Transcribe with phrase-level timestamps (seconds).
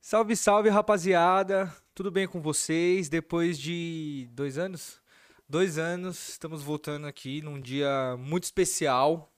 [0.00, 1.74] Salve, salve, rapaziada.
[1.94, 3.08] Tudo bem com vocês?
[3.08, 5.00] Depois de dois anos?
[5.48, 9.32] Dois anos, estamos voltando aqui num dia muito especial.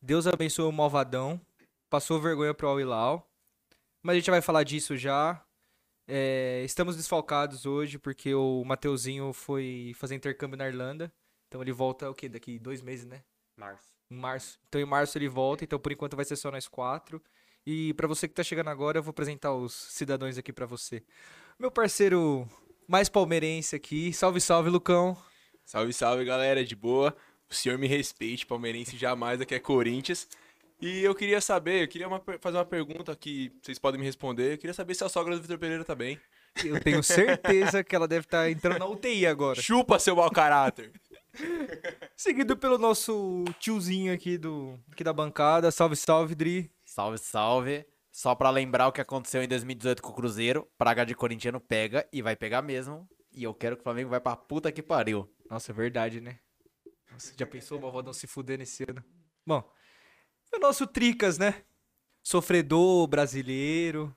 [0.00, 1.40] Deus abençoe o Malvadão.
[1.90, 3.28] Passou vergonha pro Al-Hilal.
[4.02, 5.44] Mas a gente vai falar disso já.
[6.08, 11.12] É, estamos desfalcados hoje porque o Mateuzinho foi fazer intercâmbio na Irlanda.
[11.48, 12.28] Então ele volta o quê?
[12.28, 13.22] Daqui dois meses, né?
[13.56, 13.91] Março.
[14.12, 14.60] Em março.
[14.68, 17.22] Então em março ele volta, então por enquanto vai ser só nós quatro.
[17.66, 21.02] E pra você que tá chegando agora, eu vou apresentar os cidadãos aqui pra você.
[21.58, 22.46] Meu parceiro
[22.86, 24.12] mais palmeirense aqui.
[24.12, 25.16] Salve, salve, Lucão.
[25.64, 27.16] Salve, salve, galera, de boa.
[27.48, 30.28] O senhor me respeite, palmeirense jamais, aqui é Corinthians.
[30.80, 34.54] E eu queria saber, eu queria uma fazer uma pergunta que vocês podem me responder.
[34.54, 36.20] Eu queria saber se a sogra do Vitor Pereira tá bem.
[36.62, 39.60] Eu tenho certeza que ela deve estar entrando na UTI agora.
[39.60, 40.92] Chupa, seu mau caráter.
[42.16, 45.70] Seguido pelo nosso tiozinho aqui, do, aqui da bancada.
[45.70, 46.70] Salve, salve, Dri.
[46.84, 47.86] Salve, salve.
[48.10, 52.06] Só pra lembrar o que aconteceu em 2018 com o Cruzeiro, praga de corintiano pega
[52.12, 53.08] e vai pegar mesmo.
[53.32, 55.26] E eu quero que o Flamengo vai pra puta que pariu.
[55.48, 56.38] Nossa, é verdade, né?
[57.10, 59.02] Nossa, já pensou o Malvadão se fuder nesse ano?
[59.46, 59.66] Bom,
[60.52, 61.62] é o nosso Tricas, né?
[62.22, 64.14] Sofredor brasileiro.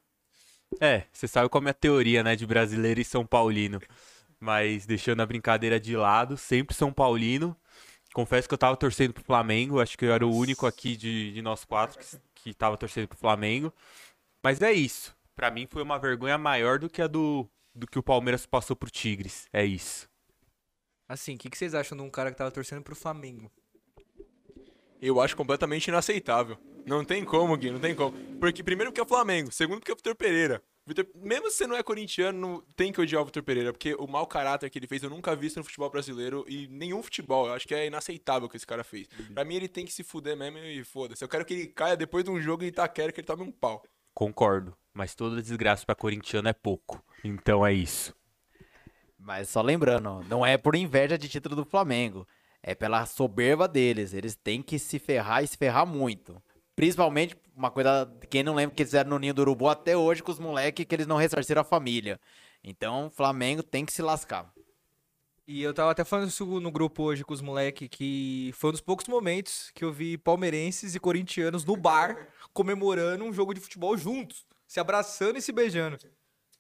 [0.82, 3.80] É, você sabe qual é a minha teoria, né, de brasileiro e São Paulino.
[4.40, 7.56] Mas deixando a brincadeira de lado, sempre São Paulino.
[8.14, 11.34] Confesso que eu tava torcendo pro Flamengo, acho que eu era o único aqui de,
[11.34, 13.74] de nós quatro que, que tava torcendo pro Flamengo.
[14.42, 15.16] Mas é isso.
[15.36, 18.76] Pra mim foi uma vergonha maior do que a do, do que o Palmeiras passou
[18.76, 19.48] pro Tigres.
[19.52, 20.10] É isso.
[21.10, 23.52] Assim, o que, que vocês acham de um cara que tava torcendo pro Flamengo?
[25.02, 26.58] Eu acho completamente inaceitável.
[26.86, 28.18] Não tem como, Gui, não tem como.
[28.40, 30.64] Porque primeiro porque é o Flamengo, segundo porque é o Vitor Pereira.
[30.88, 33.96] Vitor- mesmo se você não é corintiano, não tem que odiar o Vitor Pereira, porque
[33.96, 37.02] o mau caráter que ele fez eu nunca vi isso no futebol brasileiro e nenhum
[37.02, 37.48] futebol.
[37.48, 39.08] Eu acho que é inaceitável o que esse cara fez.
[39.34, 41.24] Pra mim ele tem que se fuder mesmo e foda-se.
[41.24, 43.52] Eu quero que ele caia depois de um jogo em Itaquera que ele tome um
[43.52, 43.84] pau.
[44.14, 44.78] Concordo.
[44.94, 47.04] Mas toda desgraça pra corintiano é pouco.
[47.24, 48.16] Então é isso.
[49.18, 52.28] Mas só lembrando, não é por inveja de título do Flamengo.
[52.62, 54.14] É pela soberba deles.
[54.14, 56.40] Eles têm que se ferrar e se ferrar muito.
[56.76, 60.22] Principalmente, uma coisa, quem não lembra que eles fizeram no Ninho do Urubu até hoje
[60.22, 62.20] com os moleques que eles não ressarciram a família.
[62.64, 64.52] Então, Flamengo tem que se lascar.
[65.48, 68.74] E eu tava até falando isso no grupo hoje com os moleques, que foi um
[68.74, 73.60] dos poucos momentos que eu vi palmeirenses e corintianos no bar comemorando um jogo de
[73.62, 76.00] futebol juntos, se abraçando e se beijando.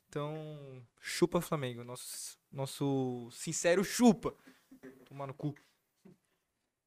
[0.07, 4.33] Então, chupa Flamengo, nosso, nosso sincero chupa.
[5.05, 5.55] Tomar no cu.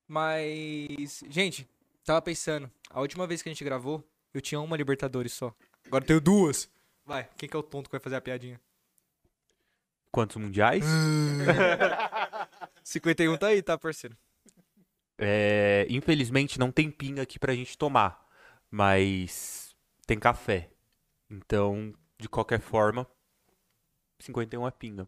[0.06, 1.69] Mas, gente,
[2.09, 4.03] tava pensando, a última vez que a gente gravou,
[4.33, 5.55] eu tinha uma Libertadores só.
[5.87, 6.71] Agora eu tenho duas.
[7.05, 8.59] Vai, quem que é o tonto que vai fazer a piadinha?
[10.11, 10.85] Quantos mundiais?
[12.83, 14.17] 51 tá aí, tá, parceiro?
[15.19, 18.27] É, infelizmente não tem pinga aqui pra gente tomar,
[18.71, 19.77] mas
[20.07, 20.71] tem café.
[21.29, 23.07] Então, de qualquer forma,
[24.21, 25.07] 51 é pinga.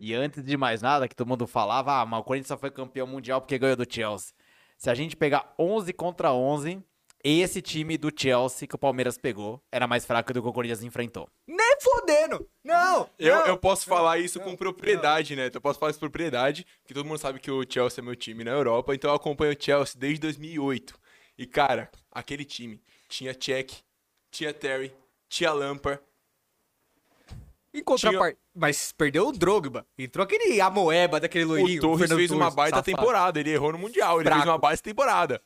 [0.00, 2.72] E antes de mais nada, que todo mundo falava, ah, mas o Corinthians só foi
[2.72, 4.34] campeão mundial porque ganhou do Chelsea.
[4.80, 6.82] Se a gente pegar 11 contra 11,
[7.22, 10.82] esse time do Chelsea que o Palmeiras pegou era mais fraco do que o Corinthians
[10.82, 11.28] enfrentou.
[11.46, 12.48] Nem fodendo!
[12.64, 13.10] Não!
[13.18, 15.50] Eu, não, eu posso não, falar isso não, com propriedade, né?
[15.52, 18.16] Eu posso falar isso com propriedade, porque todo mundo sabe que o Chelsea é meu
[18.16, 20.98] time na Europa, então eu acompanho o Chelsea desde 2008.
[21.36, 23.84] E, cara, aquele time tinha Cech,
[24.30, 24.94] tinha Terry,
[25.28, 26.02] tinha Lampard,
[27.72, 28.36] Em contraparte.
[28.54, 29.86] Mas perdeu o Drogba.
[29.98, 31.78] Entrou aquele Amoeba daquele loirinho.
[31.78, 32.96] o Torres Fernando fez uma Torres, baita safado.
[32.96, 34.40] temporada, ele errou no Mundial, ele Fraco.
[34.42, 35.40] fez uma baita temporada.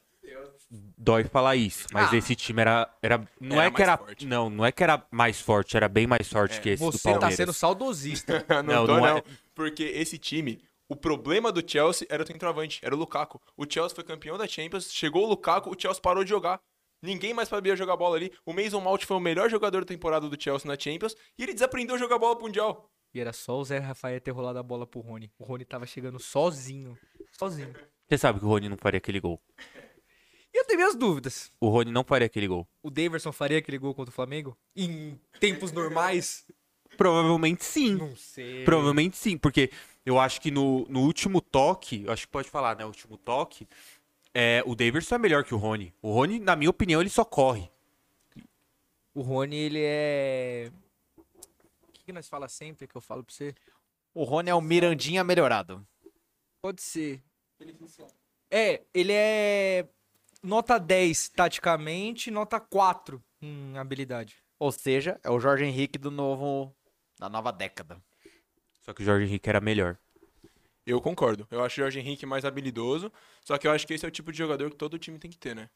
[0.97, 2.17] Dói falar isso, mas Ah.
[2.17, 4.27] esse time era, era não Era é que mais era, forte.
[4.27, 6.91] não, não é que era mais forte, era bem mais forte É, que esse do
[6.93, 7.37] Você tá Palmeiras.
[7.37, 8.45] sendo saudosista.
[8.49, 9.23] não, Não, tô, não não, é.
[9.55, 13.41] Porque esse time, o problema do Chelsea era o centroavante, era o Lukaku.
[13.57, 16.59] O Chelsea foi campeão da Champions, chegou o Lukaku, o Chelsea parou de jogar.
[17.05, 18.33] Ninguém mais sabia jogar bola ali.
[18.47, 21.53] O Mason Mount foi o melhor jogador da temporada do Chelsea na Champions e ele
[21.53, 22.91] desaprendeu a jogar bola pro Mundial.
[23.13, 25.31] e era só o Zé Rafael ter rolado a bola pro Rony.
[25.39, 26.99] O Rony tava chegando sozinho.
[27.33, 27.75] Sozinho.
[28.09, 29.39] Você sabe que o Rony não faria aquele gol.
[30.53, 31.53] E eu tenho minhas dúvidas.
[31.61, 32.67] O Rony não faria aquele gol.
[32.83, 34.57] O Daverson faria aquele gol contra o Flamengo?
[34.75, 36.47] Em tempos normais?
[36.97, 37.97] Provavelmente sim.
[37.97, 38.65] Não sei.
[38.65, 39.71] Provavelmente sim, porque
[40.07, 42.85] eu acho que no, no último toque, eu acho que pode falar, né?
[42.85, 43.67] O último toque,
[44.35, 45.95] é, o Daverson é melhor que o Rony.
[46.03, 47.71] O Rony, na minha opinião, ele só corre.
[49.15, 50.73] O Rony, ele é.
[51.17, 53.55] O que, que nós fala sempre que eu falo pra você?
[54.13, 55.87] O Rony é o Mirandinha melhorado.
[56.61, 57.23] Pode ser.
[58.51, 59.89] É, ele é
[60.43, 64.37] nota 10 taticamente, nota 4 em habilidade.
[64.59, 66.75] Ou seja, é o Jorge Henrique do novo
[67.19, 68.03] da nova década.
[68.83, 69.99] Só que o Jorge Henrique era melhor.
[70.87, 71.47] Eu concordo.
[71.51, 73.11] Eu acho o Jorge Henrique mais habilidoso,
[73.43, 75.31] só que eu acho que esse é o tipo de jogador que todo time tem
[75.31, 75.71] que ter, né?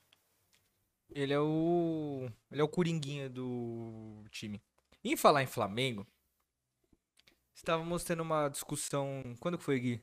[1.10, 2.28] Ele é o.
[2.50, 4.60] Ele é o Coringuinha do time.
[5.02, 6.06] Em falar em Flamengo,
[7.54, 9.22] estávamos tendo uma discussão.
[9.40, 10.02] Quando que foi, Gui?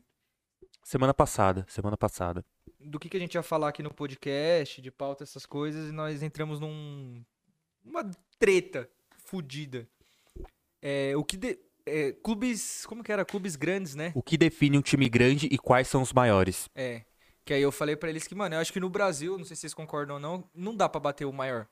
[0.84, 2.44] Semana passada, semana passada.
[2.80, 5.92] Do que, que a gente ia falar aqui no podcast, de pauta, essas coisas, e
[5.92, 7.24] nós entramos num.
[7.84, 8.10] Uma
[8.40, 8.90] treta
[9.26, 9.88] fudida.
[10.82, 11.38] É, o que.
[11.38, 12.86] de- é, clubes.
[12.86, 13.24] Como que era?
[13.24, 14.12] Clubes grandes, né?
[14.16, 16.70] O que define um time grande e quais são os maiores?
[16.76, 17.04] É.
[17.44, 19.56] Que aí eu falei pra eles que, mano, eu acho que no Brasil, não sei
[19.56, 21.68] se vocês concordam ou não, não dá pra bater o maior.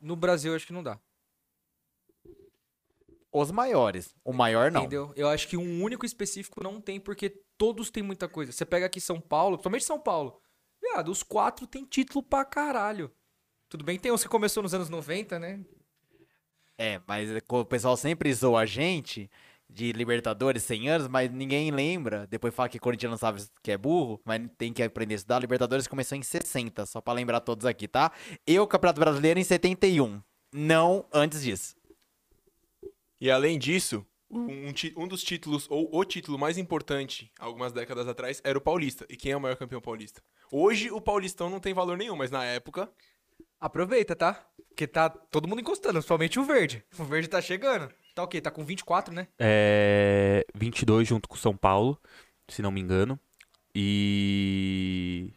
[0.00, 0.98] No Brasil, eu acho que não dá.
[3.30, 4.14] Os maiores.
[4.24, 4.80] O maior não.
[4.80, 5.12] Entendeu?
[5.14, 8.52] Eu acho que um único específico não tem, porque todos têm muita coisa.
[8.52, 10.40] Você pega aqui São Paulo, principalmente São Paulo.
[10.82, 13.10] Viado, os quatro tem título pra caralho.
[13.68, 15.64] Tudo bem que tem uns que começou nos anos 90, né?
[16.82, 19.30] É, mas o pessoal sempre zoa a gente
[19.70, 22.26] de Libertadores 100 anos, mas ninguém lembra.
[22.26, 25.38] Depois fala que Corinthians não sabe que é burro, mas tem que aprender a estudar.
[25.38, 28.10] Libertadores começou em 60, só pra lembrar todos aqui, tá?
[28.44, 30.20] E o Campeonato Brasileiro em 71.
[30.52, 31.76] Não antes disso.
[33.20, 38.40] E além disso, um, um dos títulos, ou o título mais importante, algumas décadas atrás,
[38.42, 39.06] era o Paulista.
[39.08, 40.20] E quem é o maior campeão paulista?
[40.50, 42.90] Hoje o Paulistão não tem valor nenhum, mas na época.
[43.60, 44.44] Aproveita, tá?
[44.72, 46.82] Porque tá todo mundo encostando, principalmente o verde.
[46.98, 47.92] O verde tá chegando.
[48.14, 48.40] Tá o quê?
[48.40, 49.28] Tá com 24, né?
[49.38, 52.00] É 22 junto com o São Paulo,
[52.48, 53.20] se não me engano.
[53.74, 55.32] E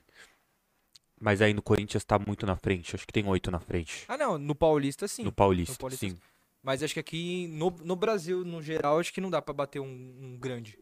[1.19, 4.05] mas aí no Corinthians tá muito na frente, acho que tem oito na frente.
[4.07, 4.37] Ah, não.
[4.37, 5.23] No Paulista, sim.
[5.23, 6.17] No Paulista, no Paulista, sim.
[6.61, 9.79] Mas acho que aqui no, no Brasil, no geral, acho que não dá pra bater
[9.79, 10.79] um, um grande.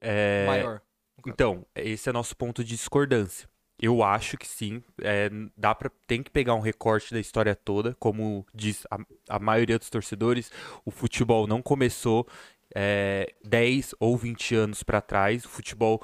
[0.00, 0.82] É, Maior.
[1.26, 3.48] Então, esse é nosso ponto de discordância.
[3.80, 7.94] Eu acho que sim, é, dá pra, tem que pegar um recorte da história toda,
[8.00, 8.98] como diz a,
[9.28, 10.50] a maioria dos torcedores,
[10.84, 12.26] o futebol não começou
[12.74, 16.02] é, 10 ou 20 anos pra trás, o futebol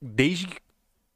[0.00, 0.60] desde que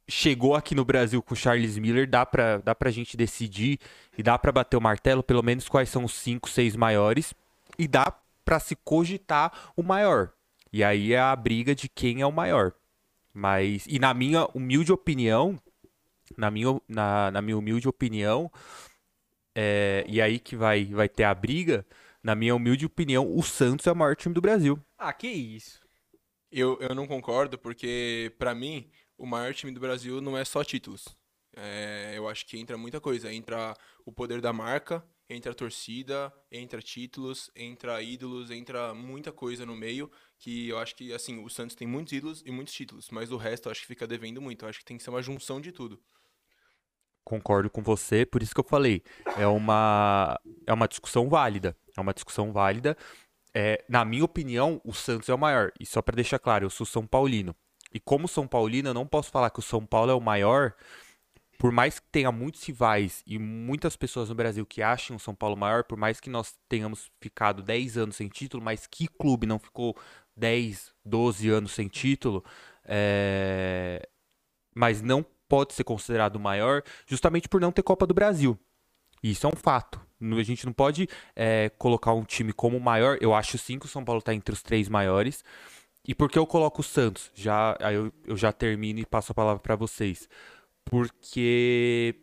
[0.07, 3.79] chegou aqui no Brasil com o Charles Miller, dá pra, dá pra gente decidir
[4.17, 7.33] e dá pra bater o martelo, pelo menos quais são os 5, 6 maiores,
[7.77, 8.13] e dá
[8.43, 10.31] pra se cogitar o maior.
[10.73, 12.73] E aí é a briga de quem é o maior.
[13.39, 15.57] Mas, e na minha humilde opinião,
[16.37, 18.51] na minha, na, na minha humilde opinião,
[19.55, 21.85] é, e aí que vai, vai ter a briga,
[22.21, 24.77] na minha humilde opinião, o Santos é o maior time do Brasil.
[24.97, 25.79] Ah, que isso.
[26.51, 30.61] Eu, eu não concordo, porque pra mim, o maior time do Brasil não é só
[30.61, 31.07] títulos.
[31.55, 33.31] É, eu acho que entra muita coisa.
[33.31, 33.73] Entra
[34.05, 40.11] o poder da marca, entra torcida, entra títulos, entra ídolos, entra muita coisa no meio.
[40.39, 43.37] Que eu acho que, assim, o Santos tem muitos ídolos e muitos títulos, mas o
[43.37, 44.65] resto eu acho que fica devendo muito.
[44.65, 46.01] Eu acho que tem que ser uma junção de tudo.
[47.23, 49.03] Concordo com você, por isso que eu falei.
[49.37, 51.77] É uma, é uma discussão válida.
[51.95, 52.97] É uma discussão válida.
[53.53, 55.71] É, na minha opinião, o Santos é o maior.
[55.79, 57.55] E só pra deixar claro, eu sou São Paulino.
[57.93, 60.73] E como São Paulino, eu não posso falar que o São Paulo é o maior,
[61.59, 65.35] por mais que tenha muitos rivais e muitas pessoas no Brasil que acham o São
[65.35, 69.45] Paulo maior, por mais que nós tenhamos ficado 10 anos sem título, mas que clube
[69.45, 69.93] não ficou
[70.37, 72.45] 10, 12 anos sem título,
[72.85, 74.07] é,
[74.73, 78.57] mas não pode ser considerado maior justamente por não ter Copa do Brasil.
[79.21, 79.99] Isso é um fato.
[80.21, 83.17] A gente não pode é, colocar um time como maior.
[83.19, 85.43] Eu acho sim que o São Paulo está entre os três maiores.
[86.07, 87.29] E por que eu coloco o Santos?
[87.35, 90.29] Já, aí eu, eu já termino e passo a palavra para vocês.
[90.89, 92.15] Porque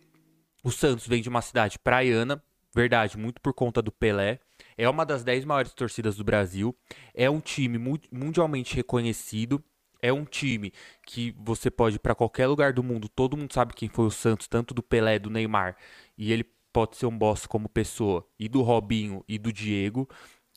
[0.64, 2.42] o Santos vem de uma cidade praiana,
[2.74, 4.40] verdade, muito por conta do Pelé.
[4.76, 6.76] É uma das dez maiores torcidas do Brasil.
[7.14, 9.62] É um time mu- mundialmente reconhecido.
[10.02, 10.72] É um time
[11.06, 14.10] que você pode ir para qualquer lugar do mundo, todo mundo sabe quem foi o
[14.10, 15.74] Santos, tanto do Pelé, do Neymar,
[16.18, 20.06] e ele pode ser um boss como pessoa, e do Robinho e do Diego,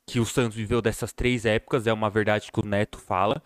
[0.06, 3.42] que o Santos viveu dessas três épocas, é uma verdade que o Neto fala,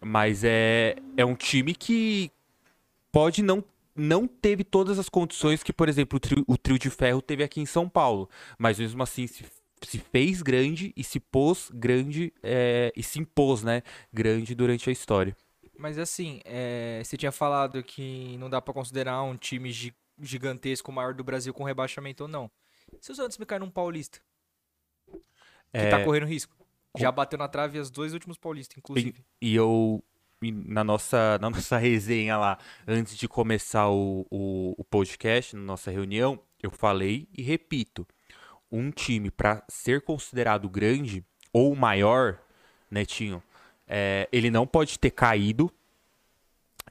[0.00, 2.32] mas é, é um time que
[3.12, 3.62] pode não
[3.96, 7.42] não teve todas as condições que, por exemplo, o trio, o trio de ferro teve
[7.42, 9.44] aqui em São Paulo, mas mesmo assim se,
[9.82, 14.92] se fez grande e se pôs grande é, e se impôs, né, grande durante a
[14.92, 15.36] história.
[15.78, 20.90] Mas assim, é, você tinha falado que não dá pra considerar um time gi- gigantesco,
[20.90, 22.50] o maior do Brasil, com rebaixamento ou não.
[23.00, 24.20] Se o Santos me cair num paulista,
[25.10, 25.18] que
[25.72, 26.54] É, tá correndo risco.
[26.96, 29.22] Já bateu na trave as dois últimos paulistas, inclusive.
[29.38, 30.15] E eu, e
[30.52, 35.90] na nossa, na nossa resenha lá, antes de começar o, o, o podcast, na nossa
[35.90, 38.06] reunião, eu falei e repito:
[38.70, 42.38] um time para ser considerado grande ou maior,
[42.90, 43.42] Netinho,
[43.86, 45.70] é, ele não pode ter caído.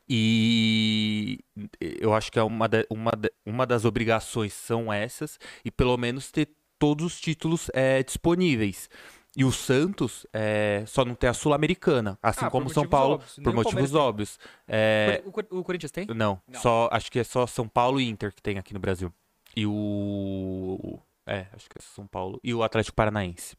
[0.07, 1.39] E
[1.81, 3.11] eu acho que é uma, da- uma,
[3.45, 8.89] uma das obrigações são essas, e pelo menos ter todos os títulos é, disponíveis.
[9.37, 13.13] E o Santos é, só não tem a Sul-Americana, assim Ah, como São motivos Paulo,
[13.15, 13.35] óbvios.
[13.35, 14.39] Por o motivos óbvios.
[14.67, 16.05] É, O, o Corinthians tem?
[16.07, 16.61] não, Não.
[16.61, 19.11] só acho que é só São Paulo e Inter que tem aqui no Brasil.
[19.55, 23.57] E o é, acho que é São Paulo e o Atlético Paranaense.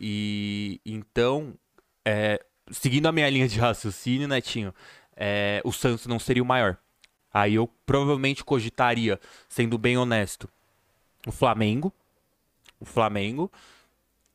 [0.00, 1.54] E então,
[2.04, 4.74] é, seguindo a minha linha de raciocínio, Netinho,
[5.16, 6.76] é, o Santos não seria o maior.
[7.32, 10.48] Aí eu provavelmente cogitaria, sendo bem honesto,
[11.26, 11.92] o Flamengo,
[12.80, 13.52] o Flamengo,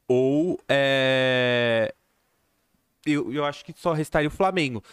[0.07, 1.93] ou é,
[3.05, 4.83] eu, eu acho que só restaria o Flamengo.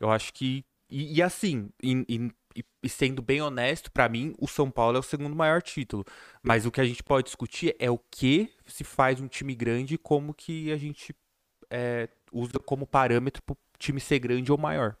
[0.00, 0.64] Eu acho que.
[0.90, 5.00] E, e assim, e, e- e- sendo bem honesto, pra mim, o São Paulo é
[5.00, 6.04] o segundo maior título.
[6.42, 9.94] Mas o que a gente pode discutir é o que se faz um time grande
[9.94, 11.14] e como que a gente
[11.70, 14.96] é, usa como parâmetro pro time ser grande ou maior.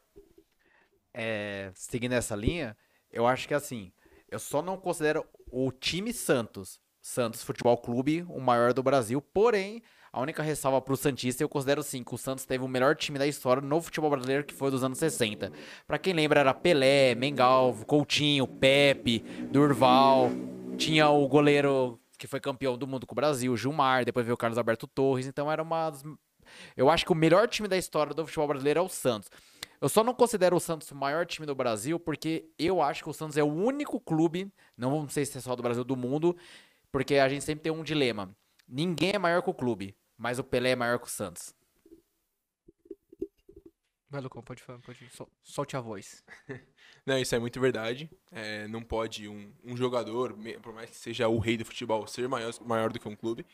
[1.14, 2.76] É, seguindo essa linha,
[3.10, 3.92] eu acho que assim,
[4.30, 9.82] eu só não considero o time Santos, Santos Futebol Clube, o maior do Brasil, porém,
[10.12, 13.18] a única ressalva pro Santista, eu considero sim, que o Santos teve o melhor time
[13.18, 15.50] da história no futebol brasileiro, que foi dos anos 60.
[15.84, 19.18] Pra quem lembra, era Pelé, Mengalvo, Coutinho, Pepe,
[19.50, 20.30] Durval,
[20.78, 24.38] tinha o goleiro que foi campeão do mundo com o Brasil, Gilmar, depois veio o
[24.38, 25.92] Carlos Alberto Torres, então era uma.
[26.76, 29.28] Eu acho que o melhor time da história do futebol brasileiro é o Santos.
[29.80, 33.10] Eu só não considero o Santos o maior time do Brasil porque eu acho que
[33.10, 36.36] o Santos é o único clube, não sei se é só do Brasil, do mundo,
[36.92, 38.36] porque a gente sempre tem um dilema.
[38.68, 41.54] Ninguém é maior que o clube, mas o Pelé é maior que o Santos.
[44.08, 45.08] Vai, Lucão, pode falar, pode.
[45.08, 46.22] Sol, solte a voz.
[47.06, 48.10] Não, isso é muito verdade.
[48.30, 52.28] É, não pode um, um jogador, por mais que seja o rei do futebol, ser
[52.28, 53.44] maior, maior do que um clube.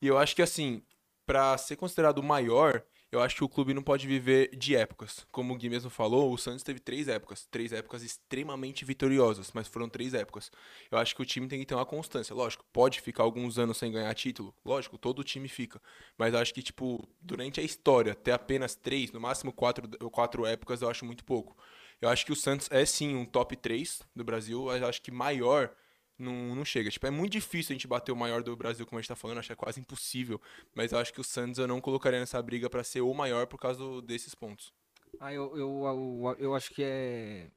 [0.00, 0.82] E eu acho que, assim,
[1.26, 2.84] pra ser considerado o maior,
[3.16, 5.26] eu acho que o clube não pode viver de épocas.
[5.30, 7.46] Como o Gui mesmo falou, o Santos teve três épocas.
[7.50, 10.50] Três épocas extremamente vitoriosas, mas foram três épocas.
[10.90, 12.34] Eu acho que o time tem que ter uma constância.
[12.34, 14.54] Lógico, pode ficar alguns anos sem ganhar título.
[14.64, 15.80] Lógico, todo time fica.
[16.18, 20.44] Mas eu acho que, tipo, durante a história, ter apenas três, no máximo quatro, quatro
[20.46, 21.56] épocas, eu acho muito pouco.
[22.00, 25.00] Eu acho que o Santos é sim um top 3 do Brasil, mas eu acho
[25.00, 25.74] que maior
[26.18, 26.90] não, não chega.
[26.90, 29.16] Tipo, é muito difícil a gente bater o maior do Brasil, como a gente tá
[29.16, 30.40] falando, acho que é quase impossível.
[30.74, 33.46] Mas eu acho que o Santos eu não colocaria nessa briga pra ser o maior
[33.46, 34.72] por causa desses pontos.
[35.20, 37.50] Ah, eu, eu, eu, eu acho que é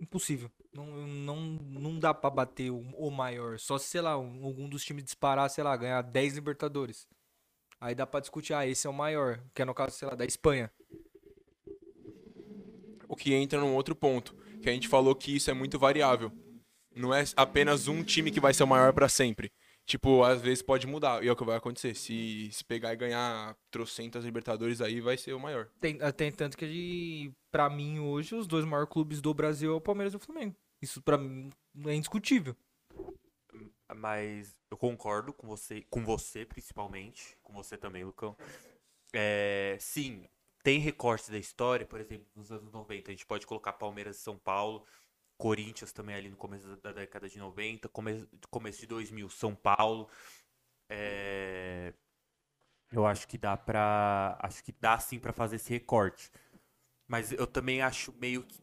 [0.00, 0.50] impossível.
[0.72, 3.58] Não, não, não dá pra bater o, o maior.
[3.58, 7.06] Só se, sei lá, um- algum dos times disparar, sei lá, ganhar 10 Libertadores.
[7.80, 9.42] Aí dá pra discutir, ah, esse é o maior.
[9.54, 10.70] Que é no caso, sei lá, da Espanha.
[13.08, 16.32] O que entra num outro ponto, que a gente falou que isso é muito variável.
[16.96, 19.52] Não é apenas um time que vai ser o maior pra sempre.
[19.84, 21.94] Tipo, às vezes pode mudar, e é o que vai acontecer.
[21.94, 25.68] Se, se pegar e ganhar trocentas Libertadores aí, vai ser o maior.
[25.80, 29.70] Tem, ah, tem tanto que, de- pra mim, hoje, os dois maiores clubes do Brasil
[29.72, 30.56] é o Palmeiras e o Flamengo.
[30.82, 31.50] Isso pra mim
[31.86, 32.56] é indiscutível.
[33.94, 38.36] Mas eu concordo com você, com você principalmente, com você também, Lucão.
[39.12, 40.28] É, sim,
[40.64, 44.20] tem recortes da história, por exemplo, nos anos 90, a gente pode colocar Palmeiras e
[44.20, 44.84] São Paulo,
[45.36, 49.54] Corinthians também ali no começo da da década de 90, come, começo de 2000, São
[49.54, 50.08] Paulo.
[50.88, 51.92] É,
[52.92, 56.30] eu acho que dá pra, acho que dá sim pra fazer esse recorte.
[57.06, 58.60] Mas eu também acho meio que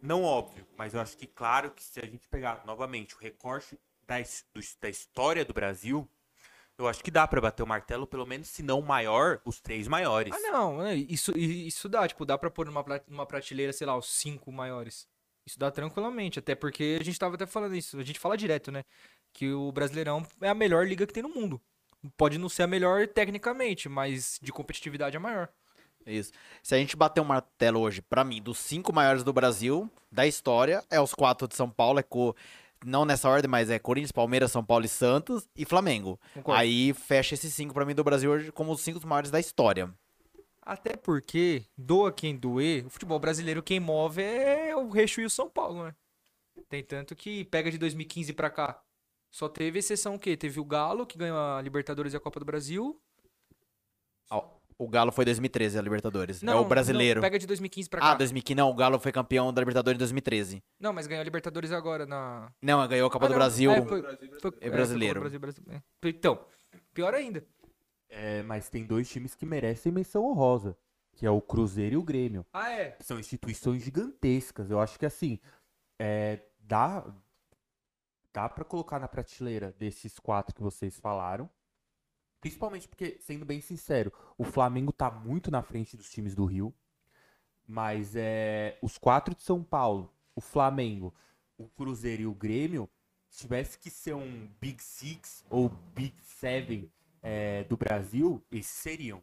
[0.00, 3.78] não óbvio, mas eu acho que claro que se a gente pegar novamente o recorte
[4.06, 4.16] da,
[4.80, 6.08] da história do Brasil,
[6.78, 9.88] eu acho que dá pra bater o martelo, pelo menos se não maior, os três
[9.88, 10.34] maiores.
[10.34, 13.96] Ah, não, é, isso, isso dá, tipo, dá pra pôr numa, numa prateleira, sei lá,
[13.96, 15.08] os cinco maiores.
[15.48, 18.70] Isso dá tranquilamente, até porque a gente tava até falando isso, a gente fala direto,
[18.70, 18.84] né?
[19.32, 21.58] Que o Brasileirão é a melhor liga que tem no mundo.
[22.18, 25.48] Pode não ser a melhor tecnicamente, mas de competitividade é maior.
[26.06, 26.32] Isso.
[26.62, 30.26] Se a gente bater um martelo hoje, pra mim, dos cinco maiores do Brasil, da
[30.26, 32.36] história, é os quatro de São Paulo, é co...
[32.84, 36.20] não nessa ordem, mas é Corinthians, Palmeiras, São Paulo e Santos e Flamengo.
[36.34, 36.60] Concordo.
[36.60, 39.90] Aí fecha esses cinco pra mim do Brasil hoje como os cinco maiores da história.
[40.68, 45.30] Até porque, doa quem doer, o futebol brasileiro quem move é o Reixo e o
[45.30, 45.94] São Paulo, né?
[46.68, 48.78] Tem tanto que pega de 2015 pra cá.
[49.30, 50.36] Só teve exceção o quê?
[50.36, 53.00] Teve o Galo, que ganhou a Libertadores e a Copa do Brasil.
[54.30, 54.44] Ó,
[54.80, 56.42] O Galo foi 2013, a Libertadores.
[56.42, 57.20] é Não, o brasileiro.
[57.20, 58.10] não, pega de 2015 pra cá.
[58.12, 58.54] Ah, 2015.
[58.54, 60.62] Não, o Galo foi campeão da Libertadores em 2013.
[60.78, 62.52] Não, mas ganhou a Libertadores agora na.
[62.62, 63.72] Não, ganhou a Copa Ah, do não, Brasil.
[63.72, 64.02] é, foi-
[64.40, 65.14] foi- É é, brasileiro.
[65.14, 65.82] do Brasil, Brasil- é.
[66.08, 66.44] Então,
[66.94, 67.42] pior ainda.
[68.08, 70.76] É, mas tem dois times que merecem menção honrosa,
[71.12, 72.46] que é o Cruzeiro e o Grêmio.
[72.52, 72.96] Ah, é.
[73.00, 74.70] São instituições gigantescas.
[74.70, 75.38] Eu acho que assim,
[75.98, 77.04] é, dá
[78.32, 81.50] dá para colocar na prateleira desses quatro que vocês falaram.
[82.40, 86.72] Principalmente porque, sendo bem sincero, o Flamengo tá muito na frente dos times do Rio.
[87.66, 91.12] Mas é, os quatro de São Paulo, o Flamengo,
[91.56, 92.88] o Cruzeiro e o Grêmio,
[93.28, 96.90] se tivesse que ser um Big Six ou Big Seven
[97.22, 99.22] é, do Brasil, esses seriam.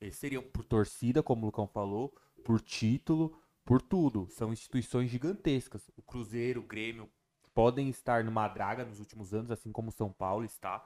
[0.00, 4.28] Eles seriam por torcida, como o Lucão falou, por título, por tudo.
[4.30, 5.90] São instituições gigantescas.
[5.96, 7.08] O Cruzeiro, o Grêmio
[7.54, 10.84] podem estar numa draga nos últimos anos, assim como o São Paulo está.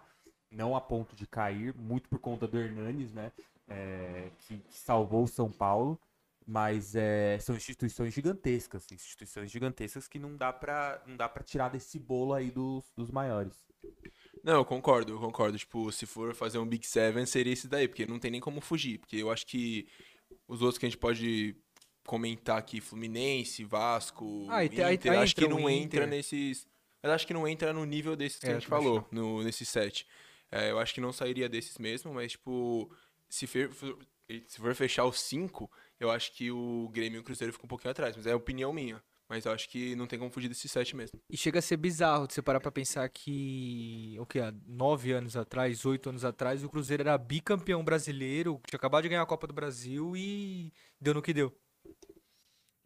[0.50, 3.32] Não a ponto de cair, muito por conta do Hernanes, né?
[3.68, 6.00] é, que, que salvou o São Paulo.
[6.50, 11.68] Mas é, são instituições gigantescas, instituições gigantescas que não dá pra, não dá pra tirar
[11.68, 13.54] desse bolo aí dos, dos maiores.
[14.44, 15.58] Não, eu concordo, eu concordo.
[15.58, 18.60] Tipo, se for fazer um Big Seven, seria esse daí, porque não tem nem como
[18.60, 18.98] fugir.
[18.98, 19.86] Porque eu acho que
[20.46, 21.56] os outros que a gente pode
[22.06, 26.06] comentar aqui, Fluminense, Vasco, Ah, tem- aí- Inter, aí acho que não entra Inter.
[26.08, 26.66] nesses.
[27.02, 29.68] Mas acho que não entra no nível desses que É, a gente falou, no, nesses
[29.68, 30.06] sete.
[30.50, 32.90] É, eu acho que não sairia desses mesmo, mas, tipo,
[33.28, 33.70] se for,
[34.46, 37.68] se for fechar os cinco, eu acho que o Grêmio e o Cruzeiro ficam um
[37.68, 38.16] pouquinho atrás.
[38.16, 39.02] Mas é opinião minha.
[39.28, 41.20] Mas eu acho que não tem como fugir desses sete mesmo.
[41.28, 45.12] E chega a ser bizarro de você parar pra pensar que, o que, há nove
[45.12, 49.26] anos atrás, oito anos atrás, o Cruzeiro era bicampeão brasileiro, tinha acabado de ganhar a
[49.26, 51.54] Copa do Brasil e deu no que deu.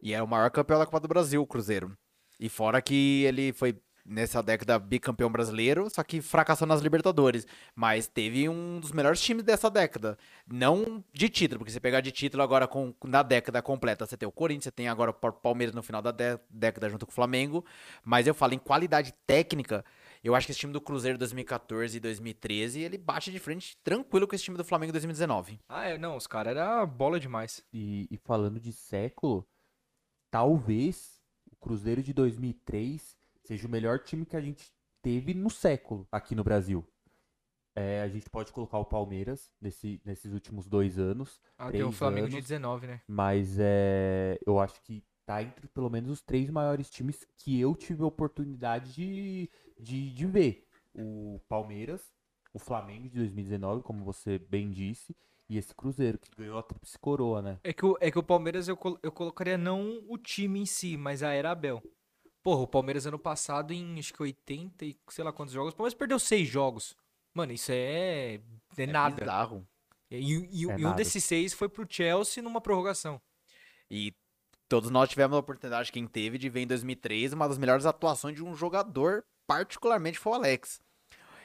[0.01, 1.97] E é o maior campeão da Copa do Brasil, o Cruzeiro.
[2.37, 7.47] E fora que ele foi nessa década bicampeão brasileiro, só que fracassou nas Libertadores.
[7.75, 10.17] Mas teve um dos melhores times dessa década.
[10.45, 14.27] Não de título, porque você pegar de título agora com, na década completa, você tem
[14.27, 17.11] o Corinthians, você tem agora o Pa- Palmeiras no final da dé- década junto com
[17.11, 17.65] o Flamengo.
[18.03, 19.85] Mas eu falo em qualidade técnica,
[20.23, 24.27] eu acho que esse time do Cruzeiro 2014 e 2013, ele bate de frente tranquilo
[24.27, 25.59] com esse time do Flamengo 2019.
[25.69, 27.63] Ah, é, não, os caras era bola demais.
[27.73, 29.45] E, e falando de século,
[30.31, 34.71] talvez o Cruzeiro de 2003 seja o melhor time que a gente
[35.01, 36.85] teve no século aqui no Brasil.
[37.75, 41.91] É, a gente pode colocar o Palmeiras nesse- nesses últimos dois anos, Ah, tem o
[41.91, 42.47] Flamengo de anos.
[42.47, 43.01] 19, né?
[43.07, 47.75] mas é, eu acho que tá entre pelo menos os três maiores times que eu
[47.75, 50.67] tive a oportunidade de, de, de ver.
[50.93, 52.13] O Palmeiras,
[52.53, 55.15] o Flamengo de 2019, como você bem disse,
[55.49, 57.59] e esse Cruzeiro, que ganhou a Tríplice Coroa, né?
[57.63, 60.65] É que o, é que o Palmeiras eu, col- eu colocaria não o time em
[60.65, 61.81] si, mas a era Abel.
[62.43, 65.75] Porra, o Palmeiras ano passado, em acho que 80 e sei lá quantos jogos, o
[65.77, 66.95] Palmeiras perdeu seis jogos.
[67.33, 68.41] Mano, isso é,
[68.77, 69.15] é, nada.
[69.15, 69.65] Bizarro.
[70.11, 70.95] E, e- É e um nada.
[70.97, 73.19] desses seis foi pro Chelsea numa prorrogação.
[73.89, 74.13] E
[74.67, 78.35] todos nós tivemos a oportunidade, quem teve, de ver em 2003 uma das melhores atuações
[78.35, 80.81] de um jogador, particularmente foi o Alex.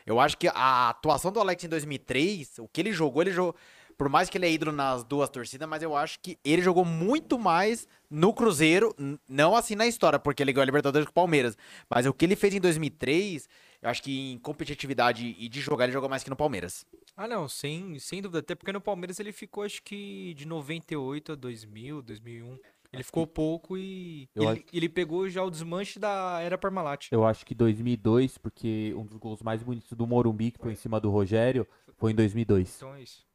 [0.04, 3.54] Eu acho que a atuação do Alex em 2003, o que ele jogou, ele jogou.
[3.98, 6.84] Por mais que ele é ídolo nas duas torcidas, mas eu acho que ele jogou
[6.84, 8.94] muito mais no Cruzeiro,
[9.28, 11.58] não assim na história, porque ele ganhou a Libertadores com o Palmeiras.
[11.90, 13.48] Mas o que ele fez em 2003,
[13.82, 16.86] eu acho que em competitividade e de jogar, ele jogou mais que no Palmeiras.
[17.16, 18.38] Ah, não, sem, sem dúvida.
[18.38, 22.58] Até porque no Palmeiras ele ficou, acho que de 98 a 2000, 2001.
[22.92, 27.08] Ele ficou pouco e Eu ele, ele pegou já o desmanche da era Parmalat.
[27.10, 30.76] Eu acho que 2002, porque um dos gols mais bonitos do Morumbi, que foi em
[30.76, 32.76] cima do Rogério, foi em 2002.
[32.76, 33.27] Então é isso.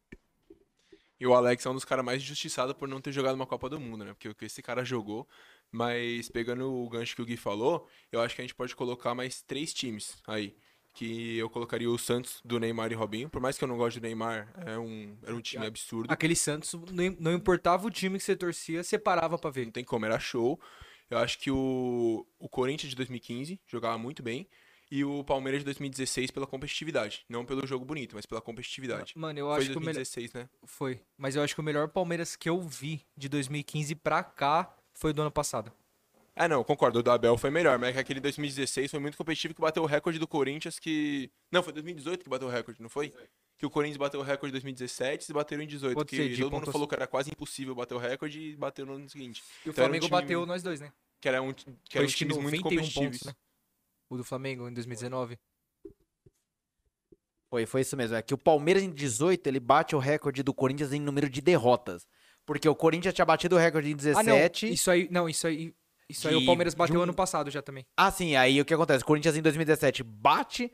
[1.24, 3.70] E o Alex é um dos caras mais injustiçados por não ter jogado uma Copa
[3.70, 4.12] do Mundo, né?
[4.12, 5.26] Porque o que esse cara jogou.
[5.72, 9.16] Mas pegando o gancho que o Gui falou, eu acho que a gente pode colocar
[9.16, 10.54] mais três times aí.
[10.94, 13.30] Que eu colocaria o Santos do Neymar e Robinho.
[13.30, 16.12] Por mais que eu não goste do Neymar, é um, era um time absurdo.
[16.12, 16.76] Aquele Santos,
[17.18, 19.64] não, importava o time que você torcia, você parava pra ver.
[19.64, 20.60] Não tem como, era show.
[21.10, 24.46] Eu acho que o, o Corinthians de 2015 jogava muito bem.
[24.96, 27.26] E o Palmeiras de 2016 pela competitividade.
[27.28, 29.14] Não pelo jogo bonito, mas pela competitividade.
[29.16, 29.94] Mano, eu Foi acho que o melhor.
[29.96, 30.48] 2016, né?
[30.66, 31.02] Foi.
[31.18, 35.12] Mas eu acho que o melhor Palmeiras que eu vi de 2015 pra cá foi
[35.12, 35.72] do ano passado.
[36.36, 37.00] Ah, não, concordo.
[37.00, 39.82] O do Abel foi melhor, mas é que aquele 2016 foi muito competitivo que bateu
[39.82, 41.32] o recorde do Corinthians que.
[41.52, 43.12] Não, foi 2018 que bateu o recorde, não foi?
[43.58, 45.96] Que o Corinthians bateu o recorde em 2017 e bateram em 18.
[45.96, 48.56] Pode que ser, todo mundo pontos- falou que era quase impossível bater o recorde e
[48.56, 49.42] bateu no ano seguinte.
[49.66, 50.92] E o Então era um Flamengo time- bateu nós dois, né?
[51.20, 53.18] Que era um, que acho que times muito 91 competitivos.
[53.20, 53.34] pontos, né?
[54.14, 55.40] O do Flamengo em 2019.
[57.50, 58.16] Foi, foi isso mesmo.
[58.16, 61.42] É que o Palmeiras em 18, ele bate o recorde do Corinthians em número de
[61.42, 62.06] derrotas.
[62.46, 64.36] Porque o Corinthians tinha batido o recorde em Ah, não.
[64.36, 64.72] 17.
[64.72, 65.74] Isso aí, não, isso aí.
[66.10, 67.86] Isso aí o Palmeiras bateu jun- ano passado já também.
[67.98, 69.04] Ah, sim, aí o que acontece?
[69.04, 70.72] O Corinthians em 2017 bate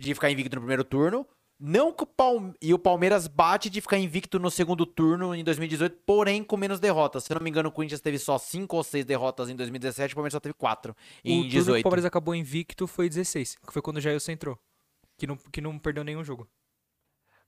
[0.00, 1.24] de ficar invicto no primeiro turno.
[1.60, 2.54] Não que o Palme...
[2.62, 6.78] E o Palmeiras bate de ficar invicto no segundo turno em 2018, porém com menos
[6.78, 7.24] derrotas.
[7.24, 10.12] Se eu não me engano, o Corinthians teve só 5 ou 6 derrotas em 2017,
[10.12, 10.94] o Palmeiras só teve 4 o
[11.24, 11.82] em turno que o 18.
[11.82, 14.56] Palmeiras acabou invicto foi 16, que foi quando o Jailson entrou.
[15.16, 16.46] Que não, que não perdeu nenhum jogo.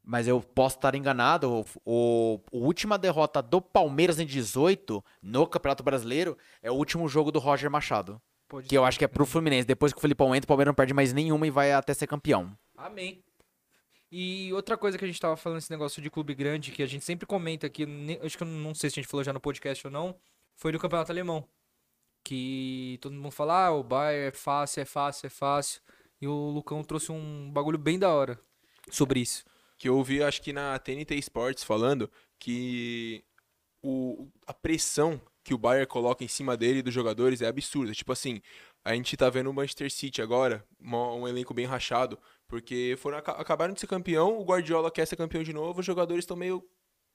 [0.02, 1.48] Mas eu posso estar enganado.
[1.52, 7.06] O, o- a última derrota do Palmeiras em 18 no Campeonato Brasileiro é o último
[7.06, 8.20] jogo do Roger Machado.
[8.48, 9.66] Pode Que eu acho que é pro Fluminense.
[9.68, 12.08] Depois que o Filipão entra, o Palmeiras não perde mais nenhuma e vai até ser
[12.08, 12.50] campeão.
[12.76, 13.22] Amém.
[14.10, 16.86] E outra coisa que a gente tava falando, esse negócio de clube grande, que a
[16.86, 17.86] gente sempre comenta aqui,
[18.22, 20.16] acho que eu não sei se a gente falou já no podcast ou não,
[20.56, 21.46] foi do campeonato alemão.
[22.24, 25.80] Que todo mundo fala, ah, o Bayern é fácil, é fácil, é fácil.
[26.20, 28.38] E o Lucão trouxe um bagulho bem da hora
[28.90, 29.44] sobre isso.
[29.78, 33.24] que eu ouvi, acho que na TNT Sports falando que
[33.82, 37.92] o, a pressão que o Bayern coloca em cima dele e dos jogadores é absurda.
[37.92, 38.42] Tipo assim,
[38.84, 42.18] a gente tá vendo o Manchester City agora, um elenco bem rachado,
[42.50, 45.86] porque foram, aca- acabaram de ser campeão, o Guardiola quer ser campeão de novo, os
[45.86, 46.62] jogadores estão meio,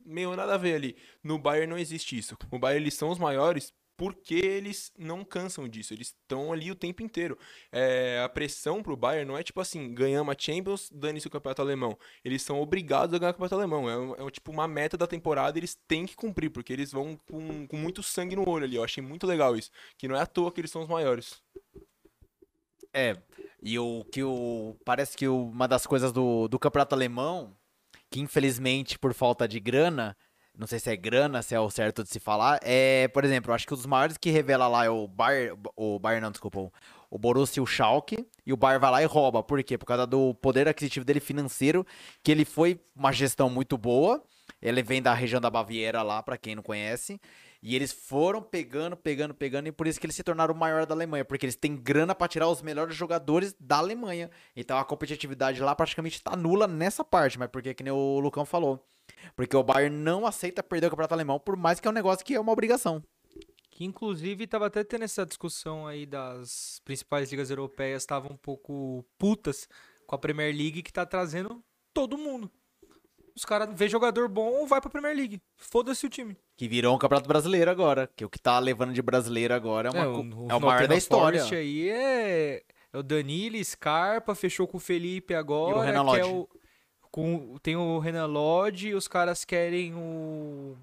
[0.04, 0.98] meio nada a ver ali.
[1.22, 2.38] No Bayern não existe isso.
[2.50, 6.76] No Bayern eles são os maiores porque eles não cansam disso, eles estão ali o
[6.76, 7.38] tempo inteiro.
[7.72, 11.62] É, a pressão pro Bayern não é tipo assim, ganhamos a Champions, dane-se o campeonato
[11.62, 11.98] alemão.
[12.24, 14.16] Eles são obrigados a ganhar o campeonato alemão.
[14.16, 17.68] É, é tipo uma meta da temporada, eles têm que cumprir, porque eles vão com,
[17.68, 18.76] com muito sangue no olho ali.
[18.78, 19.70] Eu achei muito legal isso.
[19.98, 21.42] Que não é à toa que eles são os maiores.
[22.94, 23.18] É,
[23.66, 24.76] e o que o.
[24.86, 27.52] Parece que uma das coisas do, do campeonato alemão,
[28.12, 30.16] que infelizmente por falta de grana,
[30.58, 33.52] não sei se é grana, se é o certo de se falar, é, por exemplo,
[33.54, 36.60] acho que os maiores que revela lá é o Bayern, o Bayern não, desculpa,
[37.10, 39.42] o- Borussia e o Schalke, e o Bayern vai lá e rouba.
[39.42, 39.78] Por quê?
[39.78, 41.86] Por causa do poder aquisitivo dele financeiro,
[42.24, 44.24] que ele foi uma gestão muito boa.
[44.62, 47.20] Ele vem da região da Baviera lá, pra quem não conhece.
[47.68, 50.86] E eles foram pegando, pegando, pegando, e por isso que eles se tornaram o maior
[50.86, 54.30] da Alemanha, porque eles têm grana pra tirar os melhores jogadores da Alemanha.
[54.56, 58.46] Então a competitividade lá praticamente tá nula nessa parte, mas porque que nem o Lucão
[58.46, 58.86] falou.
[59.36, 62.24] Porque o Bayern não aceita perder o campeonato alemão, por mais que é um negócio
[62.24, 63.04] que é uma obrigação.
[63.72, 69.04] Que inclusive tava até tendo essa discussão aí das principais ligas europeias estavam um pouco
[69.18, 69.68] putas
[70.06, 72.52] com a Premier League que tá trazendo todo mundo.
[73.36, 75.42] Os caras vê jogador bom, vai pra Premier League.
[75.58, 76.38] Foda-se o time.
[76.56, 78.10] Que virou um campeonato brasileiro agora.
[78.16, 80.88] Que o que tá levando de brasileiro agora é, uma, co- o, é o maior
[80.88, 81.40] da história.
[81.40, 85.84] Forest aí é, é o Danilo, Scarpa, fechou com o Felipe agora.
[85.84, 86.30] Renan que é Lodge.
[86.34, 86.50] o,
[87.12, 90.78] com, tem o Renan Lodge e os caras querem o,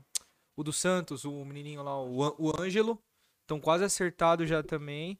[0.54, 2.98] o do Santos, o menininho lá, o, o Ângelo.
[3.44, 5.18] Estão quase acertados já também.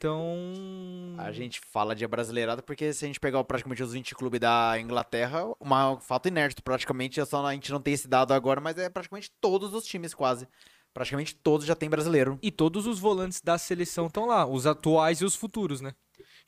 [0.00, 1.14] Então.
[1.18, 4.80] A gente fala de brasileirada porque se a gente pegar praticamente os 20 clubes da
[4.80, 8.78] Inglaterra, uma fato inédito, praticamente, é só a gente não tem esse dado agora, mas
[8.78, 10.48] é praticamente todos os times quase.
[10.94, 12.38] Praticamente todos já tem brasileiro.
[12.42, 15.92] E todos os volantes da seleção estão lá, os atuais e os futuros, né?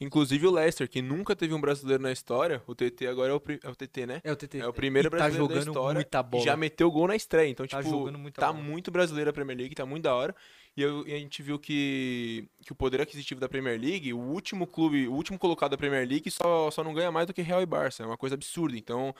[0.00, 3.40] Inclusive o Leicester, que nunca teve um brasileiro na história, o TT agora é o,
[3.40, 4.20] pri- é o TT, né?
[4.24, 4.58] É o TT.
[4.58, 6.44] É o primeiro tá brasileiro jogando da história muita e bola.
[6.44, 7.48] já meteu gol na estreia.
[7.48, 8.64] Então, Tá tipo, jogando muita tá bola.
[8.64, 10.34] muito brasileiro a Premier League, tá muito da hora.
[10.76, 14.18] E, eu- e a gente viu que, que o poder aquisitivo da Premier League, o
[14.18, 17.42] último clube, o último colocado da Premier League só, só não ganha mais do que
[17.42, 18.02] Real e Barça.
[18.02, 18.76] É uma coisa absurda.
[18.76, 19.14] Então,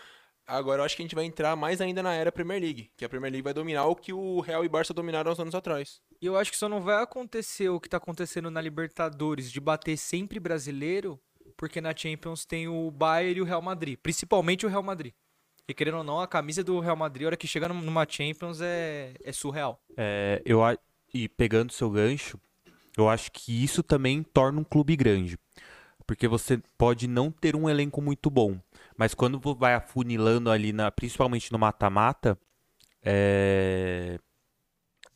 [0.47, 3.05] agora eu acho que a gente vai entrar mais ainda na era Premier League, que
[3.05, 6.01] a Premier League vai dominar o que o Real e Barça dominaram uns anos atrás.
[6.21, 9.61] E eu acho que só não vai acontecer o que tá acontecendo na Libertadores, de
[9.61, 11.21] bater sempre brasileiro,
[11.57, 15.13] porque na Champions tem o Bayern e o Real Madrid, principalmente o Real Madrid.
[15.69, 18.07] E querendo ou não, a camisa do Real Madrid, a hora que chega num- numa
[18.09, 19.81] Champions, é, é surreal.
[19.97, 20.77] É, eu, a-
[21.13, 22.41] e pegando seu gancho,
[22.97, 25.39] eu acho que isso também torna um clube grande.
[26.07, 28.59] Porque você pode não ter um elenco muito bom,
[28.97, 32.39] mas quando vai afunilando ali, na, principalmente no mata-mata,
[33.03, 34.19] é,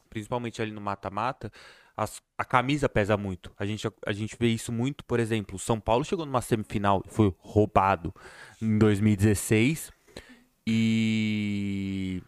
[0.09, 1.51] principalmente ali no mata-mata,
[2.37, 3.53] a camisa pesa muito.
[3.59, 7.11] A gente, a gente vê isso muito, por exemplo, São Paulo chegou numa semifinal e
[7.11, 8.15] foi roubado
[8.61, 9.91] em 2016.
[10.67, 12.23] E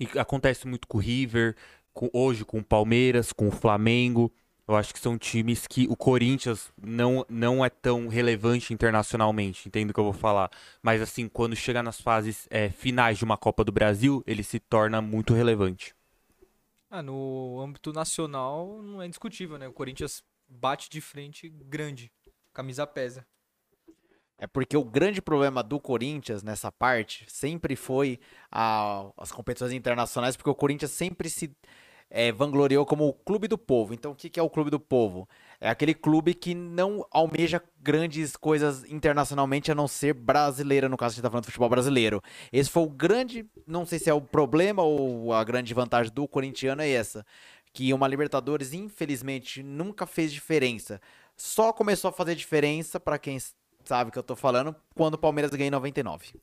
[0.00, 1.54] e acontece muito com o River,
[2.00, 4.32] com- hoje com o Palmeiras, com o Flamengo.
[4.66, 9.90] Eu acho que são times que o Corinthians não, não é tão relevante internacionalmente, entendo
[9.90, 10.50] o que eu vou falar.
[10.82, 14.58] Mas assim, quando chega nas fases eh, finais de uma Copa do Brasil, ele se
[14.58, 15.94] torna muito relevante.
[16.88, 19.68] Ah, no âmbito nacional, não é indiscutível, né?
[19.68, 22.10] O Corinthians bate de frente grande.
[22.54, 23.26] Camisa pesa.
[24.38, 28.18] É porque o grande problema do Corinthians nessa parte sempre foi
[28.50, 31.54] a- as competições internacionais, porque o Corinthians sempre se
[32.10, 33.94] é, vangloriou como o clube do povo.
[33.94, 35.28] Então, o que, que é o clube do povo?
[35.60, 41.12] É aquele clube que não almeja grandes coisas internacionalmente, a não ser brasileira, no caso,
[41.12, 42.20] a gente tá falando de futebol brasileiro.
[42.52, 46.26] Esse foi o grande, não sei se é o problema ou a grande vantagem do
[46.26, 47.24] corintiano é essa.
[47.72, 51.00] Que uma Libertadores, infelizmente, nunca fez diferença.
[51.36, 53.38] Só começou a fazer diferença, pra quem
[53.84, 56.34] sabe que eu tô falando, quando o Palmeiras ganhou em 99.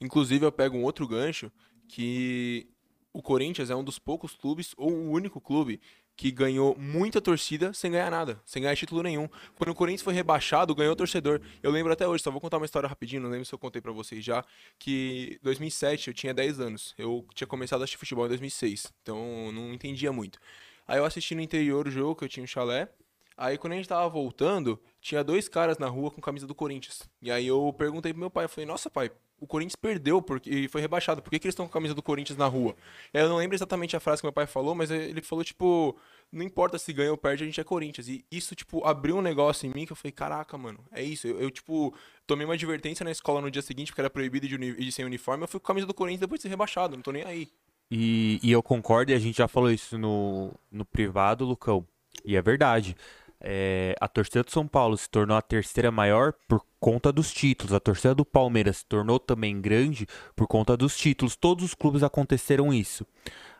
[0.00, 1.50] Inclusive, eu pego um outro gancho
[1.88, 2.68] que
[3.12, 5.80] o Corinthians é um dos poucos clubes, ou o único clube,
[6.16, 9.26] que ganhou muita torcida sem ganhar nada, sem ganhar título nenhum.
[9.54, 11.40] Quando o Corinthians foi rebaixado, ganhou torcedor.
[11.62, 13.80] Eu lembro até hoje, só vou contar uma história rapidinho, não lembro se eu contei
[13.80, 14.44] pra vocês já,
[14.78, 16.94] que 2007 eu tinha 10 anos.
[16.98, 20.38] Eu tinha começado a assistir futebol em 2006, então não entendia muito.
[20.86, 22.88] Aí eu assisti no interior o jogo, que eu tinha um chalé.
[23.34, 27.08] Aí quando a gente tava voltando, tinha dois caras na rua com camisa do Corinthians.
[27.22, 30.50] E aí eu perguntei pro meu pai, eu falei, nossa pai, o Corinthians perdeu porque,
[30.50, 32.76] e foi rebaixado, por que, que eles estão com a camisa do Corinthians na rua?
[33.12, 35.96] Eu não lembro exatamente a frase que meu pai falou, mas ele falou tipo,
[36.30, 38.06] não importa se ganha ou perde, a gente é Corinthians.
[38.08, 41.26] E isso, tipo, abriu um negócio em mim que eu falei, caraca, mano, é isso.
[41.26, 41.94] Eu, eu, tipo,
[42.26, 45.04] tomei uma advertência na escola no dia seguinte, porque era proibido de, uni- de ser
[45.04, 47.24] uniforme, eu fui com a camisa do Corinthians depois de ser rebaixado, não tô nem
[47.24, 47.48] aí.
[47.90, 51.84] E, e eu concordo, e a gente já falou isso no, no privado, Lucão.
[52.24, 52.96] E é verdade.
[53.40, 57.72] É, a torcida do São Paulo se tornou a terceira maior por conta dos títulos.
[57.72, 61.36] A torcida do Palmeiras se tornou também grande por conta dos títulos.
[61.36, 63.06] Todos os clubes aconteceram isso.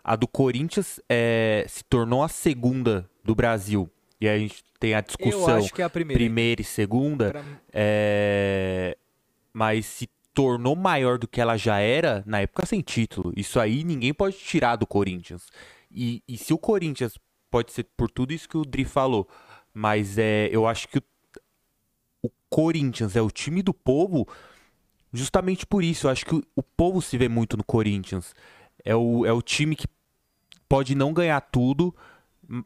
[0.02, 3.88] A do Corinthians é, se tornou a segunda do Brasil.
[4.20, 6.18] E aí a gente tem a discussão acho que é a primeira.
[6.18, 7.30] primeira e segunda.
[7.30, 8.96] Pra É,
[9.52, 13.32] Mas se tornou maior do que ela já era na época sem título.
[13.36, 15.46] Isso aí ninguém pode tirar do Corinthians.
[15.90, 17.14] E, e se o Corinthians
[17.50, 19.28] pode ser por tudo isso que o Dri falou,
[19.74, 21.02] mas é, eu acho que o
[22.50, 24.26] Corinthians é o time do povo
[25.12, 26.06] justamente por isso.
[26.06, 28.34] Eu acho que o, povo se vê muito no Corinthians.
[28.84, 29.86] É o, é o time que
[30.68, 31.94] pode não ganhar tudo,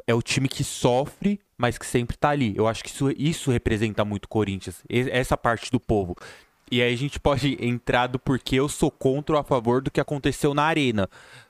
[0.07, 2.55] é o time que sofre, mas que sempre tá ali.
[2.57, 6.17] Eu acho que isso, isso representa muito o Corinthians, essa parte do povo.
[6.71, 9.91] E aí a gente pode entrar do porquê eu sou contra ou a favor do
[9.91, 11.09] que aconteceu na arena.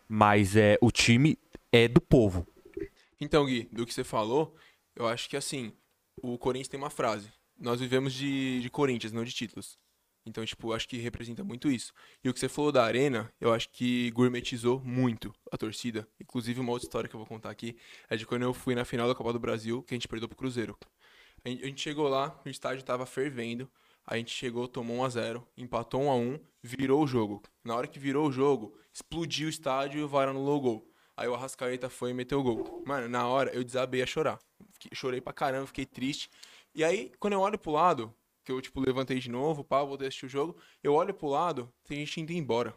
[0.09, 1.39] Mas é o time
[1.73, 2.47] é do povo.
[3.21, 4.55] Então, Gui, do que você falou,
[4.95, 5.73] eu acho que assim,
[6.23, 7.29] o Corinthians tem uma frase.
[7.59, 9.79] Nós vivemos de, de Corinthians, não de títulos.
[10.27, 11.93] Então, tipo, acho que representa muito isso.
[12.23, 16.09] E o que você falou da arena, eu acho que gourmetizou muito a torcida.
[16.19, 17.77] Inclusive, uma outra história que eu vou contar aqui
[18.09, 20.27] é de quando eu fui na final da Copa do Brasil, que a gente perdeu
[20.29, 20.79] pro Cruzeiro.
[21.45, 23.71] A gente, chegou lá, o estádio tava fervendo.
[24.07, 27.43] A gente chegou, tomou 1 a 0 empatou 1 a 1 virou o jogo.
[27.63, 30.91] Na hora que virou o jogo, explodiu o estádio e o VAR anulou o gol.
[31.17, 32.83] Aí o Arrascaeta foi e meteu o gol.
[32.87, 34.39] Mano, na hora eu desabei a chorar.
[34.73, 36.31] Fiquei- chorei pra caramba, fiquei triste.
[36.75, 39.95] E aí, quando eu olho pro lado, que eu, tipo, levantei de novo, pá, a
[39.95, 42.77] assistir o jogo, eu olho pro lado, tem gente indo embora.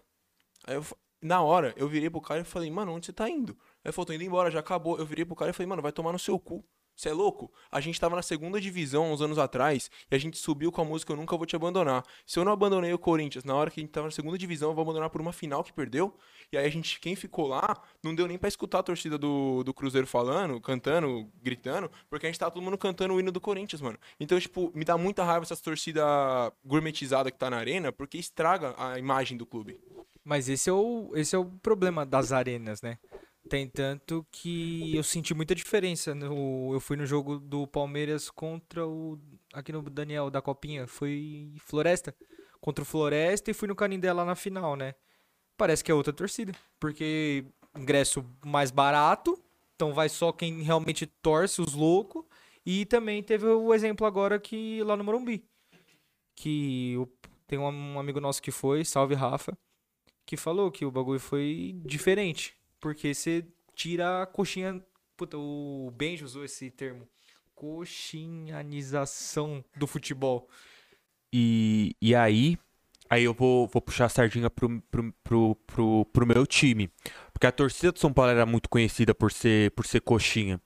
[0.66, 0.86] Aí eu,
[1.22, 3.58] na hora, eu virei pro cara e falei, mano, onde você tá indo?
[3.84, 4.98] Aí ele falou, tô indo embora, já acabou.
[4.98, 6.64] Eu virei pro cara e falei, mano, vai tomar no seu cu.
[6.98, 7.52] Você é louco?
[7.72, 10.84] A gente tava na segunda divisão uns anos atrás e a gente subiu com a
[10.84, 12.04] música Eu Nunca Vou Te Abandonar.
[12.26, 14.70] Se eu não abandonei o Corinthians na hora que a gente tava na segunda divisão,
[14.70, 16.12] eu vou abandonar por uma final que perdeu.
[16.52, 19.64] E aí a gente, quem ficou lá, não deu nem pra escutar a torcida do,
[19.64, 23.40] do Cruzeiro falando, cantando, gritando, porque a gente tava todo mundo cantando o hino do
[23.40, 24.00] Corinthians, mano.
[24.20, 26.04] Então, tipo, me dá muita raiva essas torcidas
[26.66, 29.80] gourmetizadas que tá na arena, porque estraga a imagem do clube.
[30.26, 32.98] Mas esse é o, esse é o problema das arenas, né?
[33.48, 36.14] Tem tanto que eu senti muita diferença.
[36.14, 39.20] No, eu fui no jogo do Palmeiras contra o.
[39.54, 40.88] Aqui no Daniel da Copinha.
[40.88, 42.16] Foi Floresta.
[42.60, 44.96] Contra o Floresta e fui no Canindé lá na final, né?
[45.56, 46.54] Parece que é outra torcida.
[46.80, 49.42] Porque ingresso mais barato.
[49.76, 52.26] Então vai só quem realmente torce, os loucos.
[52.66, 55.46] E também teve o exemplo agora que lá no Morumbi.
[56.36, 56.96] Que
[57.48, 59.58] tem um, um amigo nosso que foi, salve Rafa
[60.28, 62.57] que falou que o bagulho foi diferente.
[62.80, 64.82] Porque você tira a coxinha.
[65.16, 67.08] Puta, o Benji usou esse termo.
[67.56, 70.48] Coxinhanização do futebol.
[71.34, 72.58] E, e aí,
[73.10, 76.92] aí eu vou, vou puxar a sardinha pro, pro, pro, pro, pro meu time.
[77.34, 80.62] Porque a torcida do São Paulo era muito conhecida por ser, por ser coxinha.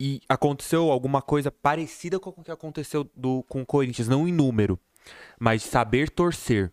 [0.00, 4.32] E aconteceu alguma coisa parecida com o que aconteceu do, com o Corinthians, não em
[4.32, 4.78] número,
[5.38, 6.72] mas saber torcer.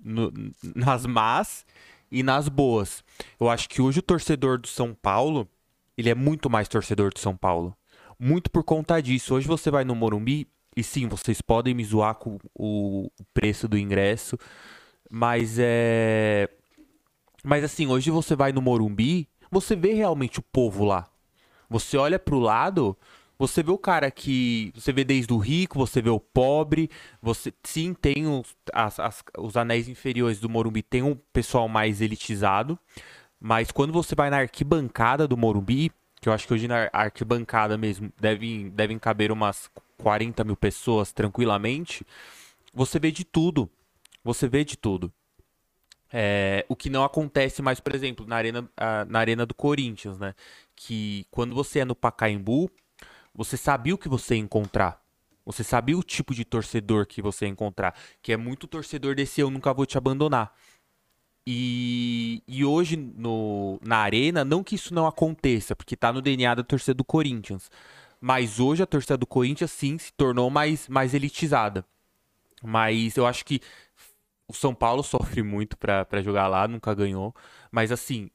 [0.00, 1.66] No- nas más
[2.10, 3.02] e nas boas.
[3.38, 5.48] Eu acho que hoje o torcedor do São Paulo,
[5.96, 7.76] ele é muito mais torcedor do São Paulo.
[8.18, 9.34] Muito por conta disso.
[9.34, 13.78] Hoje você vai no Morumbi, e sim, vocês podem me zoar com o preço do
[13.78, 14.38] ingresso,
[15.10, 16.48] mas é.
[17.44, 21.08] Mas assim, hoje você vai no Morumbi, você vê realmente o povo lá.
[21.70, 22.96] Você olha pro lado,
[23.38, 24.72] você vê o cara que.
[24.74, 26.90] Você vê desde o rico, você vê o pobre.
[27.22, 32.00] Você sim tem os, as- as- os anéis inferiores do Morumbi, tem um pessoal mais
[32.00, 32.78] elitizado.
[33.40, 37.78] Mas quando você vai na arquibancada do Morumbi, que eu acho que hoje na arquibancada
[37.78, 42.04] mesmo devem, devem caber umas 40 mil pessoas tranquilamente,
[42.74, 43.70] você vê de tudo.
[44.24, 45.12] Você vê de tudo.
[46.10, 50.18] É, o que não acontece mais, por exemplo, na arena, ah, na arena do Corinthians,
[50.18, 50.34] né?
[50.74, 52.70] Que quando você é no Pacaembu,
[53.38, 55.00] você sabia o que você ia encontrar.
[55.46, 57.94] Você sabia o tipo de torcedor que você ia encontrar.
[58.20, 60.52] Que é muito torcedor desse eu nunca vou te abandonar.
[61.46, 66.56] E, e hoje no, na arena, não que isso não aconteça, porque tá no DNA
[66.56, 67.70] da torcida do Corinthians.
[68.20, 71.84] Mas hoje a torcida do Corinthians sim se tornou mais, mais elitizada.
[72.60, 73.60] Mas eu acho que
[74.48, 77.32] o São Paulo sofre muito pra jogar lá, nunca ganhou.
[77.70, 78.28] Mas assim,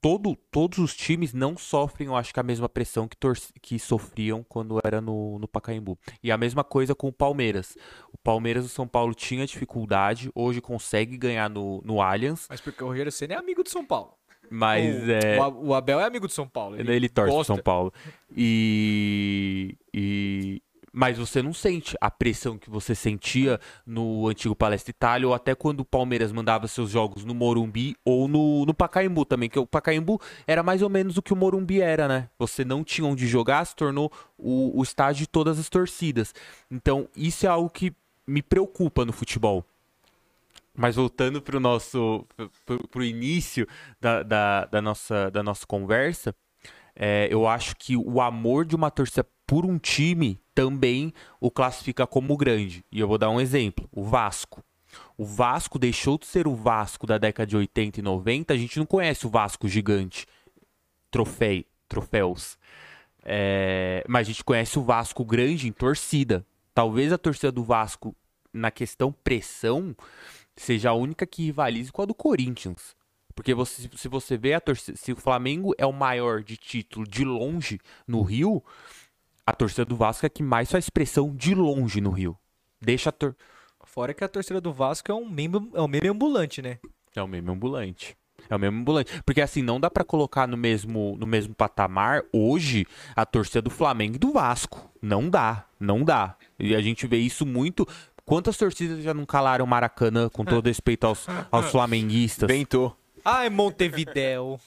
[0.00, 3.16] todo, todos os times não sofrem, eu acho que a mesma pressão que,
[3.60, 5.98] que sofriam quando era no, no Pacaembu.
[6.22, 7.76] E a mesma coisa com o Palmeiras.
[8.12, 12.46] O Palmeiras do São Paulo tinha dificuldade, hoje consegue ganhar no, no Allianz.
[12.48, 14.16] Mas porque o Rogério Senna é amigo do São Paulo.
[14.50, 15.40] Mas o, é.
[15.40, 16.78] o o Abel é amigo do São Paulo.
[16.78, 17.54] Ele, ele torce gosta.
[17.54, 17.92] São Paulo.
[18.34, 20.62] E, e.
[20.98, 25.54] Mas você não sente a pressão que você sentia no antigo Palestra Itália, ou até
[25.54, 29.66] quando o Palmeiras mandava seus jogos no Morumbi ou no, no Pacaembu também, que o
[29.66, 32.30] Pacaembu era mais ou menos o que o Morumbi era, né?
[32.38, 36.34] Você não tinha onde jogar, se tornou o, o estádio de todas as torcidas.
[36.70, 37.92] Então, isso é algo que
[38.26, 39.62] me preocupa no futebol.
[40.74, 42.26] Mas voltando para o nosso
[42.64, 43.68] pro, pro início
[44.00, 46.34] da, da, da nossa, da nossa conversa,
[46.94, 52.06] é, eu acho que o amor de uma torcida por um time também o classifica
[52.06, 52.82] como grande.
[52.90, 54.64] E eu vou dar um exemplo: o Vasco.
[55.18, 58.54] O Vasco deixou de ser o Vasco da década de 80 e 90.
[58.54, 60.26] A gente não conhece o Vasco gigante,
[61.10, 62.58] troféu, troféus.
[63.22, 66.46] É, mas a gente conhece o Vasco grande em torcida.
[66.72, 68.16] Talvez a torcida do Vasco,
[68.52, 69.94] na questão pressão,
[70.56, 72.96] seja a única que rivalize com a do Corinthians.
[73.34, 77.06] Porque você, se você vê a torcida, se o Flamengo é o maior de título
[77.06, 78.62] de longe no Rio,
[79.46, 82.36] a torcida do Vasco é a que mais faz pressão de longe no Rio.
[82.80, 83.36] Deixa a tor
[83.86, 86.78] Fora que a torcida do Vasco é um meme, é um meme ambulante, né?
[87.14, 88.16] É o mesmo ambulante.
[88.50, 89.22] É o mesmo ambulante.
[89.24, 93.70] Porque assim, não dá pra colocar no mesmo, no mesmo patamar hoje a torcida do
[93.70, 94.90] Flamengo e do Vasco.
[95.00, 95.64] Não dá.
[95.80, 96.36] Não dá.
[96.58, 97.86] E a gente vê isso muito.
[98.24, 102.48] Quantas torcidas já não calaram o Maracanã, com todo respeito aos, aos flamenguistas?
[102.48, 102.94] Ventou.
[103.24, 104.60] Ai, Montevidéu.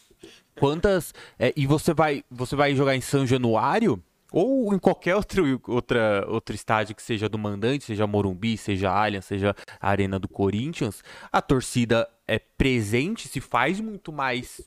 [0.57, 1.13] Quantas.
[1.37, 4.01] é, e você vai, você vai jogar em São Januário?
[4.31, 9.25] Ou em qualquer outro, outra, outro estádio que seja do mandante, seja Morumbi, seja Allianz,
[9.25, 14.61] seja a Arena do Corinthians, a torcida é presente, se faz muito mais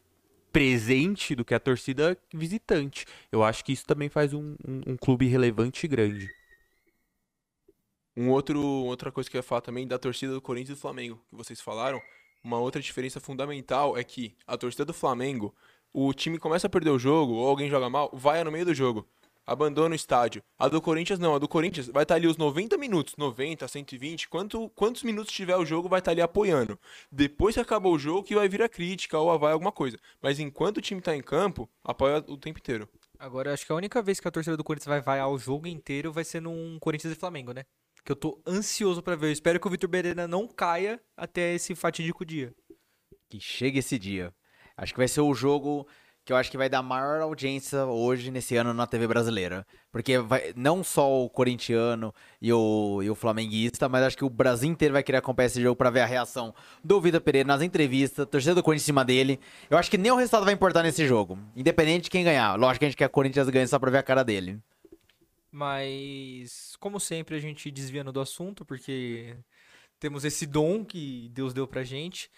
[0.53, 3.07] presente do que a torcida visitante.
[3.31, 6.29] Eu acho que isso também faz um, um, um clube relevante e grande.
[8.17, 10.81] Um outro, outra coisa que eu ia falar também da torcida do Corinthians e do
[10.81, 12.01] Flamengo, que vocês falaram.
[12.45, 15.55] Uma outra diferença fundamental é que a torcida do Flamengo,
[15.93, 18.75] o time começa a perder o jogo, ou alguém joga mal, vai no meio do
[18.75, 19.09] jogo.
[19.47, 20.43] Abandona o estádio.
[20.59, 24.29] A do Corinthians não, a do Corinthians vai estar ali os 90 minutos, 90, 120,
[24.29, 26.79] quanto, quantos minutos tiver o jogo vai estar ali apoiando.
[27.11, 29.99] Depois que acabou o jogo que vai vir a crítica ou vai alguma coisa.
[30.21, 32.89] Mas enquanto o time tá em campo, apoia o tempo inteiro.
[33.19, 35.67] Agora, acho que a única vez que a torcida do Corinthians vai vaiar o jogo
[35.67, 37.65] inteiro vai ser num Corinthians e Flamengo, né?
[38.05, 39.29] Que eu tô ansioso pra ver.
[39.29, 42.53] Eu espero que o Vitor Pereira não caia até esse fatídico dia.
[43.29, 44.35] Que chegue esse dia.
[44.77, 45.87] Acho que vai ser o jogo
[46.25, 49.67] que eu acho que vai dar maior audiência hoje, nesse ano, na TV brasileira.
[49.91, 54.31] Porque vai, não só o corintiano e o, e o flamenguista, mas acho que o
[54.31, 57.61] Brasil inteiro vai querer acompanhar esse jogo pra ver a reação do Vitor Pereira nas
[57.61, 59.41] entrevistas, torcida do Corinthians em cima dele.
[59.69, 62.55] Eu acho que nem o resultado vai importar nesse jogo, independente de quem ganhar.
[62.57, 64.61] Lógico que a gente quer que o Corinthians ganhe só pra ver a cara dele.
[65.51, 69.37] Mas, como sempre, a gente desviando do assunto, porque
[69.99, 72.31] temos esse dom que Deus deu pra gente.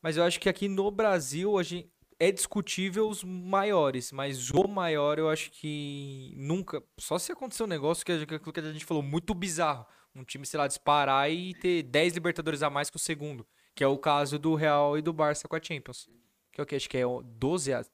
[0.00, 1.90] Mas eu acho que aqui no Brasil a gente,
[2.20, 6.82] é discutível os maiores, mas o maior eu acho que nunca.
[6.98, 9.86] Só se acontecer um negócio que, a- gente falou, muito bizarro.
[10.14, 13.46] Um time, sei lá, disparar e ter 10 Libertadores a mais que o segundo.
[13.74, 16.08] Que é o caso do Real e do Barça com a Champions.
[16.52, 16.76] Que é o que?
[16.76, 17.84] Acho que é o 12 a.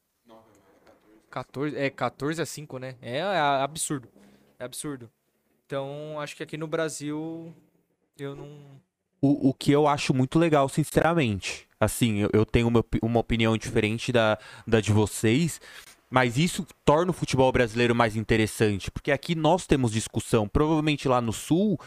[1.31, 2.97] 14, é 14 a 5, né?
[3.03, 4.09] É, é absurdo.
[4.59, 5.11] É absurdo.
[5.67, 7.55] Então, acho que aqui no Brasil
[8.19, 8.81] eu não.
[9.20, 11.66] O, o que eu acho muito legal, sinceramente.
[11.81, 15.61] Assim, eu, eu tenho uma, uma opinião diferente da, da de vocês,
[16.11, 20.48] mas isso torna o futebol brasileiro mais interessante, porque aqui nós temos discussão.
[20.48, 21.79] Provavelmente lá no Sul,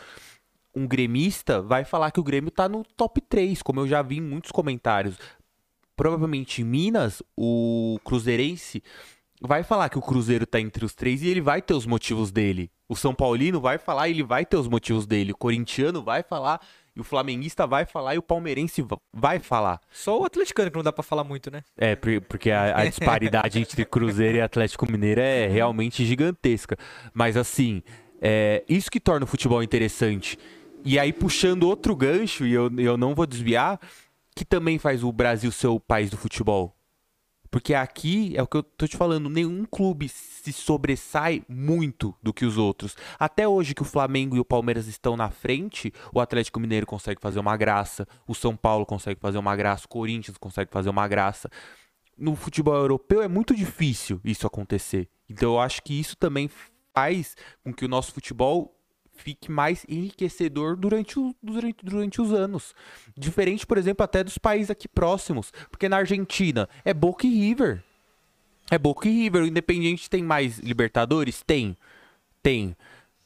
[0.75, 4.17] um gremista vai falar que o Grêmio tá no top 3, como eu já vi
[4.17, 5.17] em muitos comentários.
[5.95, 8.83] Provavelmente em Minas, o Cruzeirense
[9.41, 12.31] vai falar que o Cruzeiro tá entre os três e ele vai ter os motivos
[12.31, 12.69] dele.
[12.87, 15.31] O São Paulino vai falar e ele vai ter os motivos dele.
[15.31, 16.61] O corintiano vai falar
[16.99, 19.79] e o flamenguista vai falar e o palmeirense va- vai falar.
[19.91, 21.63] Só o atleticano que não dá pra falar muito, né?
[21.77, 26.77] É, por- porque a, a disparidade entre Cruzeiro e Atlético Mineiro é realmente gigantesca.
[27.13, 27.81] Mas assim,
[28.21, 30.37] é isso que torna o futebol interessante.
[30.83, 33.79] E aí, puxando outro gancho, e eu, eu não vou desviar,
[34.35, 36.75] que também faz o Brasil ser o país do futebol.
[37.51, 42.33] Porque aqui, é o que eu tô te falando, nenhum clube se sobressai muito do
[42.33, 42.95] que os outros.
[43.17, 47.19] Até hoje que o Flamengo e o Palmeiras estão na frente, o Atlético Mineiro consegue
[47.19, 51.07] fazer uma graça, o São Paulo consegue fazer uma graça, o Corinthians consegue fazer uma
[51.07, 51.49] graça.
[52.17, 55.09] No futebol europeu é muito difícil isso acontecer.
[55.27, 56.49] Então eu acho que isso também
[56.93, 58.78] faz com que o nosso futebol
[59.21, 62.73] fique mais enriquecedor durante, o- durante, durante os anos.
[63.17, 65.51] Diferente, por exemplo, até dos países aqui próximos.
[65.69, 67.83] Porque na Argentina é Boca e River.
[68.71, 69.43] É Boca e River.
[69.43, 71.41] O Independiente tem mais Libertadores?
[71.45, 71.75] Tem.
[72.41, 72.75] Tem.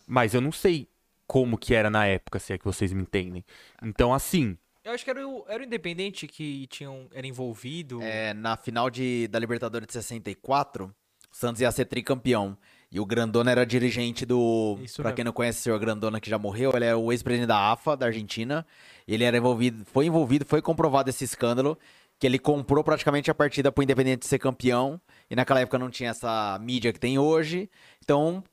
[0.08, 0.88] Mas eu não sei
[1.28, 3.44] como que era na época, se é que vocês me entendem.
[3.82, 8.02] Então, assim, Eu acho que era o, era o Independente que tinham, era envolvido.
[8.02, 10.86] É, na final de, da Libertadores de 64,
[11.32, 12.58] o Santos ia ser tricampeão.
[12.94, 14.78] E o Grandona era dirigente do.
[14.84, 15.16] Isso pra mesmo.
[15.16, 17.98] quem não conhece o senhor Grandona que já morreu, ele é o ex-presidente da AFA,
[17.98, 18.64] da Argentina.
[19.08, 21.76] Ele era envolvido, foi envolvido, foi comprovado esse escândalo,
[22.20, 25.02] que ele comprou praticamente a partida pro Independente ser campeão.
[25.28, 27.68] E naquela época não tinha essa mídia que tem hoje.
[28.04, 28.44] Então,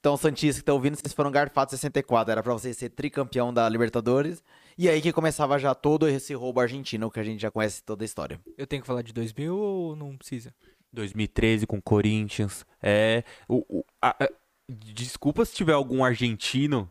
[0.00, 2.32] então Santistas que estão ouvindo, vocês foram garfados em 64.
[2.32, 4.42] Era pra você ser tricampeão da Libertadores.
[4.78, 8.02] E aí que começava já todo esse roubo argentino, que a gente já conhece toda
[8.02, 8.40] a história.
[8.56, 10.54] Eu tenho que falar de 2000 ou não precisa?
[10.92, 12.64] 2013 com o Corinthians.
[12.82, 13.24] É.
[13.48, 14.30] O, o- a- a-
[14.68, 16.90] desculpa se tiver algum argentino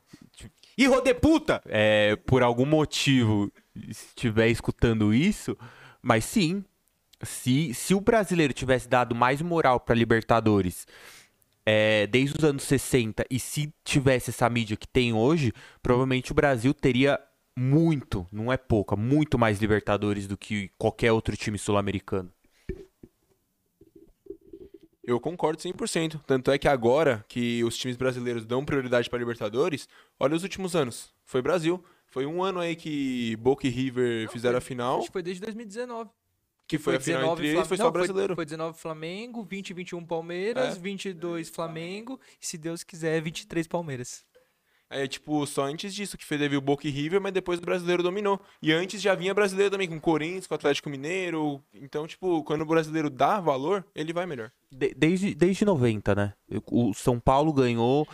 [0.77, 1.61] Hijo de puta!
[1.65, 5.57] é, por algum motivo estiver escutando isso,
[6.01, 6.63] mas sim,
[7.21, 10.87] se, se o brasileiro tivesse dado mais moral para Libertadores
[11.65, 16.35] é, desde os anos 60 e se tivesse essa mídia que tem hoje, provavelmente o
[16.35, 17.19] Brasil teria
[17.57, 22.31] muito, não é pouca, muito mais Libertadores do que qualquer outro time sul-americano.
[25.09, 26.21] Eu concordo 100%.
[26.27, 29.87] Tanto é que agora que os times brasileiros dão prioridade para Libertadores,
[30.19, 31.11] olha os últimos anos.
[31.25, 31.83] Foi Brasil.
[32.05, 35.41] Foi um ano aí que Boca e River fizeram a final, Acho que foi desde
[35.41, 36.09] 2019.
[36.67, 38.35] que foi, a final entre eles, foi Não, só brasileiro.
[38.35, 40.79] Foi 19 Flamengo, 20 e 21 Palmeiras, É.
[40.79, 44.23] 22 Flamengo e, se Deus quiser, 23 Palmeiras.
[44.89, 48.01] Aí, tipo, só antes disso que teve o Boca e River, mas depois o brasileiro
[48.01, 48.39] dominou.
[48.61, 51.61] E antes já vinha brasileiro também, com o Corinthians, com o Atlético Mineiro.
[51.73, 54.51] Então, tipo, quando o brasileiro dá valor, ele vai melhor.
[54.71, 56.33] De- desde, desde 90, né?
[56.71, 58.07] O São Paulo ganhou,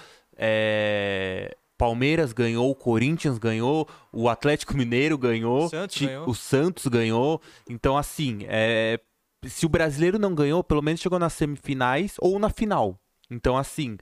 [0.49, 6.30] é, Palmeiras ganhou, o Corinthians ganhou, o Atlético Mineiro ganhou, Santos ti- ganhou.
[6.30, 7.41] o Santos ganhou.
[7.69, 8.99] Então, assim, é,
[9.45, 12.99] se o brasileiro não ganhou, pelo menos chegou nas semifinais ou na final.
[13.30, 13.97] Então, assim,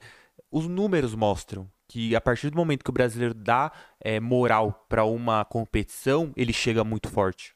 [0.50, 5.04] os números mostram que a partir do momento que o brasileiro dá é, moral para
[5.04, 7.54] uma competição, ele chega muito forte.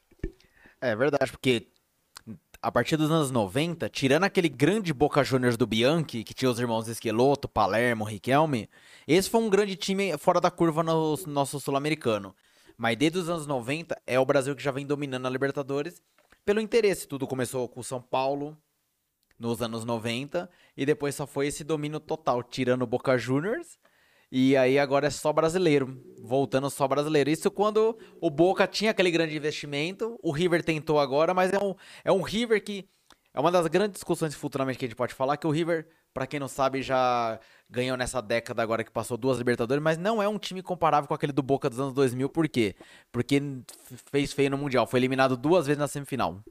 [0.81, 1.67] É verdade, porque
[2.61, 6.59] a partir dos anos 90, tirando aquele grande Boca Juniors do Bianchi, que tinha os
[6.59, 8.69] irmãos Esqueloto, Palermo, Riquelme,
[9.07, 12.35] esse foi um grande time fora da curva no nosso sul-americano.
[12.77, 16.01] Mas desde os anos 90, é o Brasil que já vem dominando a Libertadores
[16.45, 17.07] pelo interesse.
[17.07, 18.57] Tudo começou com o São Paulo
[19.37, 23.77] nos anos 90 e depois só foi esse domínio total, tirando o Boca Juniors.
[24.31, 27.29] E aí agora é só brasileiro, voltando só brasileiro.
[27.29, 31.73] Isso quando o Boca tinha aquele grande investimento, o River tentou agora, mas é um,
[32.03, 32.87] é um River que
[33.33, 36.27] é uma das grandes discussões futuramente que a gente pode falar, que o River, pra
[36.27, 40.27] quem não sabe, já ganhou nessa década agora que passou duas Libertadores, mas não é
[40.27, 42.75] um time comparável com aquele do Boca dos anos 2000, por quê?
[43.11, 43.41] Porque
[44.11, 46.43] fez feio no Mundial, foi eliminado duas vezes na semifinal.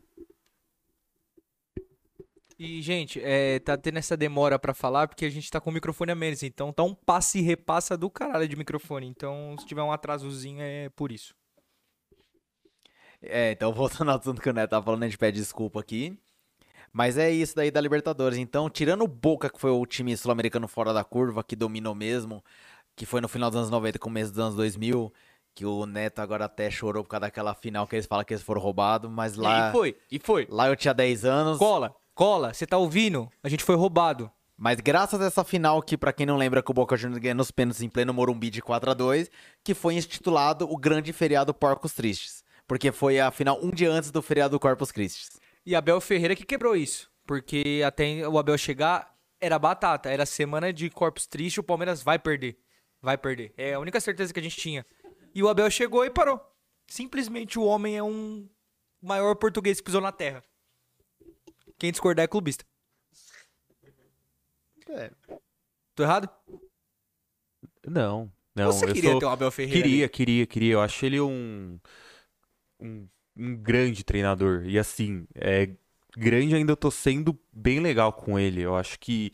[2.59, 5.73] E, gente, é, tá tendo essa demora pra falar porque a gente tá com o
[5.73, 6.43] microfone a menos.
[6.43, 9.07] Então tá um passe e repassa do caralho de microfone.
[9.07, 11.35] Então, se tiver um atrasozinho, é por isso.
[13.23, 16.19] É, então voltando ao assunto que o Neto tava falando, a gente pede desculpa aqui.
[16.93, 18.39] Mas é isso daí da Libertadores.
[18.39, 22.43] Então, tirando o Boca, que foi o time sul-americano fora da curva, que dominou mesmo,
[22.97, 25.13] que foi no final dos anos 90 e começo dos anos 2000,
[25.55, 28.43] que o Neto agora até chorou por causa daquela final que eles falam que eles
[28.43, 30.47] foram roubados, mas lá, E foi, e foi.
[30.51, 31.59] lá eu tinha 10 anos.
[31.59, 33.31] Cola, cola, você tá ouvindo?
[33.45, 34.29] A gente foi roubado.
[34.57, 37.37] Mas graças a essa final que, pra quem não lembra, que o Boca Juniors ganhou
[37.37, 39.31] nos pênaltis em pleno Morumbi de 4 a 2
[39.63, 42.43] que foi intitulado o grande feriado Porcos Tristes.
[42.67, 45.29] Porque foi a final um dia antes do feriado Corpus Christi.
[45.65, 47.09] E Abel Ferreira que quebrou isso.
[47.25, 50.11] Porque até o Abel chegar, era batata.
[50.11, 52.59] Era semana de Corpus Triste, o Palmeiras vai perder.
[53.01, 53.55] Vai perder.
[53.57, 54.85] É a única certeza que a gente tinha.
[55.33, 56.41] E o Abel chegou e parou.
[56.89, 58.49] Simplesmente o homem é um
[59.01, 60.43] maior português que pisou na terra.
[61.79, 62.65] Quem discordar é clubista.
[64.89, 65.11] É.
[65.95, 66.29] Tô errado?
[67.87, 68.73] Não, não.
[68.73, 69.21] Você queria sou...
[69.21, 69.83] ter o Abel Ferreira?
[69.83, 70.09] Queria, ali?
[70.09, 70.73] queria, queria.
[70.75, 71.79] Eu acho ele um,
[72.81, 73.07] um,
[73.37, 74.65] um grande treinador.
[74.67, 75.71] E assim, é,
[76.17, 78.61] grande ainda eu tô sendo bem legal com ele.
[78.61, 79.33] Eu acho que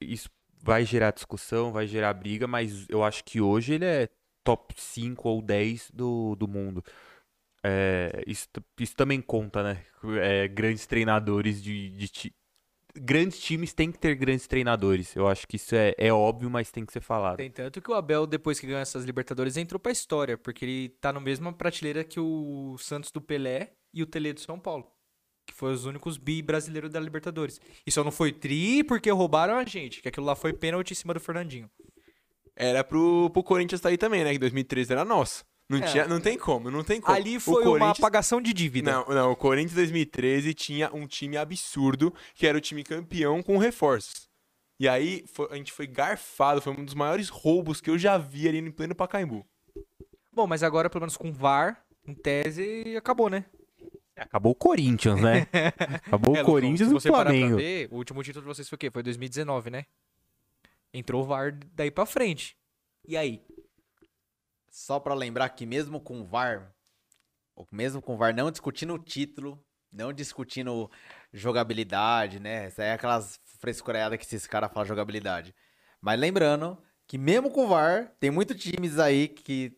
[0.00, 0.30] isso
[0.62, 4.08] vai gerar discussão, vai gerar briga, mas eu acho que hoje ele é
[4.44, 6.84] top 5 ou 10 do, do mundo.
[7.62, 8.48] É, isso,
[8.78, 9.84] isso também conta, né?
[10.22, 12.34] É, grandes treinadores de, de ti-
[12.96, 15.14] Grandes times têm que ter grandes treinadores.
[15.14, 17.36] Eu acho que isso é, é óbvio, mas tem que ser falado.
[17.36, 20.88] Tem tanto que o Abel, depois que ganhou essas Libertadores, entrou pra história, porque ele
[21.00, 24.90] tá na mesma prateleira que o Santos do Pelé e o Tele do São Paulo.
[25.46, 27.60] Que foram os únicos bi brasileiros da Libertadores.
[27.86, 30.94] E só não foi tri porque roubaram a gente, que aquilo lá foi pênalti em
[30.96, 31.70] cima do Fernandinho.
[32.56, 34.32] Era pro, pro Corinthians estar aí também, né?
[34.32, 35.44] Que 2013 era nosso.
[35.70, 35.86] Não, É.
[35.86, 37.16] tinha, não tem como, não tem como.
[37.16, 38.90] Ali O foi uma apagação de dívida.
[38.90, 43.56] Não, não, o Corinthians 2013 tinha um time absurdo, que era o time campeão com
[43.56, 44.28] reforços.
[44.80, 48.18] E aí foi- a gente foi garfado, foi um dos maiores roubos que eu já
[48.18, 49.46] vi ali em pleno Pacaembu.
[50.32, 53.44] Bom, mas agora, pelo menos com VAR, Em tese, acabou, né?
[54.16, 55.46] Acabou o Corinthians, né?
[56.06, 57.56] Acabou É, o Corinthians e o você parar pra Flamengo.
[57.58, 58.90] ver, o último título de vocês foi o quê?
[58.90, 59.84] Foi 2019, né?
[60.92, 62.56] Entrou o VAR daí pra frente.
[63.06, 63.40] E aí?
[64.70, 66.72] Só pra lembrar que mesmo com o VAR,
[67.70, 69.62] mesmo com o VAR não discutindo o título,
[69.92, 70.90] não discutindo
[71.32, 72.68] jogabilidade, né?
[72.68, 75.54] Isso aí é aquelas frescureadas que esses caras falam jogabilidade.
[76.00, 79.76] Mas lembrando que mesmo com o VAR, tem muitos times aí que,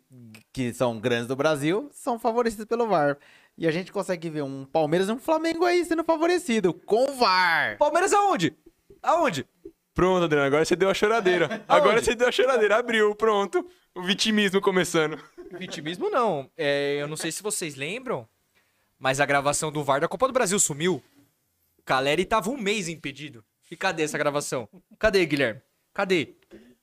[0.53, 3.19] que são grandes do Brasil, são favorecidos pelo VAR.
[3.57, 7.15] E a gente consegue ver um Palmeiras e um Flamengo aí sendo favorecido com o
[7.15, 7.79] VAR.
[7.79, 8.55] Palmeiras aonde?
[9.03, 9.47] Aonde?
[9.95, 11.63] Pronto, Adriano, agora você deu a choradeira.
[11.69, 13.67] Agora você deu a choradeira, abriu, pronto.
[13.95, 15.19] O vitimismo começando.
[15.59, 16.51] Vitimismo não.
[16.57, 18.27] É, eu não sei se vocês lembram,
[18.99, 21.03] mas a gravação do VAR da Copa do Brasil sumiu.
[21.85, 23.45] Caleri tava um mês impedido.
[23.71, 24.69] E cadê essa gravação?
[24.99, 25.61] Cadê, Guilherme?
[25.93, 26.37] Cadê?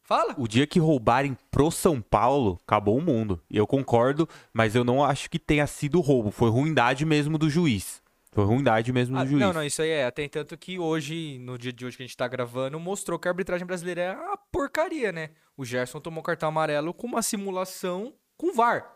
[0.03, 0.33] Fala.
[0.37, 3.39] O dia que roubarem pro São Paulo, acabou o mundo.
[3.49, 6.31] Eu concordo, mas eu não acho que tenha sido roubo.
[6.31, 8.01] Foi ruindade mesmo do juiz.
[8.39, 9.39] Foi ruindade mesmo do Ah, juiz.
[9.41, 10.09] não, não, isso aí é.
[10.11, 13.27] Tem tanto que hoje, no dia de hoje que a gente tá gravando, mostrou que
[13.27, 15.31] a arbitragem brasileira é uma porcaria, né?
[15.57, 18.95] O Gerson tomou cartão amarelo com uma simulação com VAR.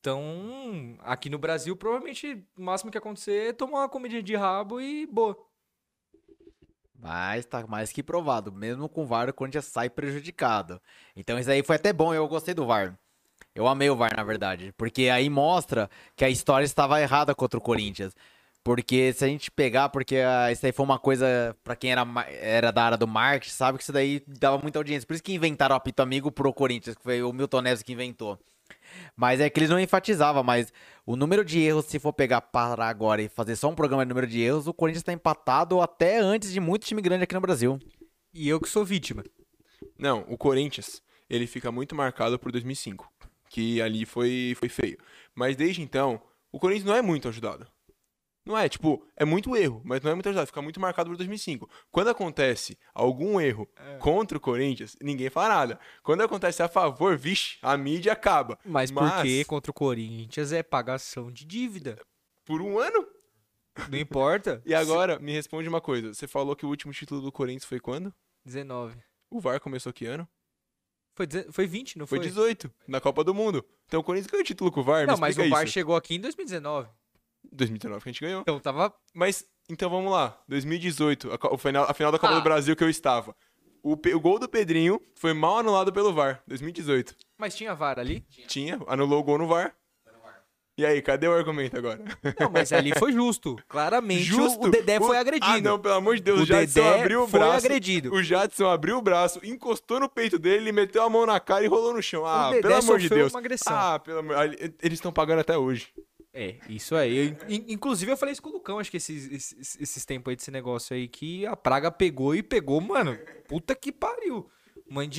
[0.00, 4.80] Então, aqui no Brasil, provavelmente o máximo que acontecer é tomar uma comidinha de rabo
[4.80, 5.36] e boa.
[6.98, 10.80] Mas tá mais que provado, mesmo com o VAR, o Corinthians sai prejudicado.
[11.14, 12.98] Então isso aí foi até bom, eu gostei do VAR.
[13.54, 17.58] Eu amei o VAR, na verdade, porque aí mostra que a história estava errada contra
[17.58, 18.14] o Corinthians.
[18.64, 22.04] Porque se a gente pegar, porque ah, isso aí foi uma coisa, pra quem era,
[22.04, 25.04] ma- era da área do marketing, sabe que isso daí dava muita audiência.
[25.06, 27.92] Por isso que inventaram o apito amigo pro Corinthians, que foi o Milton Neves que
[27.92, 28.38] inventou.
[29.16, 30.72] Mas é que eles não enfatizavam, mas
[31.04, 34.08] o número de erros, se for pegar para agora e fazer só um programa de
[34.10, 37.40] número de erros, o Corinthians tá empatado até antes de muito time grande aqui no
[37.40, 37.80] Brasil.
[38.32, 39.24] E eu que sou vítima.
[39.98, 43.10] Não, o Corinthians, ele fica muito marcado por 2005,
[43.52, 44.98] que ali foi, foi feio.
[45.34, 47.66] Mas desde então, o Corinthians não é muito ajudado.
[48.44, 51.16] Não é, tipo, é muito erro, mas não é muito ajudado, fica muito marcado por
[51.16, 51.70] 2005.
[51.92, 53.68] Quando acontece algum erro
[54.00, 55.80] contra o Corinthians, ninguém fala nada.
[56.02, 58.58] Quando acontece a favor, vixe, a mídia acaba.
[58.64, 62.00] Mas, porque contra o Corinthians é pagação de dívida.
[62.44, 63.06] Por um ano?
[63.88, 64.60] Não importa.
[64.66, 66.12] E agora, me responde uma coisa.
[66.12, 68.12] Você falou que o último título do Corinthians foi quando?
[68.44, 68.96] 19.
[69.30, 70.26] O VAR começou que ano?
[71.14, 72.26] Foi, foi 20, não Foi foi?
[72.28, 73.64] 18, na Copa do Mundo.
[73.86, 75.72] Então o Corinthians ganhou o título com o VAR, Não, mas o VAR isso.
[75.72, 76.88] chegou aqui em 2019.
[77.52, 78.40] 2019 que a gente ganhou.
[78.42, 78.94] Então tava.
[79.14, 80.40] Mas, então vamos lá.
[80.48, 82.38] 2018, a, final, a final da Copa Ah.
[82.38, 83.36] do Brasil que eu estava.
[83.82, 87.16] O, o gol do Pedrinho foi mal anulado pelo VAR, 2018.
[87.36, 88.24] Mas tinha VAR ali?
[88.46, 89.74] Tinha, anulou o gol no VAR.
[90.82, 92.00] E aí, cadê o argumento agora?
[92.40, 93.56] Não, mas ali foi justo.
[93.68, 94.66] Claramente Justo.
[94.66, 95.46] o Dedé O- foi agredido.
[95.52, 97.66] Ah, não, pelo amor de Deus, o, O Jadson Dedé abriu o foi braço.
[97.66, 98.12] agredido.
[98.12, 101.64] O Jadson abriu o braço, encostou no peito dele, ele meteu a mão na cara
[101.64, 102.26] e rolou no chão.
[102.26, 103.32] Ah, pelo amor de Deus.
[103.32, 103.72] uma agressão.
[103.76, 104.36] Ah, pelo amor.
[104.82, 105.92] Eles estão pagando até hoje.
[106.34, 107.36] É, isso aí.
[107.38, 110.30] Eu- in- inclusive, eu falei isso com o Lucão, acho que esses, esses, esses tempos
[110.30, 113.16] aí desse negócio aí, que a praga pegou e pegou, mano.
[113.46, 114.48] Puta que pariu.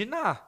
[0.08, 0.42] Ná.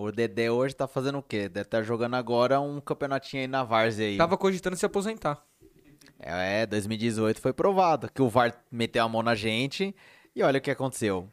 [0.00, 1.48] O Dedé hoje tá fazendo o quê?
[1.48, 4.16] Deve estar jogando agora um campeonatinho aí na Várzea aí.
[4.16, 5.42] Tava cogitando se aposentar.
[6.20, 9.92] É, 2018 foi provado que o VAR meteu a mão na gente
[10.36, 11.28] e olha o que aconteceu.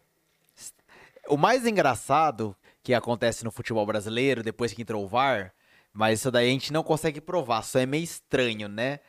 [1.29, 5.53] O mais engraçado que acontece no futebol brasileiro depois que entrou o VAR,
[5.93, 8.99] mas isso daí a gente não consegue provar, só é meio estranho, né?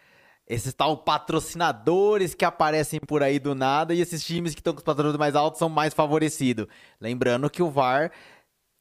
[0.47, 4.79] Esses tal patrocinadores que aparecem por aí do nada e esses times que estão com
[4.79, 6.67] os patrocinadores mais altos são mais favorecidos.
[7.01, 8.13] Lembrando que o VAR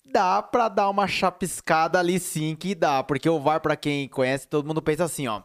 [0.05, 4.47] dá pra dar uma chapiscada ali sim que dá, porque o VAR, pra quem conhece,
[4.47, 5.41] todo mundo pensa assim, ó.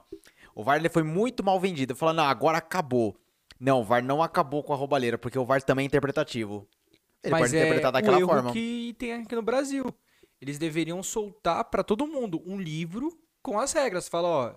[0.55, 1.97] O VAR ele foi muito mal vendido.
[1.97, 3.17] Falando, não, agora acabou.
[3.59, 6.67] Não, o VAR não acabou com a roubalheira, porque o VAR também é interpretativo.
[7.23, 8.53] Ele Mas pode é interpretar o daquela erro forma.
[8.53, 9.85] que tem aqui no Brasil.
[10.41, 14.09] Eles deveriam soltar pra todo mundo um livro com as regras.
[14.09, 14.55] Fala, ó,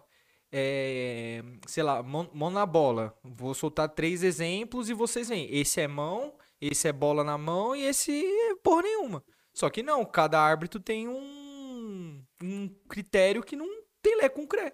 [0.51, 3.13] é, sei lá, mão, mão na bola.
[3.23, 5.53] Vou soltar três exemplos e vocês veem.
[5.53, 9.23] Esse é mão, esse é bola na mão e esse é porra nenhuma.
[9.53, 13.67] Só que não, cada árbitro tem um, um critério que não
[14.01, 14.73] tem lé com cré.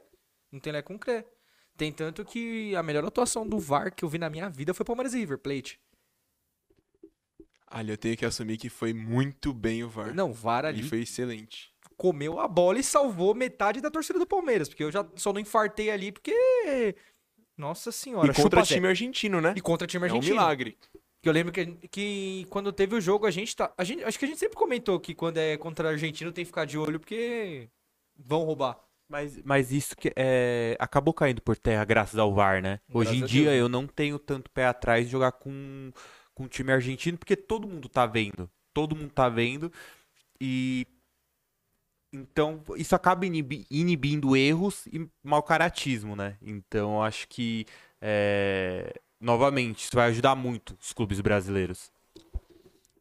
[0.52, 1.26] Não tem lé com cré.
[1.78, 4.86] Tem tanto que a melhor atuação do VAR que eu vi na minha vida foi
[4.86, 5.80] Palmeiras e River Plate.
[7.68, 10.14] Ali eu tenho que assumir que foi muito bem o VAR.
[10.14, 11.72] Não, VAR ali E foi excelente.
[11.96, 14.68] comeu a bola e salvou metade da torcida do Palmeiras.
[14.68, 16.96] Porque eu já só não infartei ali porque.
[17.56, 19.54] Nossa senhora, e contra time argentino, né?
[19.56, 20.36] E contra time É um argentino.
[20.36, 20.78] milagre.
[21.22, 23.74] Que eu lembro que, que quando teve o jogo, a gente tá.
[23.78, 26.49] A gente, acho que a gente sempre comentou que quando é contra argentino tem que
[26.49, 27.70] ficar de olho porque
[28.17, 28.80] vão roubar.
[29.09, 32.80] Mas, mas isso que é, acabou caindo por terra graças ao VAR, né?
[32.93, 33.59] Hoje em Graças a dia né?
[33.59, 35.91] eu não tenho tanto pé atrás de jogar com,
[36.34, 38.49] com um time argentino, porque todo mundo tá vendo.
[38.74, 39.74] Todo mundo tá vendo.
[40.39, 40.86] E
[42.11, 46.38] Então, isso acaba inibi- inibindo erros e mau caratismo, né?
[46.41, 47.65] Então, acho que,
[48.01, 51.91] é, novamente, isso vai ajudar muito os clubes brasileiros.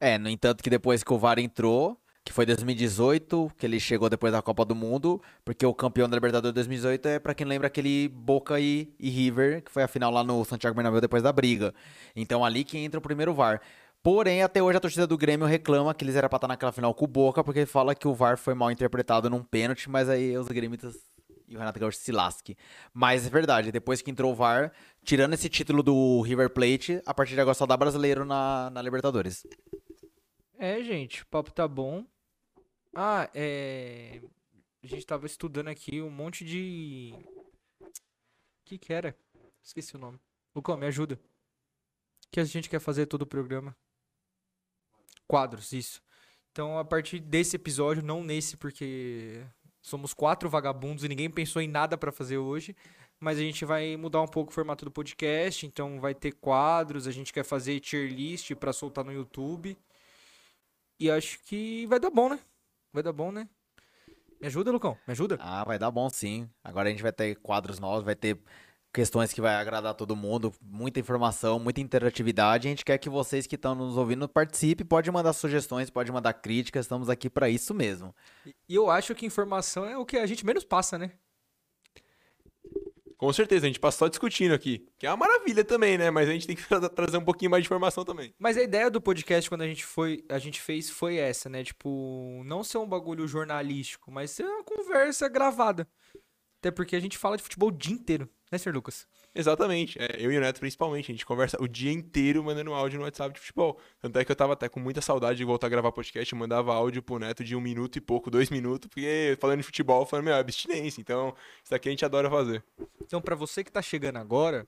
[0.01, 4.09] É, no entanto que depois que o VAR entrou, que foi 2018, que ele chegou
[4.09, 7.67] depois da Copa do Mundo, porque o campeão da Libertadores 2018 é, pra quem lembra,
[7.67, 11.33] aquele Boca e, e River, que foi a final lá no Santiago Bernabéu depois da
[11.33, 11.75] briga.
[12.15, 13.61] Então ali que entra o primeiro VAR.
[14.03, 16.95] Porém, até hoje a torcida do Grêmio reclama que eles eram pra estar naquela final
[16.95, 20.37] com o Boca, porque fala que o VAR foi mal interpretado num pênalti, mas aí
[20.37, 20.97] os grêmitas
[21.49, 22.57] e o Renato Gaúcho se lasque.
[22.93, 24.73] Mas é verdade, depois que entrou o VAR,
[25.03, 28.83] tirando esse título do River Plate, a partir de agora só dá brasileiro na, na
[28.83, 29.47] Libertadores.
[30.59, 32.05] É, gente, o papo tá bom.
[32.95, 34.21] Ah, é.
[34.83, 37.15] A gente tava estudando aqui um monte de.
[37.81, 37.91] O
[38.65, 39.17] que que era?
[39.63, 40.21] Esqueci o nome.
[40.55, 41.15] Lucão, me ajuda.
[41.15, 43.77] O que a gente quer fazer todo o programa?
[45.27, 46.03] Quadros, isso.
[46.51, 49.45] Então, a partir desse episódio, não nesse, porque
[49.81, 52.75] somos quatro vagabundos e ninguém pensou em nada pra fazer hoje.
[53.21, 55.67] Mas a gente vai mudar um pouco o formato do podcast.
[55.67, 57.07] Então, vai ter quadros.
[57.07, 59.77] A gente quer fazer tier list pra soltar no YouTube.
[61.01, 62.39] E acho que vai dar bom, né?
[62.93, 63.49] Vai dar bom, né?
[64.41, 64.97] Me ajuda, Lucão?
[65.07, 65.37] Me ajuda?
[65.41, 66.49] Ah, vai dar bom sim.
[66.63, 68.39] Agora a gente vai ter quadros novos, vai ter
[68.99, 72.67] questões que vai agradar todo mundo, muita informação, muita interatividade.
[72.67, 76.33] A gente quer que vocês que estão nos ouvindo participem, pode mandar sugestões, pode mandar
[76.33, 78.13] críticas, estamos aqui para isso mesmo.
[78.69, 81.13] E eu acho que informação é o que a gente menos passa, né?
[83.17, 84.85] Com certeza, a gente passa só discutindo aqui.
[84.99, 86.11] Que é uma maravilha também, né?
[86.11, 88.35] Mas a gente tem que tra- trazer um pouquinho mais de informação também.
[88.37, 91.63] Mas a ideia do podcast quando a gente foi, a gente fez foi essa, né?
[91.63, 95.87] Tipo, não ser um bagulho jornalístico, mas ser uma conversa gravada.
[96.61, 98.73] Até porque a gente fala de futebol o dia inteiro, né, Sr.
[98.73, 99.07] Lucas?
[99.35, 99.99] Exatamente.
[100.01, 103.05] É, eu e o Neto, principalmente, a gente conversa o dia inteiro mandando áudio no
[103.05, 103.79] WhatsApp de futebol.
[104.01, 106.33] Tanto é que eu tava até com muita saudade de voltar a gravar podcast.
[106.33, 109.65] Eu mandava áudio pro Neto de um minuto e pouco, dois minutos, porque falando de
[109.65, 111.01] futebol, falando, meu, é abstinência.
[111.01, 112.65] Então, isso daqui a gente adora fazer.
[113.03, 114.67] Então, pra você que tá chegando agora,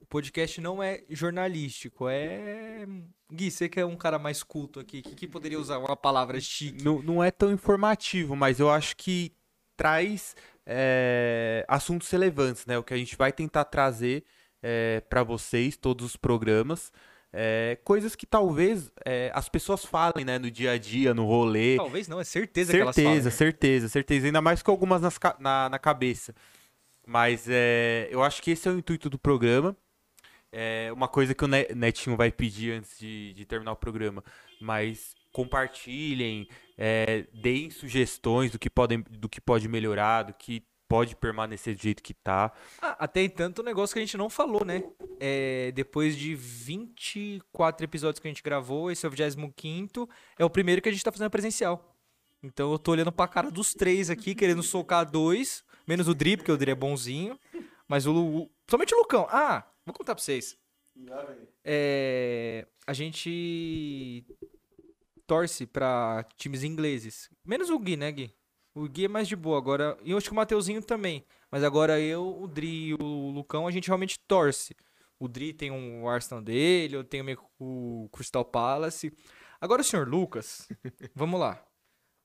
[0.00, 2.86] o podcast não é jornalístico, é.
[3.32, 6.40] Gui, você que é um cara mais culto aqui, que, que poderia usar uma palavra
[6.40, 6.84] chique?
[6.84, 9.32] Não, não é tão informativo, mas eu acho que
[9.76, 10.36] traz
[10.66, 12.78] é, assuntos relevantes, né?
[12.78, 14.24] O que a gente vai tentar trazer
[14.62, 16.92] é, para vocês, todos os programas.
[17.32, 21.76] é, coisas que talvez é, as pessoas falem, né, no dia a dia, no rolê.
[21.76, 23.30] Talvez não, é certeza, que elas Certeza, falam.
[23.38, 24.26] certeza, certeza.
[24.26, 26.34] Ainda mais com algumas nas na, na cabeça.
[27.06, 29.76] Mas é, eu acho que esse é o intuito do programa.
[30.52, 34.22] É uma coisa que o Ne- Netinho vai pedir antes de, de terminar o programa.
[34.60, 41.16] Mas compartilhem, é, deem sugestões do que, podem, do que pode melhorar, do que pode
[41.16, 42.52] permanecer do jeito que tá.
[42.80, 44.84] Ah, até tanto um negócio que a gente não falou, né?
[45.18, 50.08] É, depois de 24 episódios que a gente gravou, esse é o 25
[50.38, 51.96] é o primeiro que a gente tá fazendo presencial.
[52.40, 56.36] Então eu tô olhando pra cara dos três aqui, querendo socar dois, menos o Dri,
[56.36, 57.38] porque o Dri é bonzinho.
[57.88, 59.26] Mas o, Lu- somente o Lucão.
[59.30, 60.56] Ah, vou contar pra vocês.
[61.64, 64.24] É, a gente
[65.26, 67.28] torce pra times ingleses.
[67.44, 68.34] Menos o Gui, né, Gui?
[68.74, 69.96] O Gui é mais de boa agora.
[70.02, 71.24] E eu acho que o Mateuzinho também.
[71.50, 74.74] Mas agora eu, o Dri e o Lucão, a gente realmente torce.
[75.18, 79.12] O Dri tem um Arsenal dele, eu tenho meio o Crystal Palace.
[79.60, 80.68] Agora o senhor Lucas,
[81.14, 81.64] vamos lá.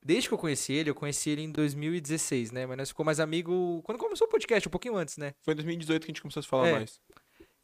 [0.04, 2.66] Desde que eu conheci ele, eu conheci ele em 2016, né?
[2.66, 5.34] Mas nós ficou mais amigo quando começou o podcast, um pouquinho antes, né?
[5.42, 6.72] Foi em 2018 que a gente começou a se falar É.
[6.72, 6.98] mais.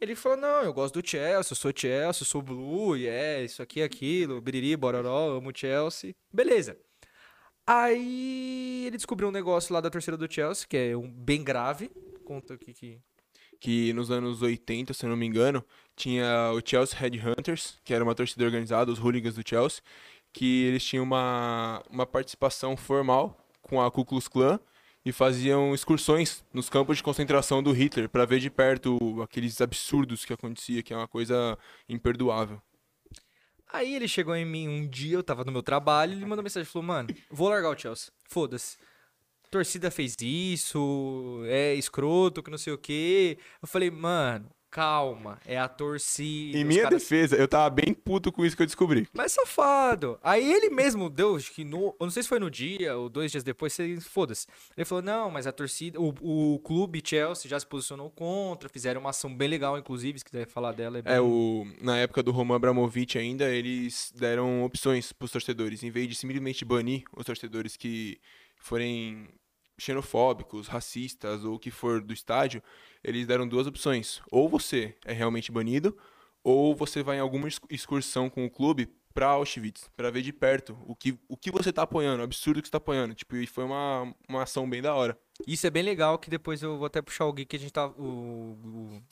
[0.01, 3.43] Ele falou, não, eu gosto do Chelsea, eu sou Chelsea, eu sou Blue, e é
[3.45, 6.15] isso aqui, aquilo, biriri, bororó, amo Chelsea.
[6.33, 6.79] Beleza.
[7.67, 11.91] Aí ele descobriu um negócio lá da torcida do Chelsea, que é um bem grave.
[12.25, 13.01] Conta aqui que...
[13.59, 15.65] que nos anos 80, se eu não me engano,
[15.97, 19.83] tinha o Chelsea Headhunters, que era uma torcida organizada, os hooligans do Chelsea,
[20.33, 24.61] que eles tinham uma, uma participação formal com a Ku Klux Klan
[25.07, 30.25] e faziam excursões nos campos de concentração do Hitler para ver de perto aqueles absurdos
[30.25, 31.57] que acontecia, que é uma coisa
[31.89, 32.61] imperdoável.
[33.73, 36.69] Aí ele chegou em mim um dia, eu tava no meu trabalho, ele mandou mensagem,
[36.69, 38.79] falou, mano, vou largar o Chelsea, foda-se.
[39.49, 43.39] Torcida fez isso, é escroto, que não sei o quê.
[43.63, 46.59] Eu falei, mano, calma, é a torcida.
[46.59, 49.09] Em minha caras defesa, eu tava bem puto com isso que eu descobri.
[49.15, 50.19] Mas safado.
[50.23, 51.97] Aí ele mesmo deu, acho que no.
[51.99, 54.47] Eu não sei se foi no dia ou dois dias depois, você- foda-se.
[54.77, 55.99] Ele falou: não, mas a torcida.
[55.99, 60.25] O, o clube Chelsea já se posicionou contra, fizeram uma ação bem legal, inclusive, se
[60.27, 60.99] quiser falar dela.
[60.99, 61.15] É, bem...
[61.15, 65.83] É, o, na época do Roman Abramovich ainda, eles deram opções pros torcedores.
[65.83, 68.19] Em vez de simplesmente banir os torcedores que
[68.59, 69.27] forem
[69.79, 72.63] xenofóbicos, racistas ou o que for do estádio,
[73.03, 74.21] eles deram duas opções.
[74.31, 75.97] Ou você é realmente banido,
[76.43, 80.33] ou você vai em alguma ex- excursão com o clube pra Auschwitz, pra ver de
[80.33, 83.15] perto o que, o que você tá apoiando, o absurdo que você tá apoiando.
[83.15, 85.19] Tipo, e foi uma, uma ação bem da hora.
[85.47, 87.73] Isso é bem legal, que depois eu vou até puxar o Gui, que a gente
[87.73, 87.87] tá.
[87.87, 89.03] O,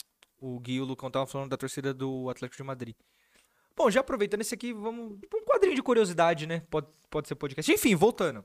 [0.41, 2.95] o, o Gui e o Lucão estavam falando da torcida do Atlético de Madrid.
[3.77, 5.19] Bom, já aproveitando esse aqui, vamos.
[5.35, 6.63] Um quadrinho de curiosidade, né?
[6.71, 7.71] Pode, pode ser podcast.
[7.73, 8.45] Enfim, voltando.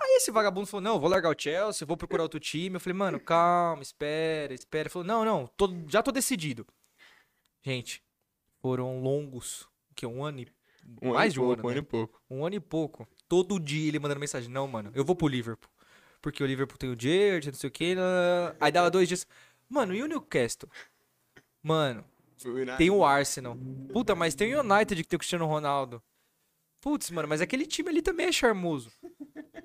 [0.00, 2.74] Aí esse vagabundo falou: não, vou largar o Chelsea, vou procurar outro time.
[2.76, 4.82] Eu falei, mano, calma, espera, espera.
[4.84, 6.66] Ele falou, não, não, tô- já tô decidido.
[7.62, 8.02] Gente,
[8.60, 9.68] foram longos.
[9.94, 10.48] Que um ano e.
[11.02, 11.62] Um mais de um e ano.
[11.62, 11.72] pouco, um né?
[11.74, 12.22] ano e pouco.
[12.30, 13.08] Um ano e pouco.
[13.28, 14.50] Todo dia ele mandando mensagem.
[14.50, 15.70] Não, mano, eu vou pro Liverpool.
[16.20, 17.94] Porque o Liverpool tem o Jared, não sei o que.
[18.60, 19.26] Aí dava dois dias.
[19.68, 20.68] Mano, e o Newcastle?
[21.62, 22.04] Mano,
[22.76, 23.56] tem o Arsenal.
[23.92, 26.02] Puta, mas tem o United que tem o Cristiano Ronaldo.
[26.80, 28.90] Putz, mano, mas aquele time ali também é charmoso.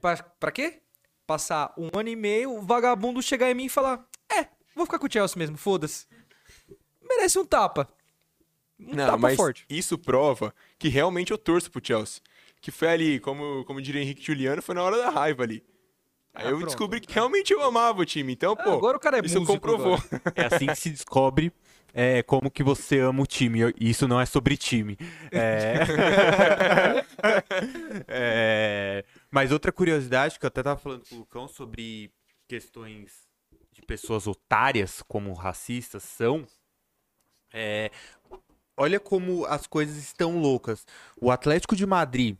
[0.01, 0.81] Pra, pra quê?
[1.27, 4.99] Passar um ano e meio, o vagabundo chegar em mim e falar: É, vou ficar
[4.99, 6.05] com o Chelsea mesmo, foda-se.
[7.01, 7.87] Merece um tapa.
[8.79, 9.65] Um Não, tapa mas forte.
[9.69, 12.21] isso prova que realmente eu torço pro Chelsea.
[12.59, 15.63] Que foi ali, como, como diria Henrique Juliano, foi na hora da raiva ali.
[16.33, 16.65] Aí Ah, eu pronto.
[16.65, 18.33] descobri que realmente eu amava o time.
[18.33, 19.93] Então, Ah, pô, agora o cara é isso comprovou.
[19.95, 20.21] agora.
[20.35, 21.51] É assim que se descobre
[21.93, 23.59] é, como que você ama o time.
[23.79, 24.97] E Isso não é sobre time.
[25.31, 25.79] É...
[28.07, 32.11] É, Mas outra curiosidade, que eu até tava falando com o Lucão sobre
[32.47, 33.27] questões
[33.71, 36.45] de pessoas otárias, como racistas são.
[37.53, 37.91] é,
[38.75, 40.85] Olha como as coisas estão loucas.
[41.21, 42.35] O Atlético de Madrid,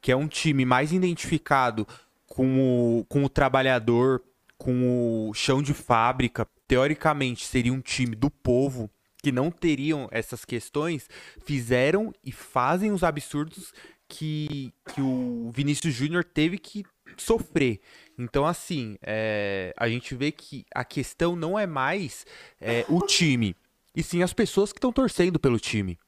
[0.00, 1.86] que é um time mais identificado
[2.26, 4.22] com o, com o trabalhador,
[4.58, 8.90] com o chão de fábrica, teoricamente seria um time do povo
[9.26, 11.10] que não teriam essas questões,
[11.44, 13.74] fizeram e fazem os absurdos
[14.06, 16.84] que, que o Vinícius Júnior teve que
[17.16, 17.80] sofrer.
[18.16, 22.24] Então, assim, é, a gente vê que a questão não é mais
[22.60, 23.56] é, o time,
[23.96, 25.98] e sim as pessoas que estão torcendo pelo time.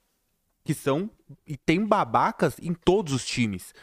[0.64, 1.10] Que são.
[1.44, 3.74] E tem babacas em todos os times.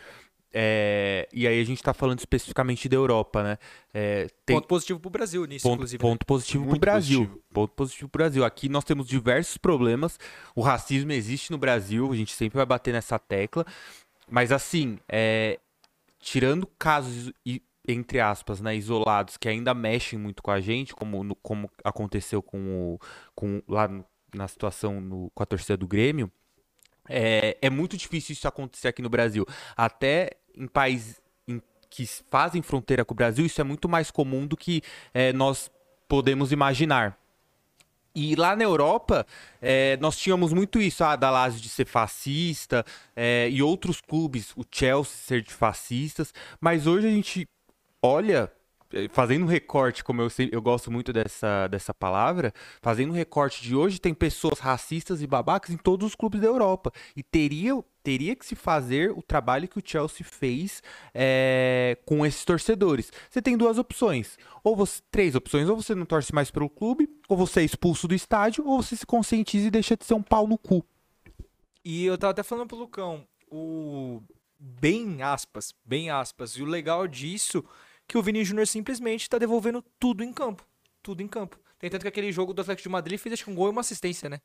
[0.57, 3.57] É, e aí a gente tá falando especificamente da Europa, né?
[3.93, 6.01] É, tem Ponto positivo pro Brasil nisso, ponto, inclusive.
[6.01, 6.09] né?
[6.09, 7.19] ponto positivo pro Muito Brasil.
[7.25, 7.43] positivo.
[7.53, 8.45] Ponto positivo pro Brasil.
[8.45, 10.17] Aqui nós temos diversos problemas.
[10.55, 13.65] O racismo existe no Brasil, a gente sempre vai bater nessa tecla.
[14.29, 15.59] Mas assim, é,
[16.19, 17.33] tirando casos
[17.87, 22.41] entre aspas, né, isolados que ainda mexem muito com a gente, como, no- como aconteceu
[22.41, 22.99] com o,
[23.35, 24.03] com lá no-
[24.33, 26.31] na situação no- com a torcida do Grêmio,
[27.07, 29.45] é, é muito difícil isso acontecer aqui no Brasil.
[29.77, 31.21] Até em países
[31.89, 34.81] que fazem fronteira com o Brasil, isso é muito mais comum do que
[35.13, 35.71] é, nós
[36.09, 37.17] podemos imaginar.
[38.13, 39.25] E lá na Europa,
[39.61, 42.85] é, nós tínhamos muito isso, ah, da Lazio de ser fascista,
[43.15, 47.47] é, e outros clubes, o Chelsea ser de fascistas, mas hoje a gente
[48.01, 48.51] olha,
[49.11, 53.75] fazendo um recorte, como eu, eu gosto muito dessa, dessa palavra, fazendo um recorte de
[53.75, 56.91] hoje, tem pessoas racistas e babacas em todos os clubes da Europa.
[57.15, 60.81] E teria, teria que se fazer o trabalho que o Chelsea fez
[61.13, 63.11] eh, com esses torcedores.
[63.29, 67.09] Você tem duas opções, ou você, três opções, ou você não torce mais pelo clube,
[67.27, 70.23] ou você é expulso do estádio, ou você se conscientiza e deixa de ser um
[70.23, 70.85] pau no cu.
[71.83, 74.21] E eu tava até falando pro Lucão, o
[74.59, 77.63] bem aspas, bem aspas, e o legal disso
[78.07, 80.65] que o Vini Júnior simplesmente tá devolvendo tudo em campo,
[81.01, 81.59] tudo em campo.
[81.79, 83.71] Tem tanto que aquele jogo do Atlético de Madrid fez acho que um gol e
[83.71, 84.39] uma assistência, né?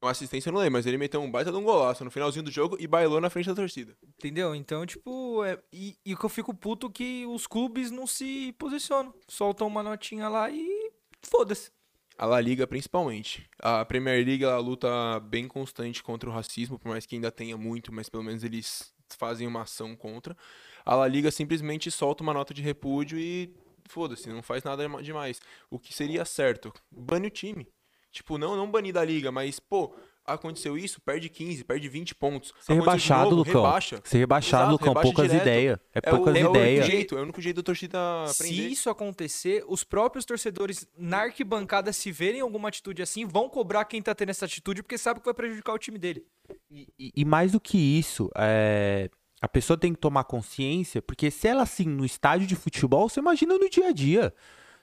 [0.00, 2.42] Uma assistência eu não lembro, mas ele meteu um baita de um golaço no finalzinho
[2.42, 3.94] do jogo e bailou na frente da torcida.
[4.02, 4.54] Entendeu?
[4.54, 5.58] Então, tipo, é...
[5.70, 9.66] e, e o que eu fico puto é que os clubes não se posicionam, soltam
[9.66, 10.90] uma notinha lá e
[11.22, 11.70] foda-se.
[12.16, 13.46] A La Liga, principalmente.
[13.58, 14.88] A Premier League, ela luta
[15.20, 18.94] bem constante contra o racismo, por mais que ainda tenha muito, mas pelo menos eles
[19.18, 20.36] fazem uma ação contra.
[20.84, 23.52] A La Liga simplesmente solta uma nota de repúdio e
[23.88, 25.40] foda-se, não faz nada demais.
[25.70, 26.72] O que seria certo?
[26.90, 27.66] Bane o time.
[28.12, 29.94] Tipo, não, não banir da liga, mas, pô,
[30.26, 32.52] aconteceu isso, perde 15, perde 20 pontos.
[32.60, 33.62] Ser rebaixado, novo, Lucão.
[33.62, 34.00] Rebaixa.
[34.04, 35.00] Ser rebaixado, Exato, Lucão.
[35.02, 35.42] Poucas direto.
[35.42, 35.78] ideias.
[35.94, 36.86] É É poucas é o único ideias.
[36.86, 38.66] jeito, é o único jeito da torcida Se aprender.
[38.68, 44.02] isso acontecer, os próprios torcedores na arquibancada, se verem alguma atitude assim, vão cobrar quem
[44.02, 46.24] tá tendo essa atitude, porque sabe que vai prejudicar o time dele.
[46.68, 49.08] E, e- e mais do que isso, é,
[49.40, 53.20] a pessoa tem que tomar consciência, porque se ela assim no estádio de futebol, você
[53.20, 54.34] imagina no dia a dia.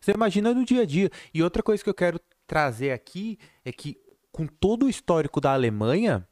[0.01, 1.10] Você imagina no dia a dia.
[1.34, 3.97] E outra coisa que eu quero trazer aqui é que
[4.32, 6.28] com todo o histórico da Alemanha,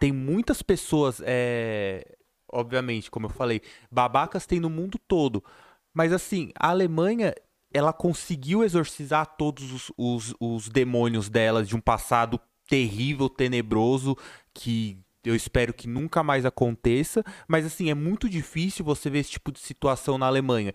[0.00, 2.16] tem muitas pessoas, é,
[2.50, 3.60] obviamente, como eu falei,
[3.90, 5.44] babacas tem no mundo todo.
[5.92, 7.34] Mas assim, a Alemanha,
[7.72, 14.16] ela conseguiu exorcizar todos os, os, os demônios dela de um passado terrível, tenebroso,
[14.54, 17.24] que eu espero que nunca mais aconteça.
[17.46, 20.72] Mas assim, é muito difícil você ver esse tipo de situação na Alemanha.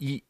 [0.00, 0.22] E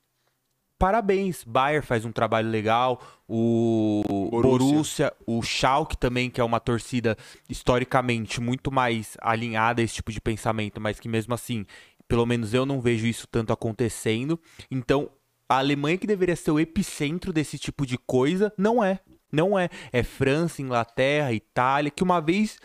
[0.78, 1.42] parabéns.
[1.44, 4.40] Bayern faz um trabalho legal, o Borussia.
[4.40, 7.16] Borussia, o Schalke também, que é uma torcida
[7.48, 11.66] historicamente muito mais alinhada a esse tipo de pensamento, mas que mesmo assim,
[12.06, 14.40] pelo menos eu não vejo isso tanto acontecendo.
[14.70, 15.10] Então,
[15.48, 19.00] a Alemanha que deveria ser o epicentro desse tipo de coisa, não é.
[19.30, 19.68] Não é.
[19.92, 22.58] É França, Inglaterra, Itália, que uma vez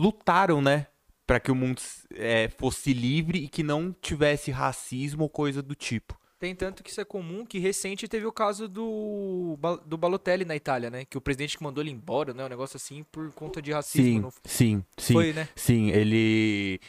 [0.00, 0.86] lutaram, né?
[1.26, 1.80] Para que o mundo
[2.14, 6.18] é, fosse livre e que não tivesse racismo ou coisa do tipo.
[6.40, 10.56] Tem tanto que isso é comum que recente teve o caso do, do Balotelli na
[10.56, 11.04] Itália, né?
[11.04, 12.42] Que o presidente que mandou ele embora, né?
[12.44, 14.02] Um negócio assim por conta de racismo.
[14.08, 15.12] Sim, no- sim, sim.
[15.12, 15.48] Foi, né?
[15.54, 16.80] Sim, ele.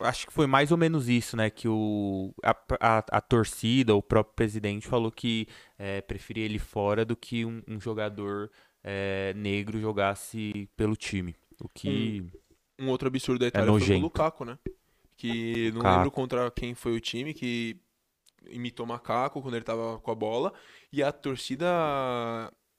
[0.00, 1.48] Acho que foi mais ou menos isso, né?
[1.48, 5.46] Que o, a, a, a torcida, o próprio presidente falou que
[5.78, 8.50] eh, preferia ele fora do que um, um jogador
[8.82, 11.36] eh, negro jogasse pelo time.
[11.60, 12.24] O que.
[12.78, 14.00] Um outro absurdo da Itália foi o.
[14.00, 14.58] Lukaku, né?
[15.16, 15.96] Que não Lukaku.
[15.96, 17.80] lembro contra quem foi o time que
[18.48, 20.52] imitou macaco quando ele tava com a bola.
[20.92, 21.66] E a torcida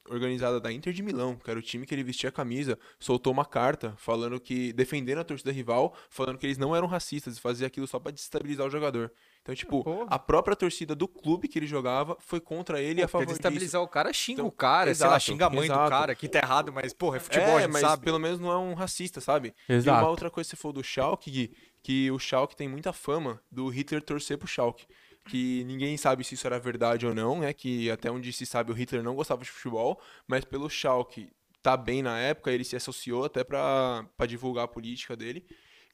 [0.10, 3.34] organizada da Inter de Milão, que era o time que ele vestia a camisa, soltou
[3.34, 7.42] uma carta falando que defendendo a torcida rival, falando que eles não eram racistas e
[7.42, 9.12] fazia aquilo só pra desestabilizar o jogador.
[9.46, 10.08] Então, tipo, Porra.
[10.10, 13.28] a própria torcida do clube que ele jogava foi contra ele e a Pô, favor
[13.28, 15.90] destabilizar o cara, xinga Então, o cara, sei lá, exato, xinga a mãe do exato.
[15.92, 18.04] cara, que tá errado, mas, porra, é futebol, a é, gente mas sabe.
[18.04, 19.54] pelo menos não é um racista, sabe?
[19.70, 20.02] E Exato.
[20.02, 23.40] uma outra coisa que você falou do Schalke, Gui, que o Schalke tem muita fama
[23.52, 24.88] do Hitler torcer pro Schalke.
[25.28, 27.54] Que ninguém sabe se isso era verdade ou não, né?
[27.54, 31.30] Que até onde se sabe o Hitler não gostava de futebol, mas pelo Schalke
[31.62, 35.46] tá bem na época, ele se associou até pra divulgar a política dele.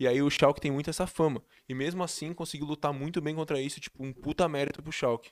[0.01, 1.43] E aí o Schalke tem muito essa fama.
[1.69, 5.29] E mesmo assim conseguiu lutar muito bem contra isso, tipo, um puta mérito pro Schalke.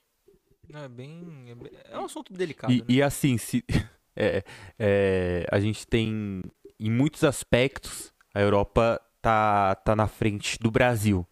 [0.72, 1.47] É bem.
[1.47, 2.72] É, bem- é um assunto delicado.
[2.72, 2.86] E, né?
[2.88, 3.65] e assim, se,
[4.15, 4.43] é,
[4.78, 6.43] é, a gente tem,
[6.80, 11.26] em muitos aspectos, a Europa tá, tá na frente do Brasil.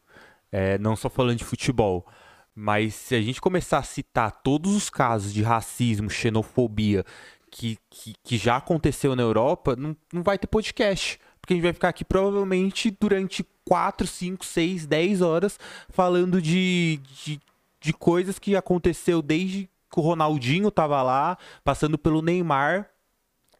[0.52, 2.08] É, não só falando de futebol.
[2.56, 7.06] Mas se a gente começar a citar todos os casos de racismo, xenofobia
[7.52, 11.20] que, que, que já aconteceu na Europa, não, não vai ter podcast.
[11.48, 17.00] Porque a gente vai ficar aqui provavelmente durante 4, 5, 6, 10 horas falando de,
[17.24, 17.39] de,
[17.80, 22.89] de coisas que aconteceu desde que o Ronaldinho tava lá, passando pelo Neymar,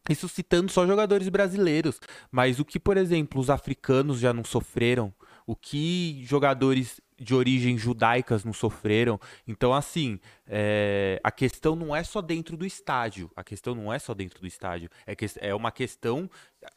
[0.06, 1.98] isso citando só jogadores brasileiros.
[2.30, 5.10] Mas o que, por exemplo, os africanos já não sofreram,
[5.46, 9.18] o que jogadores de origem judaicas não sofreram.
[9.46, 13.30] Então, assim, é, a questão não é só dentro do estádio.
[13.34, 14.88] A questão não é só dentro do estádio.
[15.06, 16.30] É, que, é uma questão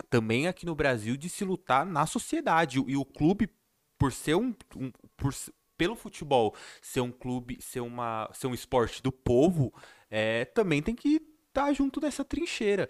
[0.09, 2.83] também aqui no Brasil de se lutar na sociedade.
[2.87, 3.49] E o clube,
[3.97, 4.53] por ser um.
[4.75, 5.33] um- por,
[5.77, 9.73] pelo futebol ser um clube, ser, uma, ser um esporte do povo,
[10.11, 12.87] é, também tem que estar junto nessa trincheira.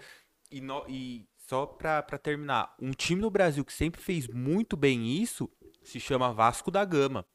[0.52, 5.08] E, nó- e só pra terminar, um time no Brasil que sempre fez muito bem
[5.22, 5.50] isso
[5.84, 7.26] se chama Vasco da Gama.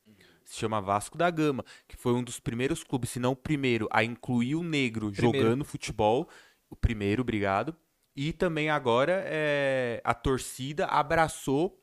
[0.46, 3.88] Se chama Vasco da Gama, que foi um dos primeiros clubes, se não o primeiro,
[3.90, 5.38] a incluir o negro Primeiro.
[5.38, 6.28] jogando futebol.
[6.70, 7.76] O primeiro, obrigado.
[8.14, 11.78] E também agora é, a torcida abraçou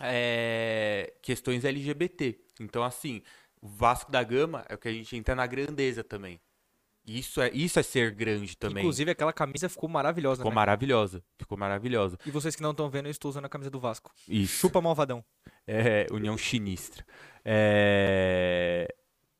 [0.00, 2.38] é, questões LGBT.
[2.60, 3.22] Então, assim,
[3.62, 6.40] o Vasco da Gama é o que a gente entra na grandeza também.
[7.06, 8.82] Isso é, isso é ser grande também.
[8.82, 10.54] Inclusive, aquela camisa ficou maravilhosa, Ficou né?
[10.56, 11.22] maravilhosa.
[11.38, 12.18] Ficou maravilhosa.
[12.24, 14.10] E vocês que não estão vendo, eu estou usando a camisa do Vasco.
[14.26, 14.56] Isso.
[14.58, 15.22] Chupa malvadão.
[15.66, 17.04] É, União Sinistra.
[17.44, 18.88] É,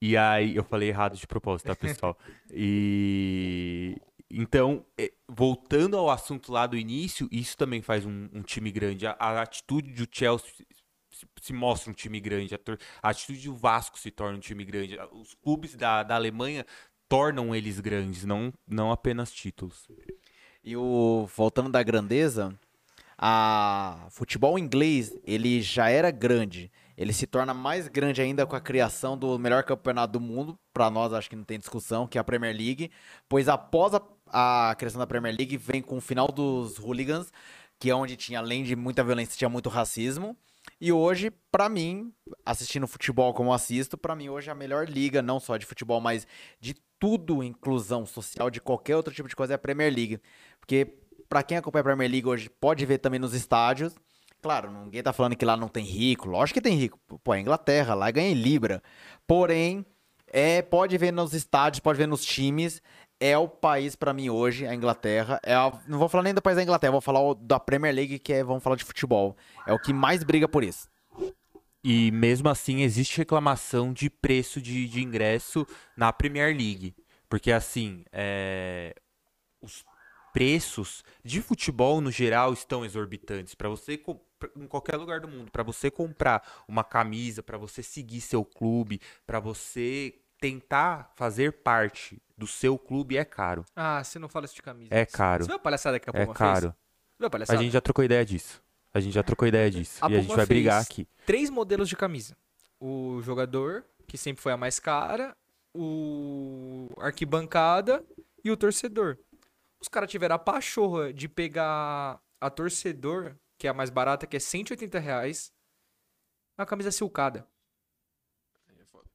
[0.00, 2.18] E aí, eu falei errado de propósito, tá, pessoal?
[2.52, 3.96] E.
[4.30, 9.06] Então, é, voltando ao assunto lá do início, isso também faz um, um time grande.
[9.06, 10.50] A, a atitude do Chelsea
[11.10, 12.54] se, se mostra um time grande.
[12.54, 12.58] A,
[13.02, 14.96] a atitude do Vasco se torna um time grande.
[15.12, 16.66] Os clubes da, da Alemanha
[17.08, 19.86] tornam eles grandes, não, não apenas títulos.
[20.62, 22.58] E o voltando da grandeza,
[23.26, 26.70] a futebol inglês, ele já era grande.
[26.94, 30.90] Ele se torna mais grande ainda com a criação do melhor campeonato do mundo, para
[30.90, 32.90] nós acho que não tem discussão, que é a Premier League,
[33.26, 34.02] pois após a,
[34.70, 37.32] a criação da Premier League vem com o final dos hooligans,
[37.78, 40.36] que é onde tinha além de muita violência, tinha muito racismo.
[40.78, 42.12] E hoje, pra mim,
[42.44, 46.26] assistindo futebol como assisto, pra mim hoje a melhor liga, não só de futebol, mas
[46.60, 50.20] de tudo, inclusão social, de qualquer outro tipo de coisa é a Premier League.
[50.58, 50.86] Porque
[51.34, 53.92] pra quem acompanha a Premier League hoje, pode ver também nos estádios.
[54.40, 56.96] Claro, ninguém tá falando que lá não tem rico, lógico que tem rico.
[57.24, 58.80] Pô, é Inglaterra, lá ganha em Libra.
[59.26, 59.84] Porém,
[60.28, 62.80] é, pode ver nos estádios, pode ver nos times.
[63.18, 65.40] É o país pra mim hoje, a Inglaterra.
[65.42, 68.20] É a- não vou falar nem do país da Inglaterra, vou falar da Premier League,
[68.20, 69.36] que é, vamos falar de futebol.
[69.66, 70.88] É o que mais briga por isso.
[71.82, 75.66] E mesmo assim existe reclamação de preço de, de ingresso
[75.96, 76.94] na Premier League.
[77.28, 78.94] Porque assim, é,
[79.60, 79.84] os
[80.34, 83.54] preços de futebol no geral estão exorbitantes.
[83.54, 84.02] Para você,
[84.56, 89.00] em qualquer lugar do mundo, para você comprar uma camisa, para você seguir seu clube,
[89.24, 93.64] para você tentar fazer parte do seu clube é caro.
[93.76, 94.92] Ah, você não fala isso de camisa.
[94.92, 95.44] É caro.
[95.44, 96.36] Você viu a palhaçada que a É Puma fez?
[96.36, 96.74] caro.
[97.16, 98.60] Viu a A gente já trocou ideia disso.
[98.92, 100.04] A gente já trocou ideia disso.
[100.04, 101.08] A e a gente Puma vai brigar fez aqui.
[101.24, 102.36] Três modelos de camisa.
[102.80, 105.36] O jogador, que sempre foi a mais cara,
[105.72, 108.04] o arquibancada
[108.44, 109.16] e o torcedor.
[109.84, 114.34] Os caras tiveram a pachorra de pegar a torcedor, que é a mais barata, que
[114.34, 115.52] é 180 reais,
[116.58, 117.46] uma camisa silcada.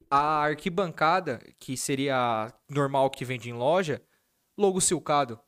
[0.08, 4.00] A arquibancada, que seria a normal que vende em loja,
[4.56, 5.40] logo silcado.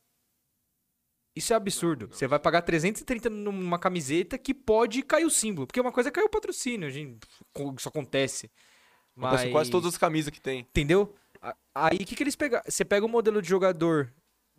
[1.37, 2.09] Isso é absurdo.
[2.09, 5.68] Você vai pagar 330 numa camiseta que pode cair o símbolo.
[5.68, 7.25] Porque uma coisa é cair o patrocínio, gente.
[7.79, 8.51] Isso acontece.
[9.16, 9.45] Acontece Mas...
[9.45, 10.62] em quase todas as camisas que tem.
[10.62, 11.14] Entendeu?
[11.41, 12.64] A- Aí o que, que eles pegaram?
[12.68, 14.12] Você pega o modelo de jogador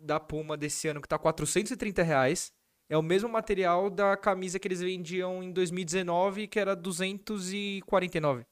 [0.04, 2.52] da Puma desse ano que tá 430 reais.
[2.88, 8.44] É o mesmo material da camisa que eles vendiam em 2019, que era 249.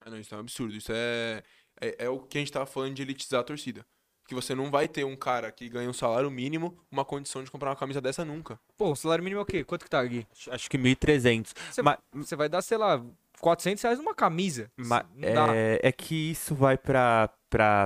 [0.00, 0.74] Ah, não, isso é um absurdo.
[0.74, 1.42] Isso é,
[1.80, 3.84] é, é o que a gente tava falando de elitizar a torcida.
[4.26, 7.50] Que você não vai ter um cara que ganha um salário mínimo uma condição de
[7.50, 8.58] comprar uma camisa dessa nunca.
[8.76, 9.64] Pô, o salário mínimo é o quê?
[9.64, 10.26] Quanto que tá aqui?
[10.50, 11.52] Acho que 1.300.
[11.70, 13.04] Você, Ma- você vai dar, sei lá,
[13.40, 14.70] 400 reais numa camisa.
[14.78, 15.54] Ma- Não dá.
[15.54, 17.28] é, é que isso vai pra,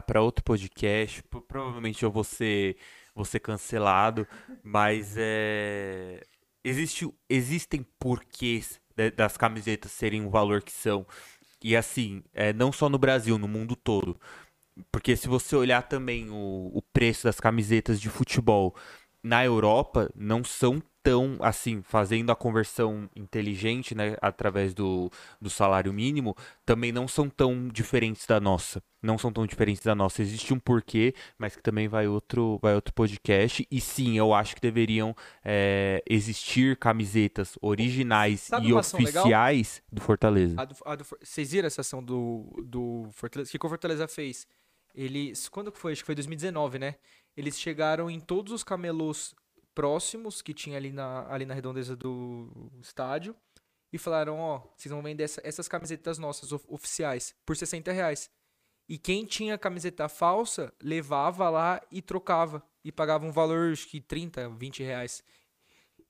[0.03, 1.23] pra outro podcast.
[1.25, 2.77] Pro- Provavelmente eu vou ser,
[3.15, 4.27] vou ser cancelado.
[4.63, 6.23] Mas é.
[6.65, 8.81] Existe, existem porquês
[9.17, 11.07] das camisetas serem o valor que são.
[11.63, 14.19] E assim, é, não só no Brasil, no mundo todo.
[14.93, 18.75] Porque se você olhar também o, o preço das camisetas de futebol
[19.23, 25.11] na Europa, não são tão, assim, fazendo a conversão inteligente, né, através do,
[25.41, 28.83] do salário mínimo, também não são tão diferentes da nossa.
[29.03, 30.21] Não são tão diferentes da nossa.
[30.21, 33.67] Existe um porquê, mas que também vai outro, vai outro podcast.
[33.71, 39.23] E sim, eu acho que deveriam é, existir camisetas originais Sabe e ação legal?
[39.23, 40.61] oficiais do Fortaleza.
[40.61, 43.49] A do- a do vocês viram essa ação do, do Fortaleza?
[43.49, 44.47] O que, o Fortaleza fez?
[44.95, 45.49] Eles.
[45.49, 45.93] Quando que foi?
[45.93, 46.97] Acho que foi 2019, né?
[47.39, 49.33] Eles chegaram em todos os camelôs
[49.75, 52.51] próximos que tinha ali na, ali na redondeza do
[52.83, 53.37] estádio
[53.93, 58.29] e falaram: Ó, vocês vão vender essa- essas camisetas nossas of- oficiais por 60 reais.
[58.89, 62.63] E quem tinha camiseta falsa levava lá e trocava.
[62.85, 65.23] E pagava um valor, acho que 30, 20 reais.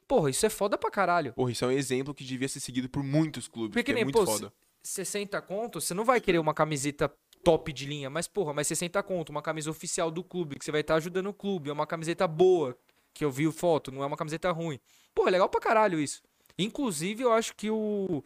[0.07, 1.35] Porra, isso é foda pra caralho.
[1.35, 3.73] Porra, isso é um exemplo que devia ser seguido por muitos clubes.
[3.75, 4.51] Porque que nem, é muito pô, foda.
[4.83, 7.13] 60 conto, você não vai querer uma camiseta
[7.49, 10.71] top de linha, mas porra, mas 60 conto, uma camisa oficial do clube, que você
[10.71, 12.77] vai estar ajudando o clube, é uma camiseta boa,
[13.15, 14.79] que eu vi foto, não é uma camiseta ruim.
[15.15, 16.23] Porra, é legal pra caralho isso.
[16.59, 18.23] Inclusive, eu acho que o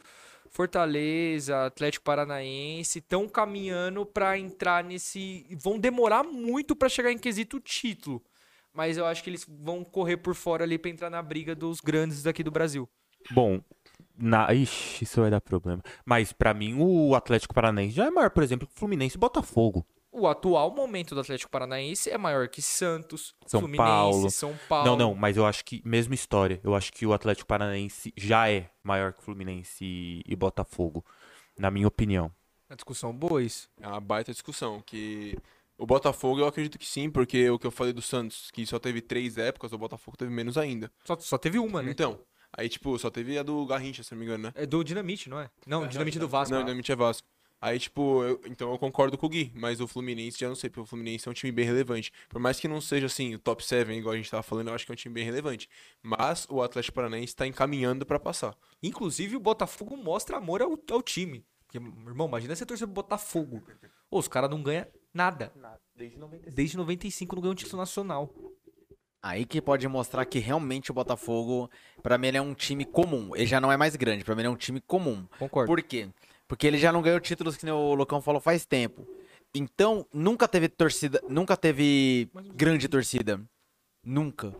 [0.51, 7.61] Fortaleza, Atlético Paranaense estão caminhando pra entrar nesse, vão demorar muito pra chegar em quesito
[7.61, 8.21] título.
[8.75, 11.81] Mas eu acho que eles vão correr por fora ali pra entrar na briga dos
[11.81, 12.89] grandes daqui do Brasil.
[13.31, 13.61] Bom,
[14.17, 14.53] na...
[14.53, 15.83] Ixi, isso vai dar problema.
[16.05, 19.21] Mas pra mim o Atlético Paranaense já é maior, por exemplo, que o Fluminense e
[19.21, 19.87] Botafogo.
[20.15, 24.31] O atual momento do Atlético Paranaense é maior que Santos, São Fluminense, Paulo.
[24.31, 24.87] São Paulo.
[24.87, 28.51] Não, não, mas eu acho que, mesma história, eu acho que o Atlético Paranaense já
[28.51, 31.03] é maior que o Fluminense e, e Botafogo,
[31.59, 32.31] na minha opinião.
[32.69, 33.71] Uma discussão boa isso.
[33.81, 34.83] É uma baita discussão.
[34.85, 35.39] Que
[35.79, 38.79] o Botafogo eu acredito que sim, porque o que eu falei do Santos, que só
[38.79, 40.93] teve três épocas, o Botafogo teve menos ainda.
[41.05, 41.91] Só, só teve uma, né?
[41.91, 42.21] Então,
[42.53, 44.53] aí tipo, só teve a do Garrincha, se não me engano, né?
[44.55, 45.51] É do Dinamite, não é?
[45.67, 46.55] Não, Dinamite do Vasco.
[46.55, 47.27] Não, ainda é Vasco.
[47.61, 50.69] Aí, tipo, eu- então eu concordo com o Gui, mas o Fluminense já não sei,
[50.69, 52.13] porque o Fluminense é um time bem relevante.
[52.29, 54.75] Por mais que não seja assim, o top 7, igual a gente tava falando, eu
[54.75, 55.69] acho que é um time bem relevante.
[56.03, 58.57] Mas o Atlético Paranaense tá encaminhando pra passar.
[58.83, 61.47] Inclusive, o Botafogo mostra amor ao, ao time.
[61.69, 63.63] Porque, irmão, imagina você torcer pro Botafogo.
[64.11, 64.85] Ô, os caras não ganham
[65.15, 65.53] nada.
[66.53, 68.35] Desde 95 não ganham título nacional.
[69.23, 71.71] Aí que pode mostrar que realmente o Botafogo,
[72.03, 73.37] pra mim, ele é um time comum.
[73.37, 75.25] Ele já não é mais grande, pra mim, ele é um time comum.
[75.39, 75.69] Concordo.
[75.69, 76.09] Por quê?
[76.49, 79.07] Porque ele já não ganhou títulos que o Lucão falou faz tempo.
[79.55, 83.41] Então, nunca teve torcida, nunca teve grande torcida.
[84.05, 84.53] Nunca.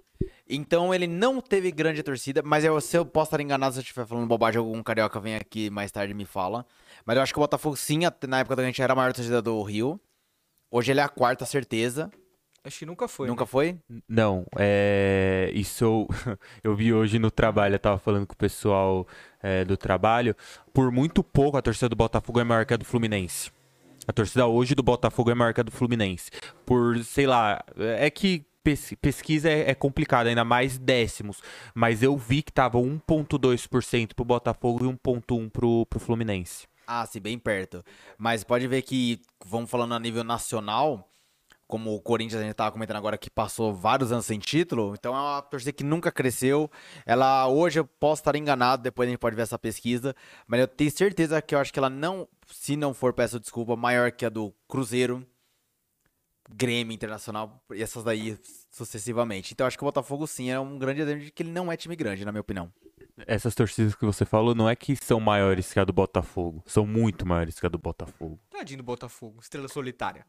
[0.49, 3.83] Então, ele não teve grande torcida, mas eu, se eu posso estar enganado se eu
[3.83, 6.65] estiver falando bobagem, algum carioca vem aqui mais tarde e me fala.
[7.05, 9.43] Mas eu acho que o Botafogo, sim, na época da gente era a maior torcida
[9.43, 10.01] do Rio.
[10.71, 12.11] Hoje ele é a quarta, certeza.
[12.65, 13.27] Acho que nunca foi.
[13.27, 13.47] nunca né?
[13.47, 13.79] foi?
[14.09, 15.51] Não, é.
[15.53, 16.09] Isso eu,
[16.63, 19.07] eu vi hoje no trabalho, eu tava falando com o pessoal
[19.43, 20.37] é, do trabalho.
[20.73, 23.51] Por muito pouco a torcida do Botafogo é maior que a do Fluminense.
[24.07, 26.31] A torcida hoje do Botafogo é maior que a do Fluminense.
[26.65, 31.43] Por, sei lá, é que pes- pesquisa é, é complicada, ainda mais décimos.
[31.75, 36.67] Mas eu vi que tava 1,2% pro Botafogo e 1,1% pro, pro Fluminense.
[36.87, 37.85] Ah, sim, bem perto.
[38.19, 41.09] Mas pode ver que, vamos falando a nível nacional,
[41.73, 45.17] como o Corinthians, a gente tava comentando agora, que passou vários anos sem título, então
[45.17, 46.71] é uma torcida que nunca cresceu.
[47.07, 50.15] Ela, hoje, eu posso estar enganado, depois a gente pode ver essa pesquisa,
[50.47, 53.75] mas eu tenho certeza que eu acho que ela não, se não for, peço desculpa,
[53.75, 55.27] maior que a do Cruzeiro,
[56.55, 58.39] Grêmio Internacional, e essas daí
[58.71, 59.55] sucessivamente.
[59.55, 61.73] Então eu acho que o Botafogo, sim, é um grande exemplo de que ele não
[61.73, 62.71] é time grande, na minha opinião.
[63.27, 66.63] Essas torcidas que você falou não é que são maiores que a do Botafogo.
[66.67, 68.39] São muito maiores que a do Botafogo.
[68.51, 70.27] Tadinho do Botafogo, estrela solitária.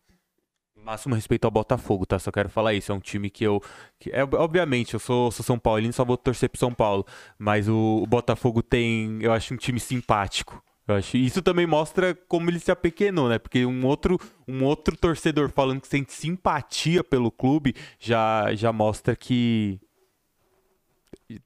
[0.76, 2.19] Máximo respeito ao Botafogo, tá?
[2.19, 2.91] Só quero falar isso.
[2.91, 3.61] É um time que eu.
[3.99, 7.05] Que, é, obviamente, eu sou, sou São Paulino, só vou torcer pro São Paulo.
[7.38, 10.61] Mas o, o Botafogo tem, eu acho, um time simpático.
[10.86, 13.39] Eu acho, isso também mostra como ele se apequenou, né?
[13.39, 19.15] Porque um outro, um outro torcedor falando que sente simpatia pelo clube já, já mostra
[19.15, 19.80] que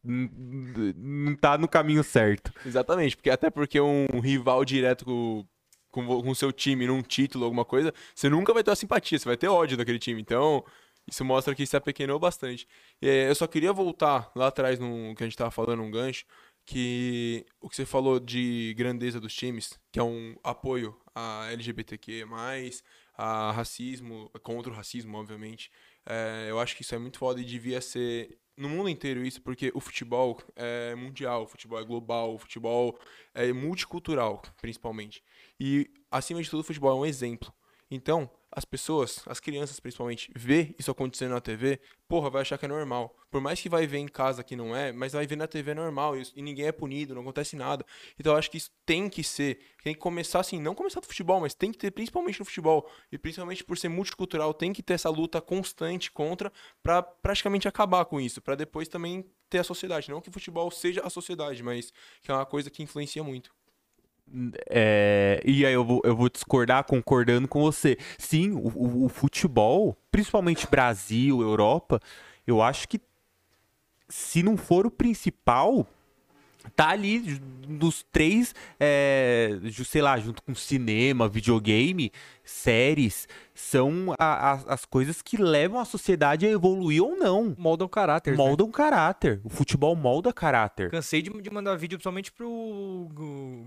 [0.03, 2.51] não tá no caminho certo.
[2.65, 5.45] Exatamente, porque até porque um rival direto
[6.05, 9.25] com com seu time num título, alguma coisa, você nunca vai ter uma simpatia, você
[9.25, 10.21] vai ter ódio daquele time.
[10.21, 10.63] Então,
[11.07, 12.67] isso mostra que se apequenou bastante.
[13.01, 16.25] É, eu só queria voltar lá atrás no que a gente estava falando, um gancho,
[16.65, 22.25] que o que você falou de grandeza dos times, que é um apoio a LGBTQ+,
[23.17, 25.71] a racismo, contra o racismo, obviamente.
[26.05, 29.41] É, eu acho que isso é muito foda e devia ser no mundo inteiro isso,
[29.41, 32.99] porque o futebol é mundial, o futebol é global, o futebol
[33.33, 35.23] é multicultural, principalmente.
[35.59, 37.53] E, acima de tudo, o futebol é um exemplo.
[37.89, 42.65] Então, as pessoas, as crianças principalmente, vê isso acontecendo na TV, porra, vai achar que
[42.65, 43.15] é normal.
[43.29, 45.71] Por mais que vai ver em casa que não é, mas vai ver na TV
[45.71, 47.85] é normal e, e ninguém é punido, não acontece nada.
[48.17, 51.07] Então eu acho que isso tem que ser, tem que começar assim, não começar do
[51.07, 54.81] futebol, mas tem que ter principalmente no futebol e principalmente por ser multicultural, tem que
[54.81, 59.63] ter essa luta constante contra para praticamente acabar com isso, para depois também ter a
[59.63, 61.91] sociedade, não que o futebol seja a sociedade, mas
[62.21, 63.56] que é uma coisa que influencia muito.
[64.69, 67.97] É, e aí eu vou, eu vou discordar concordando com você.
[68.17, 71.99] Sim, o, o, o, futebol, principalmente Brasil, Europa,
[72.45, 72.99] eu acho que
[74.09, 75.87] se não for o principal,
[76.75, 82.11] tá ali nos três, é, sei lá, junto com cinema, videogame,
[82.43, 87.55] séries, são a, a, as coisas que levam a sociedade a evoluir ou não.
[87.57, 88.31] Moldam caráter.
[88.31, 88.37] Né?
[88.37, 88.73] Moldam né?
[88.73, 89.41] caráter.
[89.43, 90.89] O futebol molda caráter.
[90.89, 93.09] Cansei de, de mandar vídeo, principalmente pro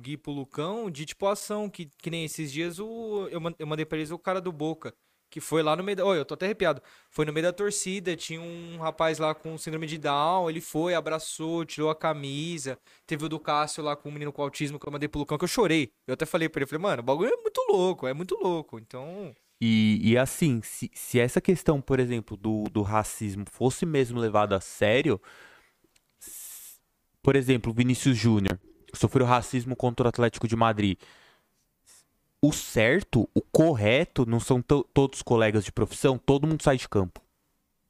[0.00, 3.84] Gui pro Lucão, de tipo ação, que, que nem esses dias o, eu, eu mandei
[3.84, 4.94] pra eles o cara do Boca
[5.30, 6.04] que foi lá no meio da...
[6.04, 6.82] Olha, eu tô até arrepiado.
[7.08, 10.94] Foi no meio da torcida, tinha um rapaz lá com síndrome de Down, ele foi,
[10.94, 12.78] abraçou, tirou a camisa.
[13.06, 15.38] Teve o do Cássio lá com um menino com autismo que eu mandei pro Lucão,
[15.38, 15.90] que eu chorei.
[16.06, 18.78] Eu até falei pra ele, falei, mano, o bagulho é muito louco, é muito louco.
[18.78, 19.34] Então...
[19.60, 24.56] E, e assim, se, se essa questão, por exemplo, do, do racismo fosse mesmo levada
[24.56, 25.20] a sério...
[27.22, 28.58] Por exemplo, Vinícius Júnior
[28.94, 30.98] sofreu racismo contra o Atlético de Madrid
[32.42, 37.20] o certo, o correto, não são todos colegas de profissão, todo mundo sai de campo.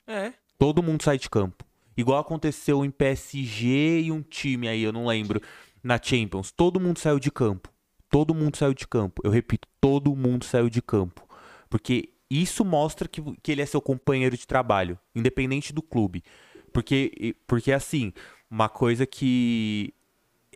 [0.07, 0.32] É.
[0.59, 1.64] Todo mundo sai de campo.
[1.96, 5.40] Igual aconteceu em PSG e um time aí, eu não lembro,
[5.82, 6.51] na Champions.
[6.51, 7.70] Todo mundo saiu de campo.
[8.09, 9.22] Todo mundo saiu de campo.
[9.24, 11.26] Eu repito, todo mundo saiu de campo.
[11.68, 16.24] Porque isso mostra que, que ele é seu companheiro de trabalho, independente do clube.
[16.72, 18.12] Porque, porque assim,
[18.51, 19.94] uma coisa que